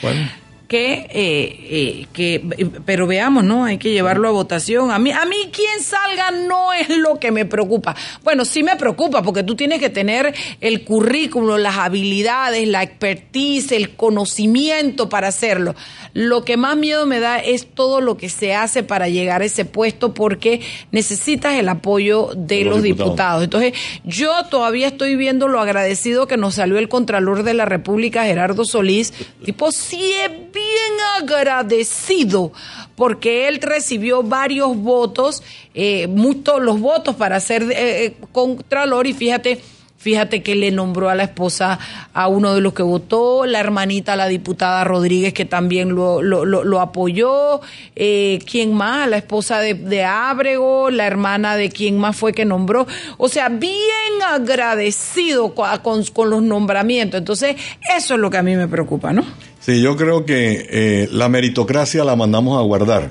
Bueno. 0.00 0.30
que, 0.66 0.92
eh, 0.92 1.06
eh, 1.12 2.06
que, 2.12 2.70
pero 2.86 3.06
veamos, 3.08 3.42
¿no? 3.44 3.64
Hay 3.64 3.76
que 3.76 3.90
llevarlo 3.90 4.28
a 4.28 4.30
votación. 4.30 4.92
A 4.92 4.98
mí, 5.00 5.10
a 5.10 5.24
mí 5.26 5.50
quien 5.52 5.82
salga 5.82 6.30
no 6.30 6.72
es 6.72 6.96
lo 6.96 7.18
que 7.18 7.32
me 7.32 7.44
preocupa. 7.44 7.96
Bueno, 8.22 8.44
sí 8.44 8.62
me 8.62 8.76
preocupa 8.76 9.22
porque 9.22 9.42
tú 9.42 9.56
tienes 9.56 9.80
que 9.80 9.90
tener 9.90 10.32
el 10.60 10.84
currículo, 10.84 11.58
las 11.58 11.76
habilidades, 11.76 12.66
la 12.68 12.84
expertise, 12.84 13.72
el 13.72 13.96
conocimiento 13.96 15.08
para 15.08 15.28
hacerlo. 15.28 15.74
Lo 16.12 16.44
que 16.44 16.56
más 16.56 16.76
miedo 16.76 17.06
me 17.06 17.20
da 17.20 17.38
es 17.38 17.66
todo 17.66 18.00
lo 18.00 18.16
que 18.16 18.28
se 18.28 18.54
hace 18.54 18.82
para 18.82 19.08
llegar 19.08 19.42
a 19.42 19.44
ese 19.44 19.64
puesto 19.64 20.14
porque 20.14 20.60
necesitas 20.90 21.54
el 21.54 21.68
apoyo 21.68 22.30
de, 22.36 22.64
los, 22.64 22.82
diputados. 22.82 23.44
Entonces, 23.44 23.74
yo 24.04 24.30
todavía 24.50 24.88
estoy 24.88 25.16
viendo 25.16 25.48
lo 25.48 25.60
agradecido 25.60 26.26
que 26.26 26.36
nos 26.36 26.54
salió 26.56 26.78
el 26.78 26.88
Contralor 26.88 27.42
de 27.42 27.54
la 27.54 27.64
República, 27.64 28.24
Gerardo 28.24 28.64
Solís, 28.64 29.12
tipo, 29.44 29.72
sí 29.72 30.12
es 30.24 30.30
bien 30.30 31.00
agradecido 31.20 32.52
porque 32.96 33.48
él 33.48 33.60
recibió 33.62 34.22
varios 34.22 34.76
votos, 34.76 35.42
eh, 35.74 36.06
muchos 36.06 36.60
los 36.60 36.80
votos 36.80 37.16
para 37.16 37.40
ser 37.40 37.62
eh, 37.62 38.04
eh, 38.04 38.16
Contralor 38.32 39.06
y 39.06 39.14
fíjate, 39.14 39.60
Fíjate 40.00 40.42
que 40.42 40.54
le 40.54 40.70
nombró 40.70 41.10
a 41.10 41.14
la 41.14 41.24
esposa 41.24 41.78
a 42.14 42.26
uno 42.26 42.54
de 42.54 42.62
los 42.62 42.72
que 42.72 42.82
votó, 42.82 43.44
la 43.44 43.60
hermanita, 43.60 44.16
la 44.16 44.28
diputada 44.28 44.82
Rodríguez, 44.82 45.34
que 45.34 45.44
también 45.44 45.94
lo, 45.94 46.22
lo, 46.22 46.46
lo, 46.46 46.80
apoyó. 46.80 47.60
Eh, 47.96 48.38
¿Quién 48.50 48.72
más? 48.72 49.10
La 49.10 49.18
esposa 49.18 49.60
de, 49.60 49.74
de 49.74 50.02
Ábrego, 50.04 50.90
la 50.90 51.06
hermana 51.06 51.54
de 51.54 51.68
quién 51.68 51.98
más 51.98 52.16
fue 52.16 52.32
que 52.32 52.46
nombró. 52.46 52.86
O 53.18 53.28
sea, 53.28 53.50
bien 53.50 53.82
agradecido 54.26 55.54
con, 55.54 55.68
con, 56.14 56.30
los 56.30 56.42
nombramientos. 56.42 57.18
Entonces, 57.18 57.56
eso 57.94 58.14
es 58.14 58.20
lo 58.20 58.30
que 58.30 58.38
a 58.38 58.42
mí 58.42 58.56
me 58.56 58.68
preocupa, 58.68 59.12
¿no? 59.12 59.22
Sí, 59.60 59.82
yo 59.82 59.98
creo 59.98 60.24
que 60.24 60.66
eh, 60.70 61.08
la 61.12 61.28
meritocracia 61.28 62.04
la 62.04 62.16
mandamos 62.16 62.58
a 62.58 62.62
guardar. 62.62 63.10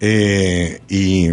Eh, 0.00 0.80
y 0.88 1.28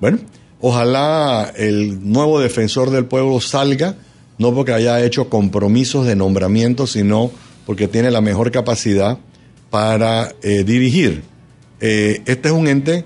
bueno, 0.00 0.20
ojalá 0.60 1.52
el 1.56 2.08
nuevo 2.08 2.38
defensor 2.38 2.90
del 2.90 3.06
pueblo 3.06 3.40
salga 3.40 3.96
no 4.38 4.54
porque 4.54 4.72
haya 4.72 5.04
hecho 5.04 5.28
compromisos 5.28 6.06
de 6.06 6.16
nombramiento, 6.16 6.86
sino 6.86 7.30
porque 7.66 7.88
tiene 7.88 8.10
la 8.10 8.20
mejor 8.20 8.50
capacidad 8.50 9.18
para 9.70 10.32
eh, 10.42 10.64
dirigir. 10.64 11.22
Eh, 11.80 12.22
este 12.26 12.48
es 12.48 12.54
un 12.54 12.68
ente, 12.68 13.04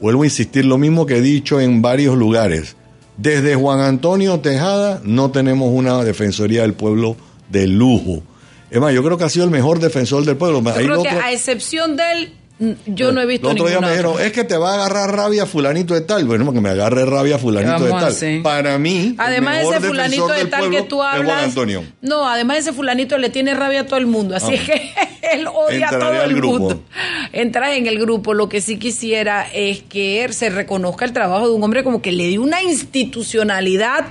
vuelvo 0.00 0.22
a 0.22 0.26
insistir, 0.26 0.64
lo 0.64 0.78
mismo 0.78 1.06
que 1.06 1.18
he 1.18 1.22
dicho 1.22 1.60
en 1.60 1.82
varios 1.82 2.16
lugares. 2.16 2.76
Desde 3.16 3.54
Juan 3.54 3.80
Antonio 3.80 4.40
Tejada 4.40 5.00
no 5.04 5.30
tenemos 5.30 5.70
una 5.72 6.02
defensoría 6.02 6.62
del 6.62 6.74
pueblo 6.74 7.16
de 7.50 7.66
lujo. 7.68 8.22
Es 8.70 8.80
más, 8.80 8.92
yo 8.92 9.04
creo 9.04 9.16
que 9.16 9.24
ha 9.24 9.28
sido 9.28 9.44
el 9.44 9.52
mejor 9.52 9.78
defensor 9.78 10.24
del 10.24 10.36
pueblo. 10.36 10.60
Yo 10.60 10.72
creo 10.74 11.02
que 11.02 11.08
a 11.10 11.32
excepción 11.32 11.96
del 11.96 12.32
yo 12.86 13.10
no 13.10 13.20
he 13.20 13.26
visto 13.26 13.50
El 13.50 13.54
otro 13.54 13.68
día 13.68 13.80
me 13.80 13.90
dijeron, 13.90 14.20
es 14.20 14.32
que 14.32 14.44
te 14.44 14.56
va 14.56 14.72
a 14.72 14.74
agarrar 14.74 15.16
rabia 15.16 15.44
fulanito 15.44 15.92
de 15.92 16.02
tal. 16.02 16.24
Bueno, 16.24 16.52
que 16.52 16.60
me 16.60 16.68
agarre 16.68 17.04
rabia 17.04 17.36
fulanito 17.36 17.84
de 17.84 17.90
tal. 17.90 18.42
Para 18.42 18.78
mí, 18.78 19.16
además 19.18 19.56
de 19.56 19.62
ese 19.62 19.80
fulanito 19.80 20.28
de 20.28 20.44
tal 20.46 20.70
que 20.70 20.82
tú 20.82 21.02
hablas, 21.02 21.54
no, 22.00 22.28
además 22.28 22.58
ese 22.58 22.72
fulanito 22.72 23.18
le 23.18 23.30
tiene 23.30 23.54
rabia 23.54 23.80
a 23.80 23.86
todo 23.86 23.98
el 23.98 24.06
mundo, 24.06 24.36
así 24.36 24.52
ah. 24.52 24.54
es 24.54 24.60
que 24.62 24.92
él 25.34 25.48
odia 25.48 25.88
a 25.88 25.98
todo 25.98 26.22
el 26.22 26.36
mundo. 26.36 26.82
Entras 27.32 27.76
en 27.76 27.86
el 27.88 27.98
grupo, 27.98 28.34
lo 28.34 28.48
que 28.48 28.60
sí 28.60 28.78
quisiera 28.78 29.46
es 29.52 29.82
que 29.82 30.26
se 30.30 30.48
reconozca 30.48 31.04
el 31.04 31.12
trabajo 31.12 31.48
de 31.48 31.54
un 31.54 31.62
hombre 31.64 31.82
como 31.82 32.00
que 32.00 32.12
le 32.12 32.28
dio 32.28 32.42
una 32.42 32.62
institucionalidad 32.62 34.06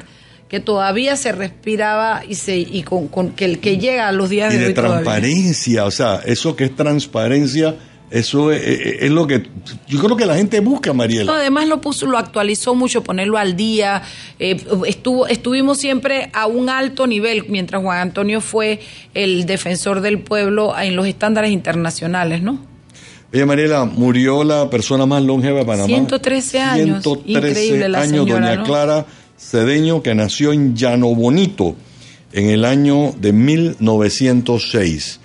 que 0.49 0.59
todavía 0.59 1.15
se 1.15 1.31
respiraba 1.31 2.23
y 2.27 2.35
se 2.35 2.57
y 2.57 2.83
con, 2.83 3.07
que 3.31 3.45
el 3.45 3.59
que 3.59 3.77
llega 3.77 4.07
a 4.09 4.11
los 4.11 4.29
días 4.29 4.53
y 4.53 4.57
de, 4.57 4.67
de 4.67 4.73
transparencia, 4.73 5.85
o 5.85 5.91
sea, 5.91 6.21
eso 6.25 6.55
que 6.55 6.65
es 6.65 6.75
transparencia 6.75 7.75
eso 8.14 8.51
es, 8.51 9.09
lo 9.09 9.26
que 9.26 9.41
yo 9.88 9.99
creo 9.99 10.16
que 10.16 10.28
la 10.28 10.36
gente 10.36 10.59
busca, 10.59 10.93
Mariela. 10.93 11.36
además 11.36 11.68
lo 11.68 11.82
puso, 11.82 12.05
lo 12.05 12.20
actualizó 12.20 12.76
mucho, 12.76 13.03
ponerlo 13.03 13.39
al 13.39 13.55
día. 13.55 14.03
Eh, 14.38 14.64
estuvo, 14.86 15.26
estuvimos 15.26 15.80
siempre 15.80 16.30
a 16.32 16.45
un 16.45 16.70
alto 16.70 17.07
nivel 17.07 17.45
mientras 17.49 17.82
Juan 17.82 17.97
Antonio 17.97 18.39
fue 18.39 18.82
el 19.16 19.47
defensor 19.47 20.01
del 20.01 20.20
pueblo 20.20 20.78
en 20.78 20.95
los 20.95 21.07
estándares 21.07 21.49
internacionales, 21.49 22.43
¿no? 22.43 22.59
Oye, 23.34 23.47
Mariela, 23.47 23.86
murió 23.86 24.43
la 24.43 24.70
persona 24.70 25.07
más 25.07 25.24
longeva 25.24 25.61
de 25.61 25.66
Panamá. 25.66 25.88
113 25.88 26.59
años. 26.59 27.01
113 27.01 27.49
Increíble 27.49 27.89
la 27.89 28.01
años, 28.01 28.28
doña 28.28 28.61
Clara 28.61 29.07
Cedeño, 29.39 30.03
que 30.03 30.14
nació 30.14 30.53
en 30.53 30.76
Llano 30.76 31.16
Bonito 31.16 31.76
en 32.32 32.51
el 32.51 32.64
año 32.64 33.11
de 33.20 33.34
1906 33.34 35.20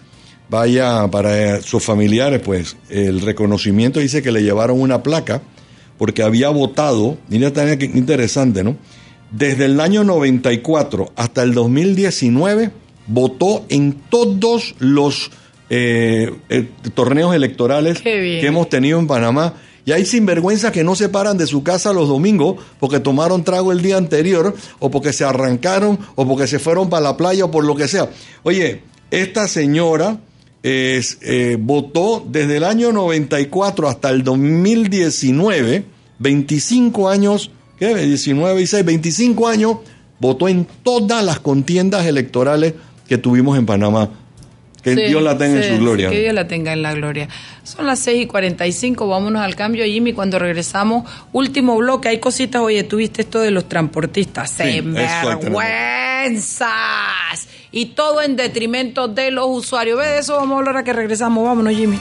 vaya 0.48 1.08
para 1.08 1.60
sus 1.62 1.82
familiares, 1.82 2.40
pues 2.44 2.76
el 2.88 3.20
reconocimiento 3.20 4.00
dice 4.00 4.22
que 4.22 4.32
le 4.32 4.42
llevaron 4.42 4.80
una 4.80 5.02
placa 5.02 5.42
porque 5.98 6.22
había 6.22 6.48
votado, 6.48 7.18
mira 7.28 7.52
también 7.52 7.78
qué 7.78 7.86
interesante, 7.86 8.62
¿no? 8.62 8.76
Desde 9.30 9.66
el 9.66 9.80
año 9.80 10.04
94 10.04 11.12
hasta 11.16 11.42
el 11.42 11.52
2019 11.52 12.70
votó 13.08 13.66
en 13.68 13.94
todos 14.08 14.74
los 14.78 15.30
eh, 15.68 16.32
eh, 16.48 16.66
torneos 16.94 17.34
electorales 17.34 18.00
que 18.00 18.46
hemos 18.46 18.70
tenido 18.70 18.98
en 18.98 19.06
Panamá. 19.06 19.54
Y 19.84 19.92
hay 19.92 20.04
sinvergüenzas 20.04 20.70
que 20.70 20.84
no 20.84 20.94
se 20.94 21.08
paran 21.08 21.38
de 21.38 21.46
su 21.46 21.62
casa 21.62 21.94
los 21.94 22.08
domingos 22.08 22.56
porque 22.78 23.00
tomaron 23.00 23.42
trago 23.42 23.72
el 23.72 23.80
día 23.80 23.96
anterior 23.96 24.54
o 24.78 24.90
porque 24.90 25.14
se 25.14 25.24
arrancaron 25.24 25.98
o 26.14 26.26
porque 26.26 26.46
se 26.46 26.58
fueron 26.58 26.90
para 26.90 27.02
la 27.02 27.16
playa 27.16 27.46
o 27.46 27.50
por 27.50 27.64
lo 27.64 27.74
que 27.74 27.88
sea. 27.88 28.08
Oye, 28.42 28.82
esta 29.10 29.48
señora 29.48 30.18
es, 30.68 31.18
eh, 31.22 31.56
votó 31.58 32.24
desde 32.28 32.56
el 32.56 32.64
año 32.64 32.92
94 32.92 33.88
hasta 33.88 34.10
el 34.10 34.22
2019, 34.24 35.84
25 36.18 37.08
años, 37.08 37.50
¿qué? 37.78 37.94
19 37.94 38.60
y 38.60 38.66
6, 38.66 38.84
25 38.84 39.48
años, 39.48 39.76
votó 40.18 40.48
en 40.48 40.66
todas 40.82 41.24
las 41.24 41.40
contiendas 41.40 42.06
electorales 42.06 42.74
que 43.06 43.18
tuvimos 43.18 43.56
en 43.58 43.66
Panamá. 43.66 44.10
Que 44.82 44.94
Dios 44.94 45.22
la 45.22 45.36
tenga 45.36 45.64
en 45.64 45.74
su 45.74 45.80
gloria. 45.80 46.08
que 46.08 46.20
Dios 46.20 46.32
la 46.34 46.46
tenga 46.46 46.72
en 46.72 46.82
la 46.82 46.94
gloria. 46.94 47.28
Son 47.64 47.84
las 47.86 47.98
6 47.98 48.22
y 48.22 48.26
45, 48.26 49.08
vámonos 49.08 49.42
al 49.42 49.56
cambio, 49.56 49.84
Jimmy. 49.84 50.12
Cuando 50.12 50.38
regresamos, 50.38 51.10
último 51.32 51.76
bloque, 51.76 52.08
hay 52.08 52.20
cositas. 52.20 52.62
Oye, 52.62 52.84
tuviste 52.84 53.22
esto 53.22 53.40
de 53.40 53.50
los 53.50 53.68
transportistas. 53.68 54.50
Sí, 54.50 54.80
vergüenzas! 54.80 56.68
Y 57.78 57.86
todo 57.86 58.22
en 58.22 58.34
detrimento 58.34 59.06
de 59.06 59.30
los 59.30 59.46
usuarios. 59.48 59.96
Ve 59.96 60.08
de 60.08 60.18
eso, 60.18 60.34
vamos 60.34 60.56
a 60.56 60.58
hablar 60.58 60.78
a 60.78 60.82
que 60.82 60.92
regresamos. 60.92 61.44
Vámonos, 61.44 61.72
Jimmy. 61.72 61.96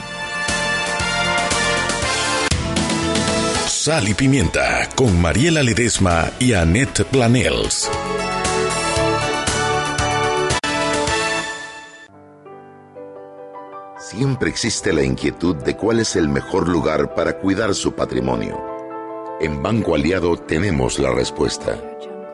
Sal 3.68 4.08
y 4.08 4.14
Pimienta 4.14 4.88
con 4.96 5.20
Mariela 5.20 5.62
Ledesma 5.62 6.32
y 6.40 6.54
Annette 6.54 7.04
Planels. 7.04 7.88
Siempre 14.00 14.50
existe 14.50 14.92
la 14.92 15.04
inquietud 15.04 15.54
de 15.54 15.76
cuál 15.76 16.00
es 16.00 16.16
el 16.16 16.28
mejor 16.28 16.68
lugar 16.68 17.14
para 17.14 17.38
cuidar 17.38 17.72
su 17.76 17.92
patrimonio. 17.92 18.60
En 19.40 19.62
Banco 19.62 19.94
Aliado 19.94 20.36
tenemos 20.38 20.98
la 20.98 21.12
respuesta. 21.12 21.80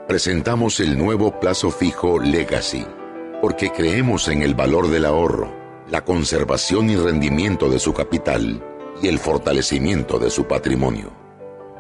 Presentamos 0.09 0.81
el 0.81 0.97
nuevo 0.97 1.39
plazo 1.39 1.71
fijo 1.71 2.19
Legacy, 2.19 2.87
porque 3.45 3.71
creemos 3.71 4.29
en 4.29 4.41
el 4.41 4.55
valor 4.55 4.89
del 4.89 5.05
ahorro, 5.05 5.55
la 5.91 6.03
conservación 6.03 6.89
y 6.89 6.97
rendimiento 6.97 7.69
de 7.69 7.79
su 7.79 7.93
capital 7.93 8.65
y 9.03 9.09
el 9.09 9.19
fortalecimiento 9.19 10.19
de 10.19 10.31
su 10.31 10.47
patrimonio. 10.47 11.13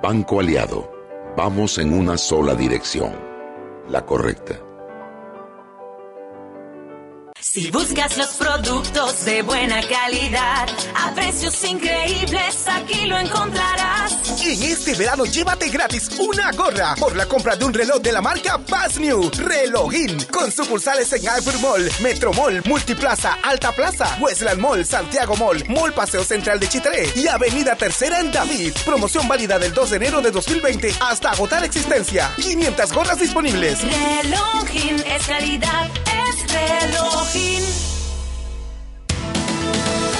Banco 0.02 0.40
Aliado, 0.40 0.92
vamos 1.38 1.78
en 1.78 1.94
una 1.94 2.18
sola 2.18 2.54
dirección, 2.54 3.14
la 3.88 4.04
correcta. 4.04 4.60
Si 7.40 7.70
buscas 7.70 8.18
los 8.18 8.34
productos 8.34 9.24
de 9.24 9.40
buena 9.40 9.80
calidad, 9.88 10.68
a 10.94 11.14
precios 11.14 11.64
increíbles, 11.64 12.68
aquí 12.68 13.06
lo 13.06 13.16
encontrarás. 13.16 13.83
En 14.54 14.62
este 14.62 14.94
verano 14.94 15.24
llévate 15.24 15.68
gratis 15.68 16.10
una 16.16 16.52
gorra 16.52 16.94
por 16.94 17.16
la 17.16 17.26
compra 17.26 17.56
de 17.56 17.64
un 17.64 17.74
reloj 17.74 18.00
de 18.00 18.12
la 18.12 18.22
marca 18.22 18.56
Bass 18.56 19.00
New, 19.00 19.28
Relogin, 19.36 20.16
con 20.26 20.52
sucursales 20.52 21.12
en 21.12 21.26
Albert 21.26 21.58
Mall, 21.58 21.90
Metro 22.00 22.32
Mall, 22.32 22.62
Multiplaza, 22.64 23.36
Alta 23.42 23.72
Plaza, 23.72 24.16
Westland 24.20 24.60
Mall, 24.60 24.86
Santiago 24.86 25.34
Mall, 25.34 25.64
Mall 25.68 25.92
Paseo 25.92 26.22
Central 26.22 26.60
de 26.60 26.68
Chitré 26.68 27.10
y 27.16 27.26
Avenida 27.26 27.74
Tercera 27.74 28.20
en 28.20 28.30
David. 28.30 28.72
Promoción 28.84 29.26
válida 29.26 29.58
del 29.58 29.74
2 29.74 29.90
de 29.90 29.96
enero 29.96 30.22
de 30.22 30.30
2020 30.30 30.94
hasta 31.00 31.32
agotar 31.32 31.64
existencia. 31.64 32.32
500 32.36 32.92
gorras 32.92 33.18
disponibles. 33.18 33.80
Relogin 33.82 35.02
es 35.04 35.26
calidad, 35.26 35.90
es 36.06 36.52
reloj. 36.52 37.93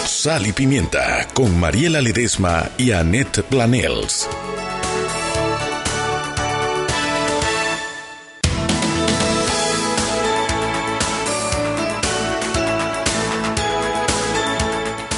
Sal 0.07 0.47
y 0.47 0.53
Pimienta 0.53 1.27
con 1.33 1.59
Mariela 1.59 2.01
Ledesma 2.01 2.69
y 2.77 2.93
Annette 2.93 3.43
Planels. 3.43 4.29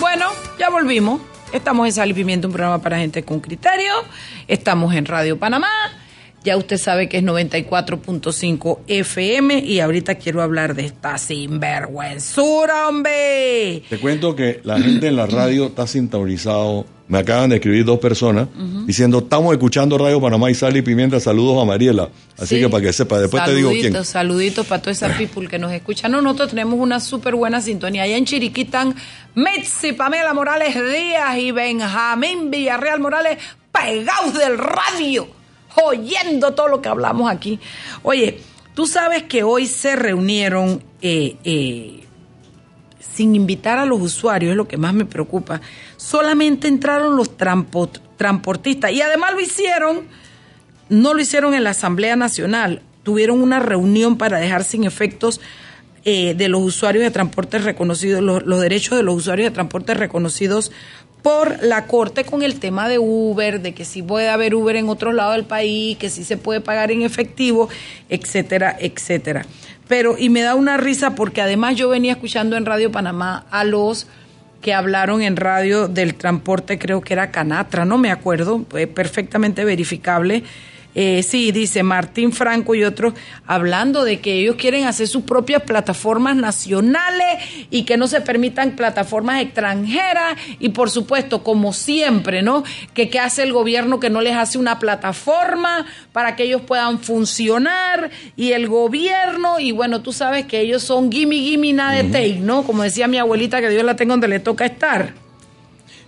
Bueno, 0.01 0.30
volvimos. 0.70 1.20
Estamos 1.53 1.87
en 1.87 1.93
Sal 1.93 2.11
y 2.11 2.14
Pimienta, 2.14 2.47
un 2.47 2.53
programa 2.53 2.80
para 2.80 2.99
gente 2.99 3.24
con 3.24 3.41
criterio. 3.41 3.93
Estamos 4.47 4.95
en 4.95 5.05
Radio 5.07 5.37
Panamá. 5.37 5.68
Ya 6.47 6.57
usted 6.57 6.76
sabe 6.78 7.09
que 7.09 7.16
es 7.18 7.24
94.5 7.24 8.78
FM 8.86 9.59
y 9.59 9.80
ahorita 9.80 10.14
quiero 10.14 10.42
hablar 10.42 10.76
de 10.76 10.84
esta 10.86 11.18
sinvergüenzura, 11.18 12.86
hombre. 12.88 13.82
Te 13.90 13.99
cuento 13.99 14.36
que 14.36 14.61
la 14.62 14.78
gente 14.80 15.09
en 15.09 15.16
la 15.16 15.26
radio 15.26 15.66
está 15.66 15.88
sintonizado. 15.88 16.86
Me 17.09 17.18
acaban 17.18 17.51
de 17.51 17.57
escribir 17.57 17.84
dos 17.84 17.99
personas 17.99 18.47
diciendo, 18.86 19.18
estamos 19.18 19.53
escuchando 19.55 19.99
Radio 19.99 20.20
Panamá 20.20 20.49
y 20.51 20.55
Sal 20.55 20.76
y 20.76 20.82
Pimienta, 20.82 21.18
saludos 21.18 21.61
a 21.61 21.64
Mariela. 21.64 22.11
Así 22.38 22.57
Sí. 22.57 22.61
que 22.61 22.68
para 22.68 22.82
que 22.84 22.92
sepa, 22.92 23.18
después 23.18 23.44
te 23.44 23.53
digo 23.55 23.70
quién. 23.70 23.82
Saluditos, 23.82 24.07
saluditos 24.09 24.66
para 24.68 24.82
toda 24.82 24.92
esa 24.92 25.09
people 25.16 25.49
que 25.49 25.59
nos 25.59 25.72
escucha. 25.72 26.09
No, 26.09 26.22
nosotros 26.22 26.51
tenemos 26.51 26.78
una 26.78 27.01
súper 27.01 27.34
buena 27.34 27.61
sintonía. 27.61 28.03
Allá 28.05 28.16
en 28.16 28.24
Chiriquí 28.24 28.62
están 28.62 28.94
Pamela 29.97 30.32
Morales 30.32 30.74
Díaz 30.74 31.38
y 31.38 31.51
Benjamín 31.51 32.51
Villarreal 32.53 33.01
Morales 33.01 33.38
pegados 33.72 34.34
del 34.38 34.59
radio, 34.59 35.28
oyendo 35.84 36.54
todo 36.54 36.68
lo 36.68 36.82
que 36.82 36.88
hablamos 36.88 37.30
aquí. 37.30 37.60
Oye, 38.02 38.40
tú 38.74 38.86
sabes 38.86 39.24
que 39.24 39.42
hoy 39.42 39.66
se 39.66 39.96
reunieron 39.96 40.82
eh, 41.02 41.36
eh, 41.44 42.04
sin 43.00 43.34
invitar 43.34 43.78
a 43.78 43.86
los 43.86 44.00
usuarios, 44.00 44.50
es 44.50 44.56
lo 44.56 44.68
que 44.68 44.76
más 44.76 44.94
me 44.94 45.04
preocupa. 45.04 45.60
Solamente 45.96 46.68
entraron 46.68 47.16
los 47.16 47.36
transportistas 47.36 48.92
y 48.92 49.00
además 49.02 49.32
lo 49.34 49.40
hicieron 49.40 50.04
no 50.88 51.14
lo 51.14 51.20
hicieron 51.20 51.54
en 51.54 51.64
la 51.64 51.70
Asamblea 51.70 52.16
Nacional, 52.16 52.82
tuvieron 53.02 53.40
una 53.40 53.58
reunión 53.58 54.18
para 54.18 54.38
dejar 54.38 54.64
sin 54.64 54.84
efectos 54.84 55.40
eh, 56.04 56.34
de 56.34 56.48
los 56.48 56.62
usuarios 56.62 57.02
de 57.02 57.10
transporte 57.10 57.58
reconocidos, 57.58 58.22
los, 58.22 58.44
los 58.44 58.60
derechos 58.60 58.96
de 58.96 59.02
los 59.02 59.16
usuarios 59.16 59.50
de 59.50 59.54
transporte 59.54 59.94
reconocidos 59.94 60.70
por 61.26 61.60
la 61.60 61.88
Corte 61.88 62.22
con 62.22 62.44
el 62.44 62.60
tema 62.60 62.88
de 62.88 63.00
Uber, 63.00 63.60
de 63.60 63.74
que 63.74 63.84
si 63.84 64.00
puede 64.00 64.28
haber 64.28 64.54
Uber 64.54 64.76
en 64.76 64.88
otros 64.88 65.12
lados 65.12 65.34
del 65.34 65.44
país, 65.44 65.98
que 65.98 66.08
si 66.08 66.22
se 66.22 66.36
puede 66.36 66.60
pagar 66.60 66.92
en 66.92 67.02
efectivo, 67.02 67.68
etcétera, 68.08 68.76
etcétera. 68.78 69.44
Pero, 69.88 70.16
y 70.16 70.28
me 70.28 70.42
da 70.42 70.54
una 70.54 70.76
risa 70.76 71.16
porque 71.16 71.42
además 71.42 71.74
yo 71.74 71.88
venía 71.88 72.12
escuchando 72.12 72.56
en 72.56 72.64
Radio 72.64 72.92
Panamá 72.92 73.44
a 73.50 73.64
los 73.64 74.06
que 74.62 74.72
hablaron 74.72 75.20
en 75.20 75.34
radio 75.34 75.88
del 75.88 76.14
transporte, 76.14 76.78
creo 76.78 77.00
que 77.00 77.14
era 77.14 77.32
Canatra, 77.32 77.84
no 77.84 77.98
me 77.98 78.12
acuerdo, 78.12 78.62
perfectamente 78.62 79.64
verificable. 79.64 80.44
Eh, 80.99 81.22
sí, 81.22 81.53
dice 81.53 81.82
Martín 81.82 82.32
Franco 82.32 82.74
y 82.74 82.82
otros, 82.82 83.12
hablando 83.47 84.03
de 84.03 84.20
que 84.20 84.40
ellos 84.40 84.57
quieren 84.57 84.86
hacer 84.86 85.07
sus 85.07 85.24
propias 85.24 85.61
plataformas 85.61 86.36
nacionales 86.36 87.66
y 87.70 87.82
que 87.82 87.99
no 87.99 88.09
se 88.09 88.22
permitan 88.22 88.76
plataformas 88.76 89.42
extranjeras 89.42 90.38
y 90.59 90.70
por 90.70 90.88
supuesto, 90.88 91.42
como 91.42 91.74
siempre, 91.74 92.40
¿no? 92.40 92.64
Que 92.94 93.11
qué 93.11 93.20
hace 93.20 93.42
el 93.42 93.53
gobierno 93.53 94.01
que 94.01 94.09
no 94.09 94.22
les 94.22 94.36
hace 94.36 94.57
una 94.57 94.78
plataforma 94.78 95.84
para 96.12 96.34
que 96.34 96.44
ellos 96.44 96.62
puedan 96.62 96.99
funcionar 96.99 98.11
y 98.34 98.53
el 98.53 98.66
gobierno, 98.66 99.61
y 99.61 99.72
bueno, 99.72 100.01
tú 100.01 100.14
sabes 100.14 100.47
que 100.47 100.61
ellos 100.61 100.82
son 100.82 101.12
gimme, 101.12 101.36
gimme, 101.36 101.74
nada 101.74 101.92
de 101.92 102.05
take, 102.05 102.38
¿no? 102.40 102.62
Como 102.62 102.82
decía 102.82 103.07
mi 103.07 103.18
abuelita, 103.18 103.61
que 103.61 103.68
Dios 103.68 103.84
la 103.84 103.97
tenga 103.97 104.14
donde 104.14 104.28
le 104.28 104.40
toca 104.40 104.64
estar. 104.64 105.25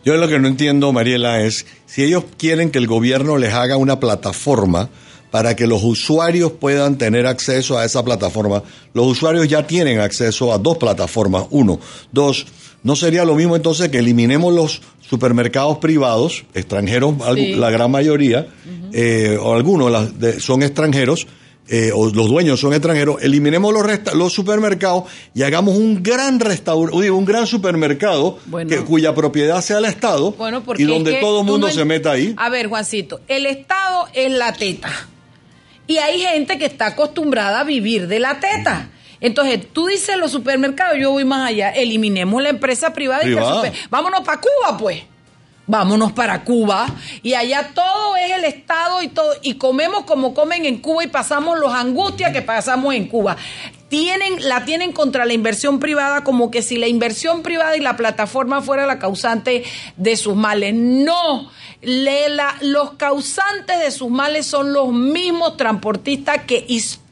Yo 0.09 0.16
lo 0.16 0.26
que 0.26 0.38
no 0.38 0.48
entiendo, 0.48 0.90
Mariela, 0.90 1.42
es 1.42 1.66
si 1.84 2.02
ellos 2.02 2.24
quieren 2.38 2.70
que 2.70 2.78
el 2.78 2.86
gobierno 2.86 3.36
les 3.36 3.52
haga 3.52 3.76
una 3.76 4.00
plataforma 4.00 4.88
para 5.30 5.54
que 5.54 5.66
los 5.66 5.82
usuarios 5.84 6.50
puedan 6.52 6.96
tener 6.96 7.26
acceso 7.26 7.76
a 7.76 7.84
esa 7.84 8.02
plataforma. 8.02 8.62
Los 8.94 9.06
usuarios 9.06 9.46
ya 9.48 9.66
tienen 9.66 10.00
acceso 10.00 10.50
a 10.50 10.56
dos 10.56 10.78
plataformas. 10.78 11.44
Uno. 11.50 11.78
Dos. 12.11 12.46
¿No 12.82 12.96
sería 12.96 13.26
lo 13.26 13.34
mismo 13.34 13.54
entonces 13.54 13.90
que 13.90 13.98
eliminemos 13.98 14.54
los 14.54 14.80
supermercados 15.06 15.76
privados, 15.76 16.46
extranjeros, 16.54 17.14
Sí. 17.34 17.52
la 17.56 17.68
gran 17.68 17.90
mayoría, 17.90 18.46
eh, 18.94 19.36
o 19.38 19.52
algunos 19.52 20.18
de- 20.18 20.40
son 20.40 20.62
extranjeros, 20.62 21.26
eh, 21.68 21.90
o 21.94 22.06
los 22.10 22.28
dueños 22.28 22.58
son 22.60 22.72
extranjeros, 22.72 23.22
eliminemos 23.22 23.72
los, 23.72 23.82
resta- 23.84 24.14
los 24.14 24.32
supermercados 24.32 25.04
y 25.34 25.42
hagamos 25.42 25.76
un 25.76 26.02
gran 26.02 26.40
restaurante, 26.40 27.10
un 27.10 27.24
gran 27.24 27.46
supermercado 27.46 28.38
Bueno. 28.46 28.70
que, 28.70 28.78
cuya 28.84 29.14
propiedad 29.14 29.60
sea 29.60 29.78
el 29.78 29.84
Estado 29.84 30.32
Bueno, 30.32 30.62
y 30.76 30.84
donde 30.84 31.10
es 31.10 31.16
que 31.16 31.20
todo 31.22 31.40
el 31.40 31.46
mundo 31.46 31.66
no 31.66 31.72
se 31.72 31.84
meta 31.84 32.12
ahí. 32.12 32.34
A 32.38 32.48
ver, 32.48 32.68
Juancito, 32.68 33.20
el 33.28 33.46
Estado 33.46 34.06
es 34.14 34.32
la 34.32 34.52
teta. 34.52 34.90
Y 35.86 35.98
hay 35.98 36.20
gente 36.20 36.58
que 36.58 36.66
está 36.66 36.86
acostumbrada 36.88 37.60
a 37.60 37.64
vivir 37.64 38.08
de 38.08 38.18
la 38.20 38.40
teta. 38.40 38.90
Entonces, 39.20 39.60
tú 39.72 39.86
dices 39.86 40.16
los 40.16 40.30
supermercados, 40.30 40.96
yo 41.00 41.10
voy 41.12 41.24
más 41.24 41.48
allá, 41.48 41.70
eliminemos 41.70 42.42
la 42.42 42.50
empresa 42.50 42.92
privada, 42.92 43.24
y 43.26 43.34
que 43.34 43.40
super- 43.42 43.72
vámonos 43.90 44.20
para 44.20 44.40
Cuba, 44.40 44.78
pues. 44.78 45.02
Vámonos 45.70 46.12
para 46.12 46.44
Cuba 46.44 46.86
y 47.22 47.34
allá 47.34 47.70
todo 47.74 48.16
es 48.16 48.32
el 48.32 48.44
Estado 48.46 49.02
y 49.02 49.08
todo 49.08 49.30
y 49.42 49.54
comemos 49.54 50.04
como 50.04 50.32
comen 50.34 50.64
en 50.64 50.78
Cuba 50.78 51.04
y 51.04 51.08
pasamos 51.08 51.58
los 51.58 51.72
angustias 51.72 52.32
que 52.32 52.40
pasamos 52.42 52.94
en 52.94 53.06
Cuba. 53.06 53.36
Tienen 53.90 54.48
la 54.48 54.64
tienen 54.64 54.92
contra 54.92 55.24
la 55.26 55.34
inversión 55.34 55.78
privada 55.78 56.24
como 56.24 56.50
que 56.50 56.62
si 56.62 56.76
la 56.78 56.88
inversión 56.88 57.42
privada 57.42 57.76
y 57.76 57.80
la 57.80 57.96
plataforma 57.96 58.62
fuera 58.62 58.86
la 58.86 58.98
causante 58.98 59.62
de 59.96 60.16
sus 60.16 60.34
males. 60.34 60.74
No, 60.74 61.50
Le- 61.80 62.28
la- 62.30 62.56
los 62.60 62.94
causantes 62.94 63.78
de 63.78 63.90
sus 63.92 64.10
males 64.10 64.46
son 64.46 64.72
los 64.72 64.90
mismos 64.92 65.56
transportistas 65.56 66.44
que 66.44 66.64
históricamente 66.66 67.07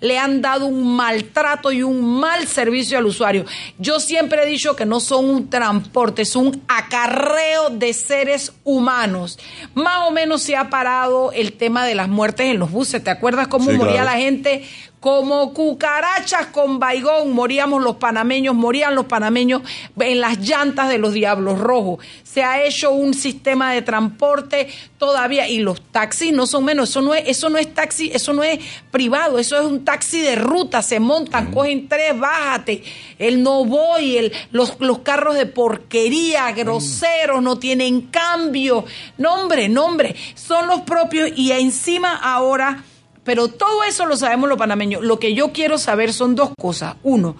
le 0.00 0.18
han 0.18 0.42
dado 0.42 0.66
un 0.66 0.96
maltrato 0.96 1.72
y 1.72 1.82
un 1.82 2.18
mal 2.20 2.46
servicio 2.46 2.98
al 2.98 3.06
usuario. 3.06 3.44
Yo 3.78 4.00
siempre 4.00 4.42
he 4.42 4.46
dicho 4.46 4.76
que 4.76 4.84
no 4.84 5.00
son 5.00 5.24
un 5.30 5.50
transporte, 5.50 6.22
es 6.22 6.36
un 6.36 6.62
acarreo 6.68 7.70
de 7.70 7.92
seres 7.92 8.52
humanos. 8.64 9.38
Más 9.74 10.08
o 10.08 10.10
menos 10.10 10.42
se 10.42 10.56
ha 10.56 10.70
parado 10.70 11.32
el 11.32 11.52
tema 11.52 11.84
de 11.86 11.94
las 11.94 12.08
muertes 12.08 12.46
en 12.46 12.58
los 12.58 12.70
buses. 12.70 13.02
¿Te 13.02 13.10
acuerdas 13.10 13.48
cómo 13.48 13.70
Sí, 13.70 13.76
moría 13.76 14.02
claro. 14.02 14.10
la 14.10 14.16
gente? 14.16 14.64
Como 15.04 15.52
cucarachas 15.52 16.46
con 16.46 16.78
baigón 16.78 17.30
moríamos 17.32 17.82
los 17.82 17.96
panameños, 17.96 18.54
morían 18.54 18.94
los 18.94 19.04
panameños 19.04 19.60
en 20.00 20.18
las 20.18 20.38
llantas 20.38 20.88
de 20.88 20.96
los 20.96 21.12
diablos 21.12 21.58
rojos. 21.58 22.02
Se 22.22 22.42
ha 22.42 22.64
hecho 22.64 22.90
un 22.90 23.12
sistema 23.12 23.74
de 23.74 23.82
transporte 23.82 24.66
todavía 24.96 25.46
y 25.46 25.58
los 25.58 25.82
taxis 25.82 26.32
no 26.32 26.46
son 26.46 26.64
menos. 26.64 26.88
Eso 26.88 27.02
no 27.02 27.12
es, 27.12 27.24
eso 27.26 27.50
no 27.50 27.58
es 27.58 27.74
taxi, 27.74 28.12
eso 28.14 28.32
no 28.32 28.42
es 28.42 28.58
privado, 28.90 29.38
eso 29.38 29.60
es 29.60 29.66
un 29.66 29.84
taxi 29.84 30.22
de 30.22 30.36
ruta. 30.36 30.80
Se 30.80 31.00
montan, 31.00 31.52
cogen 31.52 31.86
tres, 31.86 32.18
bájate. 32.18 32.82
El 33.18 33.42
no 33.42 33.66
voy, 33.66 34.16
el, 34.16 34.32
los, 34.52 34.80
los 34.80 35.00
carros 35.00 35.34
de 35.34 35.44
porquería, 35.44 36.50
groseros, 36.52 37.42
no 37.42 37.58
tienen 37.58 38.00
cambio. 38.00 38.86
Nombre, 39.18 39.68
nombre, 39.68 40.16
son 40.34 40.66
los 40.66 40.80
propios 40.80 41.30
y 41.36 41.52
encima 41.52 42.16
ahora 42.16 42.84
pero 43.24 43.48
todo 43.48 43.82
eso 43.84 44.06
lo 44.06 44.16
sabemos 44.16 44.48
los 44.48 44.58
panameños. 44.58 45.02
Lo 45.02 45.18
que 45.18 45.34
yo 45.34 45.52
quiero 45.52 45.78
saber 45.78 46.12
son 46.12 46.34
dos 46.34 46.50
cosas. 46.58 46.96
Uno, 47.02 47.36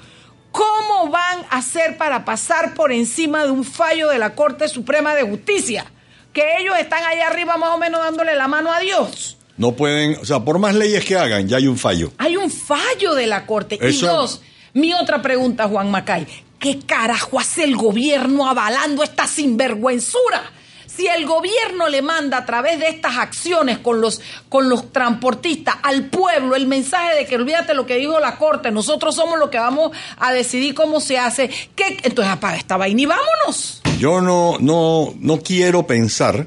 ¿cómo 0.51 1.11
van 1.11 1.41
a 1.51 1.59
hacer 1.59 1.97
para 1.99 2.25
pasar 2.25 2.75
por 2.75 2.91
encima 2.91 3.45
de 3.45 3.51
un 3.51 3.65
fallo 3.65 4.09
de 4.09 4.19
la 4.19 4.35
Corte 4.35 4.69
Suprema 4.69 5.15
de 5.15 5.23
Justicia? 5.23 5.87
Que 6.33 6.59
ellos 6.59 6.75
están 6.79 7.05
allá 7.05 7.29
arriba 7.29 7.57
más 7.59 7.71
o 7.71 7.79
menos 7.79 8.01
dándole 8.01 8.35
la 8.35 8.49
mano 8.49 8.73
a 8.73 8.81
Dios. 8.81 9.37
No 9.57 9.73
pueden, 9.73 10.17
o 10.21 10.25
sea, 10.25 10.41
por 10.41 10.59
más 10.59 10.75
leyes 10.75 11.05
que 11.05 11.17
hagan, 11.17 11.47
ya 11.47 11.59
hay 11.59 11.69
un 11.69 11.79
fallo. 11.79 12.11
Hay 12.19 12.37
un 12.37 12.51
fallo 12.51 13.15
de 13.15 13.27
la 13.27 13.47
Corte. 13.47 13.79
Y 13.81 13.97
dos, 13.99 14.41
mi 14.73 14.93
otra 14.95 15.23
pregunta, 15.23 15.69
Juan 15.69 15.91
Macay. 15.91 16.27
¿Qué 16.59 16.81
carajo 16.81 17.39
hace 17.39 17.63
el 17.63 17.77
gobierno 17.77 18.49
avalando 18.49 19.05
esta 19.05 19.27
sinvergüenzura? 19.27 20.51
Si 20.97 21.07
el 21.09 21.27
gobierno 21.27 21.89
le 21.89 22.03
manda 22.03 22.39
a 22.39 22.47
través 22.47 22.79
de 22.79 22.89
estas 22.89 23.17
acciones 23.17 23.79
con 23.79 24.01
los, 24.01 24.21
con 24.49 24.69
los 24.69 24.93
transportistas 24.93 25.77
al 25.83 26.07
pueblo 26.07 26.55
el 26.55 26.67
mensaje 26.67 27.17
de 27.17 27.27
que 27.27 27.35
olvídate 27.35 27.75
lo 27.75 27.85
que 27.85 27.97
dijo 27.97 28.21
la 28.21 28.37
Corte, 28.37 28.71
nosotros 28.71 29.17
somos 29.17 29.39
los 29.39 29.51
que 29.51 29.59
vamos 29.59 29.91
a 30.19 30.33
decidir 30.33 30.75
cómo 30.75 31.01
se 31.01 31.19
hace, 31.19 31.51
¿qué? 31.75 31.99
entonces 32.03 32.33
apaga 32.33 32.57
esta 32.57 32.77
vaina 32.77 33.03
y 33.03 33.07
vámonos. 33.07 33.83
Yo 33.99 34.21
no, 34.21 34.59
no, 34.61 35.15
no 35.19 35.39
quiero 35.41 35.87
pensar 35.87 36.47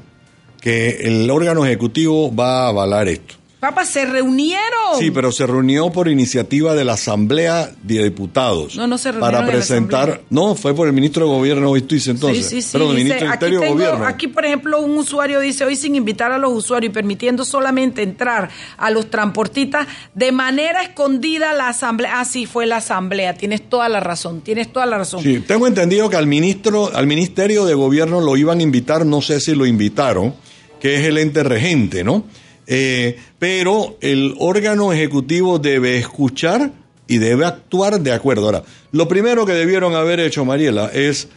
que 0.60 1.02
el 1.02 1.30
órgano 1.30 1.64
ejecutivo 1.64 2.34
va 2.34 2.64
a 2.64 2.68
avalar 2.68 3.08
esto. 3.08 3.37
Papá, 3.60 3.84
se 3.84 4.04
reunieron. 4.06 4.98
Sí, 5.00 5.10
pero 5.10 5.32
se 5.32 5.44
reunió 5.44 5.90
por 5.90 6.06
iniciativa 6.08 6.76
de 6.76 6.84
la 6.84 6.92
Asamblea 6.92 7.72
de 7.82 8.04
Diputados. 8.04 8.76
No, 8.76 8.86
no 8.86 8.98
se 8.98 9.10
reunieron 9.10 9.20
Para 9.32 9.40
en 9.40 9.46
la 9.46 9.52
presentar. 9.52 10.20
No, 10.30 10.54
fue 10.54 10.74
por 10.76 10.86
el 10.86 10.92
ministro 10.92 11.24
de 11.26 11.32
Gobierno, 11.32 11.70
hoy 11.70 11.82
tú 11.82 11.96
dices 11.96 12.08
entonces. 12.14 12.46
Sí, 12.46 12.56
sí, 12.56 12.62
sí. 12.62 12.68
Pero 12.72 12.90
el 12.90 12.96
ministro 12.96 13.20
del 13.26 13.28
aquí, 13.32 13.44
Interior 13.46 13.60
de 13.62 13.66
tengo- 13.66 13.78
Gobierno. 13.82 14.06
aquí, 14.06 14.28
por 14.28 14.44
ejemplo, 14.44 14.80
un 14.80 14.96
usuario 14.96 15.40
dice, 15.40 15.64
hoy 15.64 15.74
sin 15.74 15.96
invitar 15.96 16.30
a 16.30 16.38
los 16.38 16.52
usuarios 16.52 16.90
y 16.90 16.94
permitiendo 16.94 17.44
solamente 17.44 18.02
entrar 18.02 18.48
a 18.76 18.90
los 18.90 19.10
transportistas 19.10 19.88
de 20.14 20.30
manera 20.30 20.82
escondida 20.82 21.52
la 21.52 21.68
asamblea. 21.68 22.20
Ah, 22.20 22.24
sí, 22.24 22.46
fue 22.46 22.64
la 22.64 22.76
asamblea. 22.76 23.34
Tienes 23.34 23.68
toda 23.68 23.88
la 23.88 23.98
razón, 23.98 24.40
tienes 24.40 24.72
toda 24.72 24.86
la 24.86 24.98
razón. 24.98 25.20
Sí, 25.22 25.40
tengo 25.40 25.66
entendido 25.66 26.08
que 26.08 26.16
al 26.16 26.28
ministro, 26.28 26.94
al 26.94 27.08
Ministerio 27.08 27.64
de 27.64 27.74
Gobierno 27.74 28.20
lo 28.20 28.36
iban 28.36 28.60
a 28.60 28.62
invitar, 28.62 29.04
no 29.04 29.20
sé 29.20 29.40
si 29.40 29.56
lo 29.56 29.66
invitaron, 29.66 30.32
que 30.80 30.94
es 31.00 31.06
el 31.06 31.18
ente 31.18 31.42
regente, 31.42 32.04
¿no? 32.04 32.22
Eh, 32.70 33.18
pero 33.38 33.96
el 34.02 34.34
órgano 34.38 34.92
ejecutivo 34.92 35.58
debe 35.58 35.96
escuchar 35.96 36.70
y 37.06 37.16
debe 37.16 37.46
actuar 37.46 38.00
de 38.00 38.12
acuerdo. 38.12 38.44
Ahora, 38.44 38.62
lo 38.92 39.08
primero 39.08 39.46
que 39.46 39.54
debieron 39.54 39.94
haber 39.94 40.20
hecho, 40.20 40.44
Mariela, 40.44 40.90
es 40.92 41.28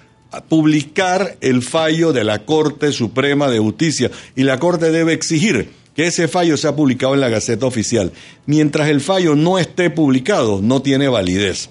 publicar 0.50 1.38
el 1.40 1.62
fallo 1.62 2.12
de 2.12 2.26
la 2.26 2.46
Corte 2.46 2.92
Suprema 2.92 3.50
de 3.50 3.60
Justicia 3.60 4.12
y 4.36 4.44
la 4.44 4.60
Corte 4.60 4.92
debe 4.92 5.14
exigir 5.14 5.70
que 5.96 6.08
ese 6.08 6.28
fallo 6.28 6.58
sea 6.58 6.76
publicado 6.76 7.14
en 7.14 7.22
la 7.22 7.30
Gaceta 7.30 7.66
Oficial. 7.66 8.12
Mientras 8.46 8.90
el 8.90 9.00
fallo 9.00 9.36
no 9.36 9.58
esté 9.58 9.90
publicado, 9.90 10.62
no 10.62 10.82
tiene 10.82 11.08
validez. 11.08 11.70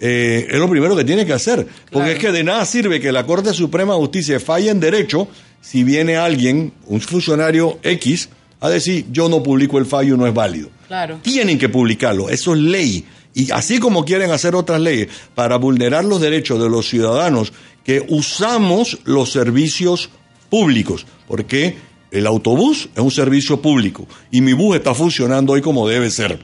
Eh, 0.00 0.46
es 0.50 0.58
lo 0.58 0.68
primero 0.68 0.96
que 0.96 1.04
tiene 1.04 1.26
que 1.26 1.32
hacer, 1.32 1.66
porque 1.90 2.12
es 2.12 2.18
que 2.18 2.32
de 2.32 2.42
nada 2.42 2.64
sirve 2.64 3.00
que 3.00 3.12
la 3.12 3.26
Corte 3.26 3.52
Suprema 3.52 3.94
de 3.94 4.00
Justicia 4.00 4.40
falle 4.40 4.70
en 4.70 4.80
derecho 4.80 5.28
si 5.60 5.84
viene 5.84 6.16
alguien, 6.16 6.72
un 6.86 7.00
funcionario 7.00 7.78
X, 7.82 8.30
a 8.60 8.68
decir 8.68 9.06
yo 9.10 9.28
no 9.28 9.42
publico 9.42 9.78
el 9.78 9.86
fallo, 9.86 10.16
no 10.16 10.26
es 10.26 10.34
válido. 10.34 10.70
Claro. 10.86 11.18
Tienen 11.22 11.58
que 11.58 11.68
publicarlo, 11.68 12.28
eso 12.28 12.54
es 12.54 12.60
ley. 12.60 13.04
Y 13.34 13.50
así 13.52 13.78
como 13.78 14.04
quieren 14.04 14.30
hacer 14.32 14.54
otras 14.54 14.80
leyes 14.80 15.08
para 15.34 15.56
vulnerar 15.56 16.04
los 16.04 16.20
derechos 16.20 16.60
de 16.60 16.68
los 16.68 16.88
ciudadanos 16.88 17.52
que 17.84 18.04
usamos 18.08 18.98
los 19.04 19.30
servicios 19.30 20.10
públicos, 20.48 21.06
porque 21.28 21.76
el 22.10 22.26
autobús 22.26 22.88
es 22.94 23.00
un 23.00 23.10
servicio 23.10 23.62
público 23.62 24.06
y 24.30 24.40
mi 24.40 24.52
bus 24.52 24.76
está 24.76 24.94
funcionando 24.94 25.52
hoy 25.52 25.62
como 25.62 25.88
debe 25.88 26.10
ser. 26.10 26.40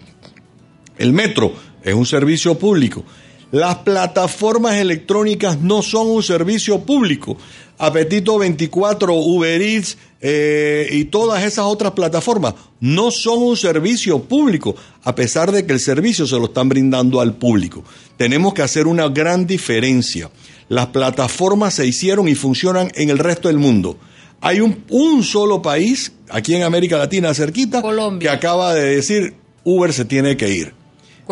El 0.96 1.12
metro 1.12 1.52
es 1.82 1.94
un 1.94 2.06
servicio 2.06 2.56
público. 2.56 3.04
Las 3.52 3.76
plataformas 3.76 4.74
electrónicas 4.74 5.60
no 5.60 5.82
son 5.82 6.08
un 6.08 6.22
servicio 6.22 6.80
público. 6.80 7.36
Apetito 7.78 8.38
24, 8.38 9.14
Uber 9.14 9.62
Eats 9.62 9.98
eh, 10.20 10.88
y 10.90 11.04
todas 11.04 11.44
esas 11.44 11.66
otras 11.66 11.92
plataformas 11.92 12.54
no 12.80 13.10
son 13.10 13.42
un 13.42 13.56
servicio 13.56 14.18
público, 14.20 14.74
a 15.04 15.14
pesar 15.14 15.52
de 15.52 15.64
que 15.64 15.74
el 15.74 15.80
servicio 15.80 16.26
se 16.26 16.36
lo 16.36 16.46
están 16.46 16.68
brindando 16.68 17.20
al 17.20 17.34
público. 17.34 17.84
Tenemos 18.16 18.52
que 18.54 18.62
hacer 18.62 18.86
una 18.86 19.08
gran 19.08 19.46
diferencia. 19.46 20.30
Las 20.68 20.86
plataformas 20.86 21.74
se 21.74 21.86
hicieron 21.86 22.28
y 22.28 22.34
funcionan 22.34 22.90
en 22.94 23.10
el 23.10 23.18
resto 23.18 23.48
del 23.48 23.58
mundo. 23.58 23.96
Hay 24.40 24.60
un, 24.60 24.84
un 24.90 25.22
solo 25.22 25.62
país, 25.62 26.12
aquí 26.30 26.54
en 26.54 26.62
América 26.62 26.98
Latina, 26.98 27.32
cerquita, 27.32 27.82
que 28.18 28.28
acaba 28.28 28.74
de 28.74 28.96
decir 28.96 29.34
Uber 29.64 29.92
se 29.92 30.04
tiene 30.04 30.36
que 30.36 30.50
ir. 30.50 30.85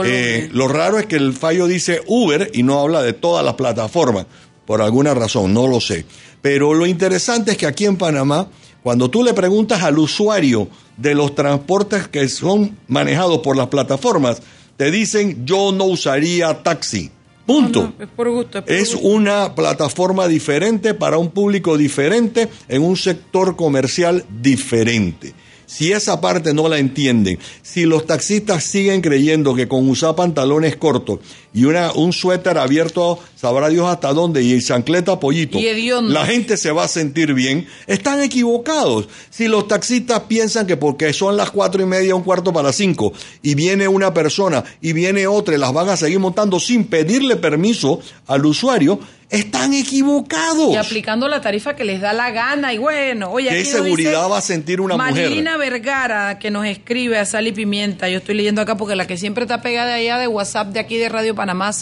Eh, 0.05 0.49
lo 0.53 0.67
raro 0.69 0.99
es 0.99 1.07
que 1.07 1.17
el 1.17 1.33
fallo 1.33 1.67
dice 1.67 2.03
Uber 2.07 2.51
y 2.53 2.63
no 2.63 2.81
habla 2.81 3.03
de 3.03 3.13
todas 3.13 3.45
las 3.45 3.55
plataformas, 3.55 4.27
por 4.67 4.83
alguna 4.83 5.15
razón, 5.15 5.55
no 5.55 5.67
lo 5.67 5.81
sé. 5.81 6.05
Pero 6.43 6.75
lo 6.75 6.87
interesante 6.87 7.53
es 7.53 7.57
que 7.57 7.67
aquí 7.67 7.85
en 7.85 7.97
Panamá, 7.97 8.49
cuando 8.83 9.09
tú 9.09 9.23
le 9.23 9.35
preguntas 9.35 9.83
al 9.83 9.99
usuario 9.99 10.69
de 10.97 11.15
los 11.15 11.35
transportes 11.35 12.09
que 12.09 12.29
son 12.29 12.77
manejados 12.89 13.39
por 13.39 13.57
las 13.57 13.69
plataformas, 13.69 14.43
te 14.77 14.91
dicen 14.91 15.47
yo 15.47 15.73
no 15.73 15.85
usaría 15.85 16.63
taxi. 16.63 17.11
Punto. 17.47 17.93
es 17.99 18.09
por 18.09 18.31
gusto. 18.31 18.59
Es, 18.59 18.65
por 18.65 18.73
es 18.73 18.95
gusto. 18.95 19.09
una 19.09 19.55
plataforma 19.55 20.27
diferente 20.27 20.95
para 20.95 21.19
un 21.19 21.31
público 21.31 21.77
diferente 21.77 22.49
en 22.69 22.83
un 22.83 22.97
sector 22.97 23.55
comercial 23.55 24.25
diferente. 24.41 25.35
Si 25.67 25.93
esa 25.93 26.21
parte 26.21 26.55
no 26.55 26.69
la 26.69 26.79
entienden, 26.79 27.39
si 27.63 27.85
los 27.85 28.07
taxistas 28.07 28.65
siguen 28.65 29.01
creyendo 29.01 29.55
que 29.55 29.69
con 29.69 29.89
usar 29.89 30.15
pantalones 30.15 30.77
cortos 30.77 31.21
y 31.55 31.65
una, 31.65 31.93
un 31.93 32.13
suéter 32.13 32.59
abierto, 32.59 33.21
sabrá 33.37 33.69
Dios 33.69 33.87
hasta 33.87 34.13
dónde, 34.13 34.43
y 34.43 34.61
chancleta 34.61 35.21
pollito, 35.21 35.59
Y 35.59 35.91
la 36.09 36.27
gente 36.27 36.57
se 36.57 36.73
va 36.73 36.85
a 36.85 36.89
sentir 36.89 37.33
bien, 37.33 37.69
están 37.87 38.21
equivocados. 38.21 39.09
Si 39.31 39.47
los 39.47 39.69
taxistas 39.69 40.21
piensan 40.23 40.67
que 40.67 40.77
porque 40.77 41.13
son 41.13 41.37
las 41.37 41.53
cuatro 41.53 41.81
y 41.81 41.87
media, 41.87 42.17
un 42.17 42.25
cuarto 42.25 42.53
para 42.53 42.73
cinco, 42.73 43.13
y 43.41 43.55
viene 43.55 43.87
una 43.87 44.13
persona 44.13 44.65
y 44.81 44.93
viene 44.93 45.29
otra 45.29 45.55
y 45.55 45.59
las 45.59 45.73
van 45.73 45.89
a 45.89 45.97
seguir 45.97 46.19
montando 46.19 46.59
sin 46.59 46.85
pedirle 46.87 47.37
permiso 47.37 48.01
al 48.27 48.45
usuario, 48.45 48.99
están 49.31 49.75
equivocados. 49.75 50.73
Y 50.73 50.77
aplicando 50.77 51.29
la 51.29 51.41
tarifa 51.41 51.75
que 51.75 51.85
les 51.85 52.01
da 52.01 52.13
la 52.13 52.31
gana. 52.31 52.73
Y 52.73 52.79
bueno, 52.79 53.31
oye, 53.31 53.49
¿Qué 53.49 53.61
aquí 53.61 53.65
seguridad 53.65 54.11
dice 54.23 54.31
va 54.31 54.39
a 54.39 54.43
sentir 54.43 54.81
una 54.81 54.97
Marilina 54.97 55.55
mujer? 55.57 55.73
Vergara, 55.73 56.39
que 56.39 56.51
nos 56.51 56.67
escribe 56.67 57.19
a 57.19 57.25
Sal 57.25 57.47
y 57.47 57.53
Pimienta. 57.53 58.09
Yo 58.09 58.19
estoy 58.19 58.37
leyendo 58.37 58.61
acá 58.61 58.77
porque 58.77 58.97
la 58.97 59.07
que 59.07 59.17
siempre 59.17 59.45
está 59.45 59.61
pegada 59.61 59.95
allá 59.95 60.19
de 60.19 60.29
WhatsApp 60.29 60.69
de 60.69 60.81
aquí 60.81 60.97
de 60.97 61.09
Radio 61.09 61.35
Panamá, 61.45 61.73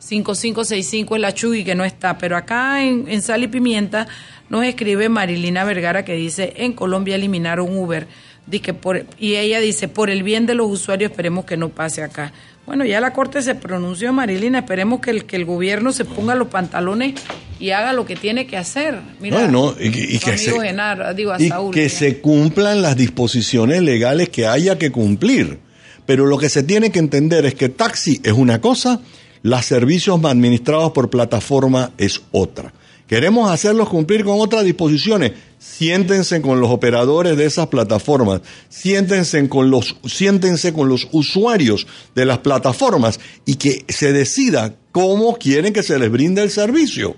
6131-5565 0.00 1.14
es 1.16 1.20
la 1.20 1.34
Chugui, 1.34 1.64
que 1.64 1.74
no 1.74 1.84
está. 1.84 2.16
Pero 2.18 2.36
acá 2.36 2.82
en, 2.82 3.04
en 3.08 3.20
Sal 3.22 3.42
y 3.44 3.48
Pimienta 3.48 4.06
nos 4.48 4.64
escribe 4.64 5.08
Marilina 5.08 5.64
Vergara 5.64 6.04
que 6.04 6.14
dice, 6.14 6.54
en 6.56 6.72
Colombia 6.72 7.14
eliminaron 7.16 7.76
Uber. 7.76 8.06
Que 8.62 8.72
por, 8.72 9.04
y 9.18 9.34
ella 9.36 9.60
dice, 9.60 9.88
por 9.88 10.08
el 10.08 10.22
bien 10.22 10.46
de 10.46 10.54
los 10.54 10.70
usuarios 10.70 11.10
esperemos 11.10 11.44
que 11.44 11.58
no 11.58 11.68
pase 11.68 12.02
acá. 12.02 12.32
Bueno, 12.64 12.86
ya 12.86 12.98
la 13.00 13.12
Corte 13.12 13.42
se 13.42 13.54
pronunció, 13.54 14.10
Marilina, 14.14 14.60
esperemos 14.60 15.00
que 15.00 15.10
el, 15.10 15.24
que 15.26 15.36
el 15.36 15.44
gobierno 15.44 15.92
se 15.92 16.06
ponga 16.06 16.34
los 16.34 16.48
pantalones 16.48 17.14
y 17.60 17.70
haga 17.70 17.92
lo 17.92 18.06
que 18.06 18.16
tiene 18.16 18.46
que 18.46 18.56
hacer. 18.56 19.00
Mira, 19.20 19.36
y 19.78 19.90
que- 19.90 20.00
y 20.00 20.18
tu 20.18 20.24
que 20.26 20.32
amigo 20.32 20.60
se- 20.60 20.66
Genaro, 20.66 21.12
digo, 21.12 21.32
a 21.32 21.40
y 21.42 21.48
Saúl. 21.48 21.74
que 21.74 21.90
se 21.90 22.20
cumplan 22.22 22.80
las 22.80 22.96
disposiciones 22.96 23.82
legales 23.82 24.30
que 24.30 24.46
haya 24.46 24.78
que 24.78 24.90
cumplir. 24.90 25.58
Pero 26.08 26.24
lo 26.24 26.38
que 26.38 26.48
se 26.48 26.62
tiene 26.62 26.90
que 26.90 27.00
entender 27.00 27.44
es 27.44 27.54
que 27.54 27.68
taxi 27.68 28.18
es 28.24 28.32
una 28.32 28.62
cosa, 28.62 29.02
los 29.42 29.62
servicios 29.66 30.18
administrados 30.24 30.92
por 30.92 31.10
plataforma 31.10 31.92
es 31.98 32.22
otra. 32.32 32.72
Queremos 33.06 33.50
hacerlos 33.50 33.90
cumplir 33.90 34.24
con 34.24 34.40
otras 34.40 34.64
disposiciones. 34.64 35.32
Siéntense 35.58 36.40
con 36.40 36.62
los 36.62 36.70
operadores 36.70 37.36
de 37.36 37.44
esas 37.44 37.66
plataformas, 37.66 38.40
siéntense 38.70 39.46
con 39.50 39.70
los, 39.70 39.96
siéntense 40.06 40.72
con 40.72 40.88
los 40.88 41.08
usuarios 41.12 41.86
de 42.14 42.24
las 42.24 42.38
plataformas 42.38 43.20
y 43.44 43.56
que 43.56 43.84
se 43.86 44.14
decida 44.14 44.76
cómo 44.92 45.36
quieren 45.36 45.74
que 45.74 45.82
se 45.82 45.98
les 45.98 46.10
brinde 46.10 46.42
el 46.42 46.50
servicio. 46.50 47.16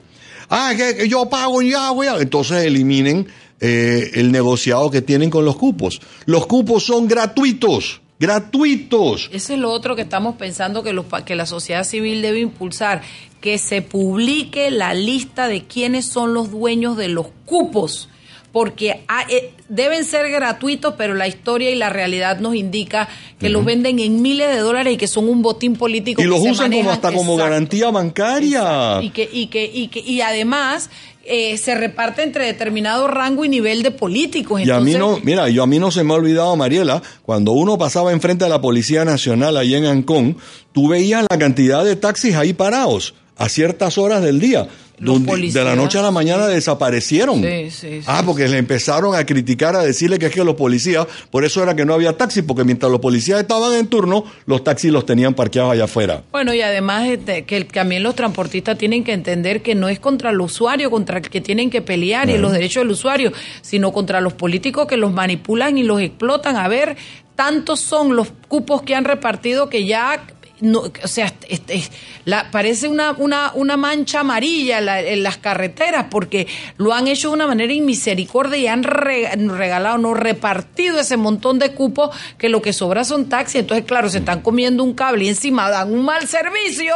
Ah, 0.48 0.72
que, 0.76 1.08
yo 1.08 1.30
pago 1.30 1.62
ya, 1.62 1.90
güey. 1.90 2.08
Entonces 2.18 2.64
eliminen 2.64 3.28
eh, 3.60 4.10
el 4.14 4.32
negociado 4.32 4.90
que 4.90 5.00
tienen 5.00 5.30
con 5.30 5.44
los 5.44 5.54
cupos. 5.54 6.00
Los 6.26 6.48
cupos 6.48 6.82
son 6.82 7.06
gratuitos, 7.06 8.00
gratuitos. 8.20 9.30
Eso 9.32 9.54
es 9.54 9.58
lo 9.58 9.72
otro 9.72 9.96
que 9.96 10.02
estamos 10.02 10.36
pensando 10.36 10.82
que, 10.82 10.92
los, 10.92 11.06
que 11.24 11.34
la 11.34 11.46
sociedad 11.46 11.84
civil 11.84 12.20
debe 12.20 12.40
impulsar, 12.40 13.00
que 13.40 13.56
se 13.56 13.80
publique 13.80 14.70
la 14.70 14.92
lista 14.92 15.48
de 15.48 15.64
quiénes 15.64 16.06
son 16.06 16.34
los 16.34 16.50
dueños 16.50 16.98
de 16.98 17.08
los 17.08 17.28
cupos, 17.46 18.10
porque 18.52 19.04
ah, 19.08 19.24
eh, 19.30 19.54
deben 19.68 20.04
ser 20.04 20.28
gratuitos, 20.30 20.94
pero 20.98 21.14
la 21.14 21.28
historia 21.28 21.70
y 21.70 21.76
la 21.76 21.88
realidad 21.88 22.40
nos 22.40 22.56
indica 22.56 23.08
que 23.38 23.48
los 23.48 23.64
venden 23.64 24.00
en 24.00 24.20
miles 24.20 24.50
de 24.50 24.58
dólares 24.58 24.94
y 24.94 24.96
que 24.98 25.06
son 25.06 25.28
un 25.28 25.40
botín 25.40 25.76
político. 25.76 26.20
Y 26.20 26.24
que 26.24 26.28
los 26.28 26.42
se 26.42 26.50
usan 26.50 26.72
como 26.72 26.90
hasta 26.90 27.12
como 27.12 27.36
garantía 27.36 27.90
bancaria. 27.90 29.00
Y 29.00 29.10
que, 29.10 29.28
y 29.32 29.46
que, 29.46 29.70
y 29.72 29.88
que, 29.88 30.00
y 30.00 30.20
además 30.20 30.90
eh, 31.32 31.56
se 31.58 31.76
reparte 31.76 32.24
entre 32.24 32.44
determinado 32.44 33.06
rango 33.06 33.44
y 33.44 33.48
nivel 33.48 33.84
de 33.84 33.92
políticos. 33.92 34.62
Y 34.64 34.70
a 34.70 34.80
mí 34.80 34.94
no, 34.94 35.20
mira, 35.22 35.48
yo 35.48 35.62
a 35.62 35.66
mí 35.68 35.78
no 35.78 35.92
se 35.92 36.02
me 36.02 36.12
ha 36.12 36.16
olvidado, 36.16 36.56
Mariela, 36.56 37.00
cuando 37.22 37.52
uno 37.52 37.78
pasaba 37.78 38.10
enfrente 38.10 38.46
de 38.46 38.50
la 38.50 38.60
Policía 38.60 39.04
Nacional 39.04 39.56
ahí 39.56 39.76
en 39.76 39.84
Ancón, 39.84 40.38
tú 40.72 40.88
veías 40.88 41.24
la 41.30 41.38
cantidad 41.38 41.84
de 41.84 41.94
taxis 41.94 42.34
ahí 42.34 42.52
parados 42.52 43.14
a 43.36 43.48
ciertas 43.48 43.96
horas 43.96 44.22
del 44.22 44.40
día. 44.40 44.66
Donde 45.00 45.50
de 45.50 45.64
la 45.64 45.74
noche 45.74 45.98
a 45.98 46.02
la 46.02 46.10
mañana 46.10 46.46
desaparecieron. 46.46 47.42
Sí, 47.42 47.70
sí, 47.70 48.00
sí. 48.00 48.04
ah, 48.06 48.22
porque 48.24 48.46
le 48.48 48.58
empezaron 48.58 49.14
a 49.14 49.24
criticar, 49.24 49.74
a 49.74 49.82
decirle 49.82 50.18
que 50.18 50.26
es 50.26 50.32
que 50.32 50.44
los 50.44 50.54
policías, 50.54 51.06
por 51.30 51.44
eso 51.44 51.62
era 51.62 51.74
que 51.74 51.84
no 51.84 51.94
había 51.94 52.16
taxi, 52.16 52.42
porque 52.42 52.64
mientras 52.64 52.92
los 52.92 53.00
policías 53.00 53.40
estaban 53.40 53.72
en 53.74 53.86
turno, 53.86 54.24
los 54.46 54.62
taxis 54.62 54.92
los 54.92 55.06
tenían 55.06 55.34
parqueados 55.34 55.72
allá 55.72 55.84
afuera. 55.84 56.22
Bueno, 56.30 56.52
y 56.52 56.60
además 56.60 57.08
este, 57.08 57.44
que 57.44 57.64
también 57.64 58.02
los 58.02 58.14
transportistas 58.14 58.76
tienen 58.76 59.02
que 59.02 59.12
entender 59.12 59.62
que 59.62 59.74
no 59.74 59.88
es 59.88 59.98
contra 59.98 60.30
el 60.30 60.40
usuario 60.40 60.90
contra 60.90 61.18
el 61.18 61.28
que 61.28 61.40
tienen 61.40 61.70
que 61.70 61.80
pelear 61.80 62.28
y 62.28 62.38
los 62.38 62.52
derechos 62.52 62.82
del 62.82 62.90
usuario, 62.92 63.32
sino 63.62 63.92
contra 63.92 64.20
los 64.20 64.34
políticos 64.34 64.86
que 64.86 64.96
los 64.96 65.12
manipulan 65.12 65.78
y 65.78 65.82
los 65.82 66.00
explotan. 66.00 66.56
A 66.56 66.68
ver, 66.68 66.96
tantos 67.34 67.80
son 67.80 68.16
los 68.16 68.28
cupos 68.48 68.82
que 68.82 68.94
han 68.94 69.04
repartido 69.04 69.68
que 69.68 69.86
ya... 69.86 70.22
No, 70.60 70.80
o 71.02 71.08
sea, 71.08 71.32
este, 71.48 71.82
la, 72.26 72.50
parece 72.50 72.86
una, 72.88 73.12
una, 73.12 73.52
una 73.54 73.76
mancha 73.78 74.20
amarilla 74.20 74.80
la- 74.80 75.00
en 75.00 75.22
las 75.22 75.38
carreteras 75.38 76.06
porque 76.10 76.46
lo 76.76 76.92
han 76.92 77.08
hecho 77.08 77.28
de 77.28 77.34
una 77.34 77.46
manera 77.46 77.72
inmisericordia 77.72 78.58
y 78.58 78.66
han 78.66 78.82
re- 78.82 79.30
regalado, 79.36 79.96
no 79.98 80.12
repartido 80.14 81.00
ese 81.00 81.16
montón 81.16 81.58
de 81.58 81.72
cupos 81.72 82.10
que 82.36 82.48
lo 82.48 82.60
que 82.60 82.72
sobra 82.72 83.04
son 83.04 83.28
taxis. 83.28 83.60
Entonces, 83.60 83.86
claro, 83.86 84.10
se 84.10 84.18
están 84.18 84.42
comiendo 84.42 84.84
un 84.84 84.92
cable 84.94 85.24
y 85.24 85.28
encima 85.28 85.70
dan 85.70 85.92
un 85.92 86.04
mal 86.04 86.28
servicio. 86.28 86.94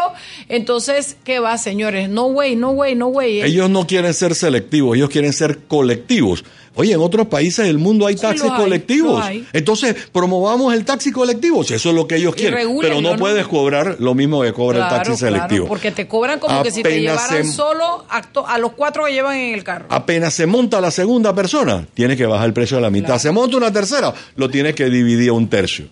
Entonces, 0.48 1.16
¿qué 1.24 1.38
va, 1.40 1.56
señores? 1.58 2.08
No 2.08 2.26
way, 2.26 2.56
no 2.56 2.70
way, 2.70 2.94
no 2.94 3.06
way. 3.08 3.40
Ellos 3.42 3.70
no 3.70 3.86
quieren 3.86 4.12
ser 4.14 4.34
selectivos, 4.34 4.96
ellos 4.96 5.08
quieren 5.10 5.32
ser 5.32 5.60
colectivos. 5.66 6.44
Oye, 6.76 6.92
en 6.92 7.00
otros 7.00 7.28
países 7.28 7.66
del 7.66 7.78
mundo 7.78 8.06
hay 8.06 8.16
taxis 8.16 8.50
hay, 8.50 8.56
colectivos. 8.56 9.24
Entonces, 9.52 9.94
promovamos 10.12 10.74
el 10.74 10.84
taxi 10.84 11.12
colectivo, 11.12 11.62
si 11.62 11.74
eso 11.74 11.90
es 11.90 11.94
lo 11.94 12.06
que 12.08 12.16
ellos 12.16 12.34
quieren. 12.34 12.68
Pero 12.80 13.00
no, 13.00 13.12
¿no? 13.12 13.16
puedes 13.16 13.46
cobrar 13.46 13.96
lo 14.00 14.14
mismo 14.14 14.42
que 14.42 14.52
cobra 14.52 14.84
el 14.84 14.88
taxi 14.88 15.16
claro, 15.16 15.16
selectivo. 15.16 15.66
porque 15.66 15.92
te 15.92 16.08
cobran 16.08 16.38
como 16.40 16.62
que 16.62 16.70
si 16.70 16.82
te 16.82 17.00
llevaran 17.00 17.44
se- 17.44 17.52
solo 17.52 18.04
a, 18.08 18.58
los 18.58 18.72
cuatro 18.72 19.04
que 19.04 19.12
llevan 19.12 19.36
en 19.36 19.54
el 19.54 19.62
carro. 19.62 19.86
Apenas 19.88 20.34
se 20.34 20.46
monta 20.46 20.80
la 20.80 20.90
segunda 20.90 21.34
persona, 21.34 21.86
tienes 21.94 22.16
que 22.16 22.26
bajar 22.26 22.46
el 22.46 22.52
precio 22.52 22.78
a 22.78 22.80
la 22.80 22.90
mitad. 22.90 23.06
Claro. 23.06 23.20
Se 23.20 23.30
monta 23.30 23.56
una 23.56 23.72
tercera, 23.72 24.12
lo 24.36 24.50
tienes 24.50 24.74
que 24.74 24.90
dividir 24.90 25.30
a 25.30 25.32
un 25.32 25.48
tercio. 25.48 25.88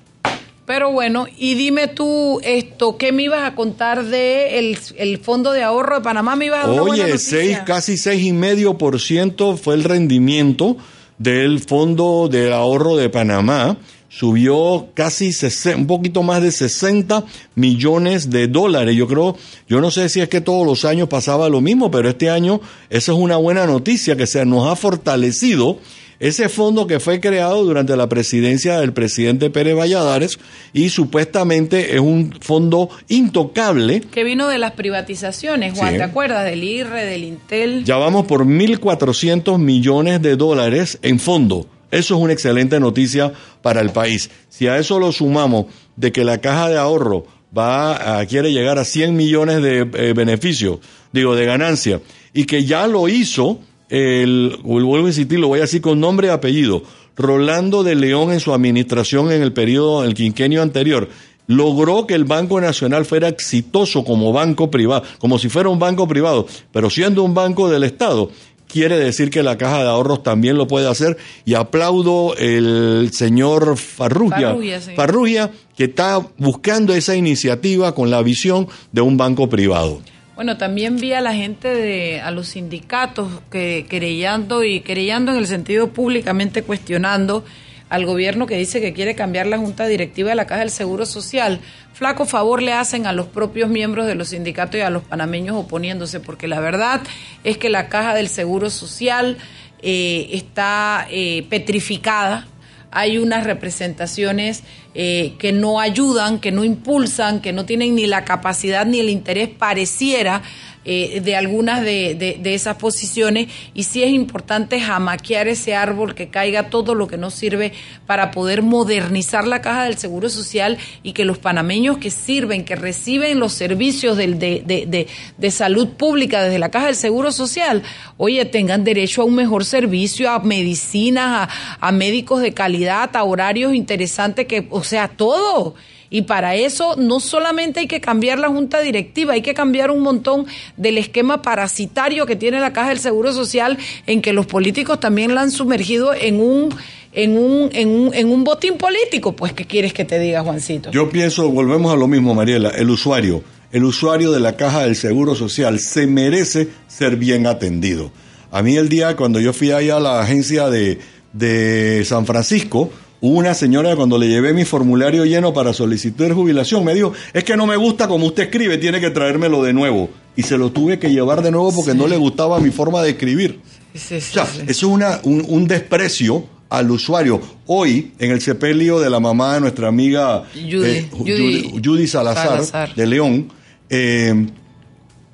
Pero 0.72 0.90
bueno, 0.90 1.26
y 1.38 1.52
dime 1.54 1.86
tú 1.86 2.40
esto, 2.42 2.96
¿qué 2.96 3.12
me 3.12 3.24
ibas 3.24 3.42
a 3.44 3.54
contar 3.54 4.06
de 4.06 4.58
el, 4.58 4.78
el 4.96 5.18
fondo 5.18 5.52
de 5.52 5.62
ahorro 5.62 5.96
de 5.96 6.00
Panamá? 6.00 6.34
¿Me 6.34 6.46
ibas 6.46 6.64
a 6.64 6.68
dar 6.68 6.80
Oye, 6.80 7.18
seis, 7.18 7.58
casi 7.66 7.98
seis 7.98 8.24
y 8.24 8.32
medio 8.32 8.78
por 8.78 8.98
ciento 8.98 9.58
fue 9.58 9.74
el 9.74 9.84
rendimiento 9.84 10.78
del 11.18 11.60
Fondo 11.60 12.26
de 12.32 12.54
Ahorro 12.54 12.96
de 12.96 13.10
Panamá. 13.10 13.76
Subió 14.08 14.86
casi 14.94 15.28
sesen- 15.32 15.76
un 15.76 15.86
poquito 15.86 16.22
más 16.22 16.40
de 16.42 16.50
60 16.50 17.22
millones 17.54 18.30
de 18.30 18.48
dólares. 18.48 18.96
Yo 18.96 19.06
creo, 19.06 19.36
yo 19.68 19.80
no 19.82 19.90
sé 19.90 20.08
si 20.08 20.20
es 20.22 20.28
que 20.30 20.40
todos 20.40 20.66
los 20.66 20.86
años 20.86 21.08
pasaba 21.10 21.50
lo 21.50 21.60
mismo, 21.60 21.90
pero 21.90 22.08
este 22.08 22.30
año 22.30 22.62
esa 22.88 23.12
es 23.12 23.18
una 23.18 23.36
buena 23.36 23.66
noticia 23.66 24.16
que 24.16 24.26
se 24.26 24.46
nos 24.46 24.66
ha 24.70 24.74
fortalecido 24.76 25.78
ese 26.22 26.48
fondo 26.48 26.86
que 26.86 27.00
fue 27.00 27.18
creado 27.20 27.64
durante 27.64 27.96
la 27.96 28.08
presidencia 28.08 28.78
del 28.78 28.92
presidente 28.92 29.50
Pérez 29.50 29.76
Valladares 29.76 30.38
y 30.72 30.88
supuestamente 30.90 31.94
es 31.94 32.00
un 32.00 32.32
fondo 32.40 32.88
intocable 33.08 34.00
Que 34.02 34.22
vino 34.22 34.46
de 34.48 34.58
las 34.58 34.72
privatizaciones, 34.72 35.76
Juan, 35.76 35.90
Sí. 35.92 35.96
¿te 35.96 36.02
acuerdas? 36.04 36.44
Del 36.44 36.62
IRRE, 36.62 37.04
del 37.06 37.24
Intel. 37.24 37.84
Ya 37.84 37.96
vamos 37.96 38.26
por 38.26 38.44
1.400 38.46 39.58
millones 39.58 40.22
de 40.22 40.36
dólares 40.36 40.98
en 41.02 41.18
fondo. 41.18 41.66
Eso 41.90 42.14
es 42.16 42.20
una 42.22 42.32
excelente 42.32 42.78
noticia 42.80 43.32
para 43.60 43.80
el 43.80 43.90
país. 43.90 44.30
Si 44.48 44.68
a 44.68 44.78
eso 44.78 44.98
lo 44.98 45.12
sumamos 45.12 45.66
de 45.96 46.12
que 46.12 46.24
la 46.24 46.38
caja 46.38 46.68
de 46.68 46.78
ahorro 46.78 47.26
va 47.56 48.18
a, 48.20 48.26
quiere 48.26 48.52
llegar 48.52 48.78
a 48.78 48.84
100 48.84 49.14
millones 49.14 49.60
de 49.60 49.80
eh, 49.80 50.12
beneficios, 50.14 50.78
digo, 51.12 51.34
de 51.34 51.44
ganancia, 51.44 52.00
y 52.32 52.44
que 52.46 52.64
ya 52.64 52.86
lo 52.86 53.08
hizo, 53.08 53.58
el, 53.92 54.58
vuelvo 54.62 54.96
a 54.96 55.00
insistir, 55.00 55.38
lo 55.38 55.48
voy 55.48 55.58
a 55.58 55.62
decir 55.62 55.82
con 55.82 56.00
nombre 56.00 56.28
y 56.28 56.30
apellido, 56.30 56.82
Rolando 57.14 57.82
de 57.82 57.94
León 57.94 58.32
en 58.32 58.40
su 58.40 58.54
administración 58.54 59.30
en 59.30 59.42
el 59.42 59.52
periodo, 59.52 60.02
el 60.02 60.14
quinquenio 60.14 60.62
anterior, 60.62 61.10
logró 61.46 62.06
que 62.06 62.14
el 62.14 62.24
Banco 62.24 62.58
Nacional 62.58 63.04
fuera 63.04 63.28
exitoso 63.28 64.02
como 64.02 64.32
banco 64.32 64.70
privado, 64.70 65.02
como 65.18 65.38
si 65.38 65.50
fuera 65.50 65.68
un 65.68 65.78
banco 65.78 66.08
privado, 66.08 66.46
pero 66.72 66.88
siendo 66.88 67.22
un 67.22 67.34
banco 67.34 67.68
del 67.68 67.84
Estado, 67.84 68.30
quiere 68.66 68.96
decir 68.96 69.28
que 69.28 69.42
la 69.42 69.58
caja 69.58 69.82
de 69.82 69.90
ahorros 69.90 70.22
también 70.22 70.56
lo 70.56 70.66
puede 70.66 70.88
hacer 70.88 71.18
y 71.44 71.52
aplaudo 71.52 72.34
el 72.38 73.10
señor 73.12 73.76
Farrugia, 73.76 74.48
Farrugia, 74.48 74.80
sí. 74.80 74.94
Farrugia, 74.96 75.50
que 75.76 75.84
está 75.84 76.26
buscando 76.38 76.94
esa 76.94 77.14
iniciativa 77.14 77.94
con 77.94 78.10
la 78.10 78.22
visión 78.22 78.68
de 78.90 79.02
un 79.02 79.18
banco 79.18 79.50
privado. 79.50 80.00
Bueno, 80.34 80.56
también 80.56 80.96
vi 80.96 81.12
a 81.12 81.20
la 81.20 81.34
gente 81.34 81.68
de, 81.68 82.20
a 82.22 82.30
los 82.30 82.48
sindicatos 82.48 83.42
que 83.50 83.86
querellando 83.88 84.64
y 84.64 84.80
querellando 84.80 85.32
en 85.32 85.38
el 85.38 85.46
sentido 85.46 85.88
públicamente 85.92 86.62
cuestionando 86.62 87.44
al 87.90 88.06
gobierno 88.06 88.46
que 88.46 88.56
dice 88.56 88.80
que 88.80 88.94
quiere 88.94 89.14
cambiar 89.14 89.46
la 89.46 89.58
junta 89.58 89.86
directiva 89.86 90.30
de 90.30 90.34
la 90.34 90.46
Caja 90.46 90.60
del 90.60 90.70
Seguro 90.70 91.04
Social. 91.04 91.60
Flaco 91.92 92.24
favor 92.24 92.62
le 92.62 92.72
hacen 92.72 93.06
a 93.06 93.12
los 93.12 93.26
propios 93.26 93.68
miembros 93.68 94.06
de 94.06 94.14
los 94.14 94.28
sindicatos 94.28 94.76
y 94.76 94.80
a 94.80 94.88
los 94.88 95.02
panameños 95.02 95.54
oponiéndose, 95.56 96.18
porque 96.18 96.48
la 96.48 96.60
verdad 96.60 97.02
es 97.44 97.58
que 97.58 97.68
la 97.68 97.90
Caja 97.90 98.14
del 98.14 98.30
Seguro 98.30 98.70
Social 98.70 99.36
eh, 99.82 100.30
está 100.32 101.06
eh, 101.10 101.44
petrificada, 101.50 102.46
hay 102.92 103.18
unas 103.18 103.44
representaciones 103.44 104.62
eh, 104.94 105.34
que 105.38 105.52
no 105.52 105.80
ayudan, 105.80 106.38
que 106.38 106.52
no 106.52 106.62
impulsan, 106.62 107.40
que 107.40 107.52
no 107.52 107.64
tienen 107.64 107.94
ni 107.94 108.06
la 108.06 108.24
capacidad 108.24 108.86
ni 108.86 109.00
el 109.00 109.08
interés 109.08 109.48
pareciera 109.48 110.42
eh, 110.84 111.20
de 111.22 111.36
algunas 111.36 111.82
de, 111.82 112.14
de- 112.14 112.38
de 112.40 112.54
esas 112.54 112.76
posiciones 112.76 113.48
y 113.74 113.84
sí 113.84 114.02
es 114.02 114.10
importante 114.10 114.80
jamaquear 114.80 115.48
ese 115.48 115.74
árbol 115.74 116.14
que 116.14 116.28
caiga 116.28 116.70
todo 116.70 116.94
lo 116.94 117.06
que 117.06 117.16
nos 117.16 117.34
sirve 117.34 117.72
para 118.06 118.30
poder 118.30 118.62
modernizar 118.62 119.46
la 119.46 119.62
caja 119.62 119.84
del 119.84 119.96
Seguro 119.98 120.28
Social 120.28 120.78
y 121.02 121.12
que 121.12 121.24
los 121.24 121.38
panameños 121.38 121.98
que 121.98 122.10
sirven, 122.10 122.64
que 122.64 122.76
reciben 122.76 123.38
los 123.38 123.52
servicios 123.52 124.16
del- 124.16 124.38
de, 124.38 124.62
de- 124.66 125.50
salud 125.50 125.88
pública 125.90 126.42
desde 126.42 126.58
la 126.58 126.70
caja 126.70 126.86
del 126.86 126.96
Seguro 126.96 127.30
Social, 127.30 127.82
oye, 128.16 128.44
tengan 128.44 128.84
derecho 128.84 129.22
a 129.22 129.24
un 129.26 129.34
mejor 129.34 129.64
servicio, 129.64 130.30
a 130.30 130.38
medicinas, 130.40 131.48
a, 131.80 131.88
a 131.88 131.92
médicos 131.92 132.40
de 132.40 132.52
calidad, 132.54 133.14
a 133.14 133.22
horarios 133.24 133.74
interesantes, 133.74 134.46
que, 134.46 134.66
o 134.70 134.82
sea, 134.82 135.08
todo. 135.08 135.74
Y 136.12 136.22
para 136.22 136.54
eso 136.56 136.94
no 136.98 137.20
solamente 137.20 137.80
hay 137.80 137.86
que 137.86 138.02
cambiar 138.02 138.38
la 138.38 138.48
junta 138.48 138.80
directiva, 138.80 139.32
hay 139.32 139.40
que 139.40 139.54
cambiar 139.54 139.90
un 139.90 140.00
montón 140.00 140.44
del 140.76 140.98
esquema 140.98 141.40
parasitario 141.40 142.26
que 142.26 142.36
tiene 142.36 142.60
la 142.60 142.74
Caja 142.74 142.90
del 142.90 142.98
Seguro 142.98 143.32
Social 143.32 143.78
en 144.06 144.20
que 144.20 144.34
los 144.34 144.44
políticos 144.44 145.00
también 145.00 145.34
la 145.34 145.40
han 145.40 145.50
sumergido 145.50 146.12
en 146.12 146.38
un 146.38 146.68
en 147.14 147.38
un 147.38 147.70
en 147.72 147.88
un, 147.88 148.14
en 148.14 148.28
un 148.28 148.44
botín 148.44 148.76
político. 148.76 149.34
Pues 149.34 149.54
qué 149.54 149.64
quieres 149.64 149.94
que 149.94 150.04
te 150.04 150.18
diga, 150.18 150.42
Juancito? 150.42 150.90
Yo 150.90 151.08
pienso, 151.08 151.48
volvemos 151.48 151.90
a 151.90 151.96
lo 151.96 152.06
mismo, 152.06 152.34
Mariela, 152.34 152.68
el 152.68 152.90
usuario, 152.90 153.42
el 153.72 153.82
usuario 153.84 154.32
de 154.32 154.40
la 154.40 154.54
caja 154.54 154.82
del 154.82 154.96
Seguro 154.96 155.34
Social 155.34 155.80
se 155.80 156.06
merece 156.06 156.68
ser 156.88 157.16
bien 157.16 157.46
atendido. 157.46 158.12
A 158.50 158.62
mí 158.62 158.76
el 158.76 158.90
día 158.90 159.16
cuando 159.16 159.40
yo 159.40 159.54
fui 159.54 159.70
ahí 159.70 159.88
a 159.88 159.98
la 159.98 160.20
agencia 160.20 160.68
de, 160.68 160.98
de 161.32 162.04
San 162.04 162.26
Francisco, 162.26 162.90
una 163.22 163.54
señora 163.54 163.96
cuando 163.96 164.18
le 164.18 164.28
llevé 164.28 164.52
mi 164.52 164.64
formulario 164.64 165.24
lleno 165.24 165.54
para 165.54 165.72
solicitar 165.72 166.32
jubilación, 166.32 166.84
me 166.84 166.92
dijo, 166.94 167.12
es 167.32 167.44
que 167.44 167.56
no 167.56 167.66
me 167.66 167.76
gusta 167.76 168.06
como 168.08 168.26
usted 168.26 168.42
escribe, 168.44 168.76
tiene 168.78 169.00
que 169.00 169.10
traérmelo 169.10 169.62
de 169.62 169.72
nuevo. 169.72 170.10
Y 170.36 170.42
se 170.42 170.58
lo 170.58 170.70
tuve 170.72 170.98
que 170.98 171.10
llevar 171.10 171.42
de 171.42 171.50
nuevo 171.50 171.72
porque 171.74 171.94
no 171.94 172.06
le 172.08 172.16
gustaba 172.16 172.58
mi 172.60 172.70
forma 172.70 173.00
de 173.02 173.10
escribir. 173.10 173.60
Sí, 173.94 174.20
sí, 174.20 174.30
O 174.30 174.32
sea, 174.32 174.42
eso 174.44 174.62
es 174.66 174.82
una, 174.82 175.20
un, 175.24 175.44
un 175.48 175.66
desprecio 175.66 176.44
al 176.68 176.90
usuario. 176.90 177.40
Hoy, 177.66 178.12
en 178.18 178.30
el 178.30 178.40
sepelio 178.40 178.98
de 178.98 179.10
la 179.10 179.20
mamá 179.20 179.54
de 179.54 179.60
nuestra 179.60 179.88
amiga 179.88 180.44
Judy, 180.54 180.84
eh, 180.88 181.08
Ju- 181.12 181.18
Judy 181.18 181.62
Judy, 181.70 181.80
Judy 181.84 182.06
Salazar, 182.06 182.46
Salazar. 182.64 182.94
de 182.94 183.06
León, 183.06 183.52
eh, 183.90 184.46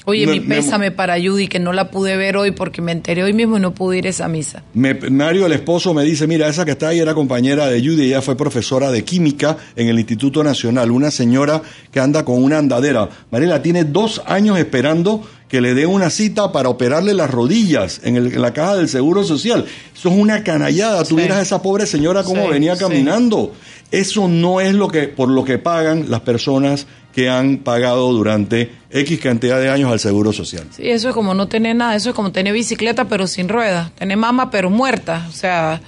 Oye, 0.09 0.27
mi 0.27 0.41
me- 0.41 0.57
pésame 0.57 0.91
para 0.91 1.17
Judy, 1.21 1.49
que 1.49 1.59
no 1.59 1.73
la 1.73 1.91
pude 1.91 2.17
ver 2.17 2.37
hoy 2.37 2.51
porque 2.53 2.81
me 2.83 2.93
enteré 2.93 3.23
hoy 3.23 3.33
mismo 3.33 3.59
y 3.59 3.61
no 3.61 3.75
pude 3.75 3.99
ir 3.99 4.07
a 4.07 4.11
esa 4.11 4.27
misa. 4.29 4.63
me- 4.75 4.95
Mario, 4.95 5.47
el 5.47 5.53
esposo, 5.53 5.93
me 5.95 6.03
dice, 6.05 6.27
mira, 6.27 6.49
esa 6.49 6.65
que 6.65 6.71
está 6.73 6.89
ahí 6.89 6.99
era 7.01 7.15
compañera 7.15 7.67
de 7.69 7.81
Judy, 7.81 8.07
ella 8.07 8.23
fue 8.23 8.37
profesora 8.37 8.91
de 8.91 9.05
química 9.05 9.57
en 9.77 9.89
el 9.89 9.99
Instituto 9.99 10.43
Nacional, 10.43 10.91
una 10.91 11.11
señora 11.11 11.61
que 11.93 12.01
anda 12.01 12.25
con 12.25 12.43
una 12.43 12.59
andadera. 12.59 13.09
Mariela 13.31 13.63
tiene 13.63 13.85
dos 13.85 14.23
años 14.27 14.59
esperando 14.59 15.23
que 15.49 15.61
le 15.63 15.73
dé 15.75 15.87
una 15.87 16.11
cita 16.11 16.53
para 16.53 16.69
operarle 16.69 17.15
las 17.15 17.31
rodillas 17.31 18.01
en, 18.05 18.17
el- 18.17 18.33
en 18.35 18.43
la 18.43 18.53
caja 18.53 18.77
del 18.77 18.89
Seguro 18.89 19.25
Social. 19.25 19.65
Eso 19.97 20.09
es 20.11 20.15
una 20.17 20.43
canallada. 20.45 21.05
Tú 21.05 21.19
Sí. 21.19 21.23
a 21.25 21.41
esa 21.41 21.63
pobre 21.63 21.87
señora 21.87 22.23
cómo 22.23 22.45
Sí, 22.47 22.51
venía 22.53 22.75
sí. 22.77 22.81
caminando. 22.83 23.53
Eso 23.91 24.29
no 24.29 24.61
es 24.61 24.75
lo 24.75 24.89
que, 24.89 25.09
por 25.09 25.31
lo 25.31 25.45
que 25.45 25.57
pagan 25.57 26.11
las 26.11 26.21
personas 26.21 26.87
que 27.19 27.29
han 27.29 27.57
pagado 27.57 28.13
durante 28.13 28.71
X 28.93 29.19
cantidad 29.19 29.61
de 29.61 29.69
años 29.69 29.91
al 29.91 29.99
Seguro 29.99 30.33
Social. 30.33 30.69
Sí, 30.71 30.89
eso 30.89 31.09
es 31.09 31.15
como 31.17 31.35
no 31.35 31.49
tener 31.49 31.75
nada, 31.75 31.97
eso 31.97 32.11
es 32.11 32.15
como 32.15 32.31
tener 32.31 32.53
bicicleta 32.53 33.07
pero 33.07 33.27
sin 33.27 33.49
ruedas, 33.49 33.91
tener 33.97 34.17
mamá 34.17 34.53
pero 34.53 34.71
muerta, 34.71 35.27
o 35.29 35.33
sea, 35.33 35.81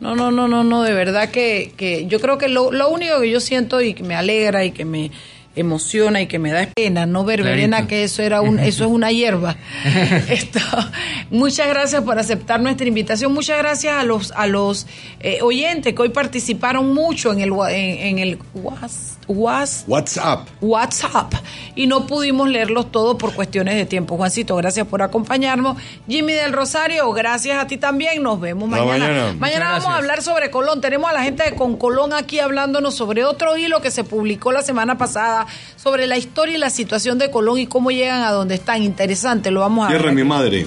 no, 0.00 0.16
no, 0.16 0.30
no, 0.30 0.48
no, 0.48 0.64
no, 0.64 0.82
de 0.82 0.94
verdad 0.94 1.28
que, 1.28 1.74
que 1.76 2.06
yo 2.06 2.20
creo 2.20 2.38
que 2.38 2.48
lo, 2.48 2.72
lo 2.72 2.88
único 2.88 3.20
que 3.20 3.28
yo 3.28 3.38
siento 3.38 3.82
y 3.82 3.92
que 3.92 4.02
me 4.02 4.14
alegra 4.14 4.64
y 4.64 4.70
que 4.70 4.86
me 4.86 5.10
emociona 5.56 6.22
y 6.22 6.26
que 6.26 6.38
me 6.38 6.52
da 6.52 6.66
pena 6.74 7.04
no 7.04 7.22
ver. 7.22 7.42
Verena 7.42 7.86
que 7.86 8.04
eso 8.04 8.22
era 8.22 8.40
un 8.40 8.58
eso 8.58 8.84
es 8.84 8.90
una 8.90 9.10
hierba 9.10 9.56
Esto, 10.30 10.60
muchas 11.30 11.68
gracias 11.68 12.02
por 12.02 12.18
aceptar 12.18 12.62
nuestra 12.62 12.88
invitación 12.88 13.34
muchas 13.34 13.58
gracias 13.58 13.92
a 13.92 14.04
los 14.04 14.32
a 14.32 14.46
los 14.46 14.86
eh, 15.20 15.40
oyentes 15.42 15.92
que 15.92 16.00
hoy 16.00 16.08
participaron 16.08 16.94
mucho 16.94 17.30
en 17.30 17.40
el 17.40 17.52
en, 17.68 18.06
en 18.06 18.18
el 18.20 18.38
was, 18.54 19.17
was, 19.28 19.84
WhatsApp. 19.86 20.48
WhatsApp 20.60 21.34
y 21.74 21.86
no 21.86 22.06
pudimos 22.06 22.48
leerlos 22.48 22.90
todos 22.90 23.16
por 23.16 23.34
cuestiones 23.34 23.74
de 23.76 23.86
tiempo. 23.86 24.16
Juancito, 24.16 24.56
gracias 24.56 24.86
por 24.86 25.02
acompañarnos. 25.02 25.76
Jimmy 26.08 26.32
del 26.32 26.52
Rosario, 26.52 27.10
gracias 27.12 27.62
a 27.62 27.66
ti 27.66 27.76
también. 27.76 28.22
Nos 28.22 28.40
vemos 28.40 28.68
mañana. 28.68 29.34
mañana. 29.38 29.70
Vamos 29.72 29.86
a 29.86 29.96
hablar 29.96 30.22
sobre 30.22 30.50
Colón. 30.50 30.80
Tenemos 30.80 31.10
a 31.10 31.12
la 31.12 31.22
gente 31.22 31.44
de 31.44 31.54
Con 31.54 31.76
Colón 31.76 32.12
aquí 32.12 32.40
hablándonos 32.40 32.94
sobre 32.94 33.24
otro 33.24 33.56
hilo 33.56 33.80
que 33.80 33.90
se 33.90 34.04
publicó 34.04 34.52
la 34.52 34.62
semana 34.62 34.98
pasada 34.98 35.46
sobre 35.76 36.06
la 36.06 36.16
historia 36.16 36.56
y 36.56 36.58
la 36.58 36.70
situación 36.70 37.18
de 37.18 37.30
Colón 37.30 37.58
y 37.58 37.66
cómo 37.66 37.90
llegan 37.90 38.22
a 38.22 38.32
donde 38.32 38.54
están. 38.56 38.82
Interesante, 38.82 39.50
lo 39.50 39.60
vamos 39.60 39.86
a 39.86 39.88
Tierra 39.88 40.06
ver. 40.06 40.14
mi 40.14 40.24
madre. 40.24 40.66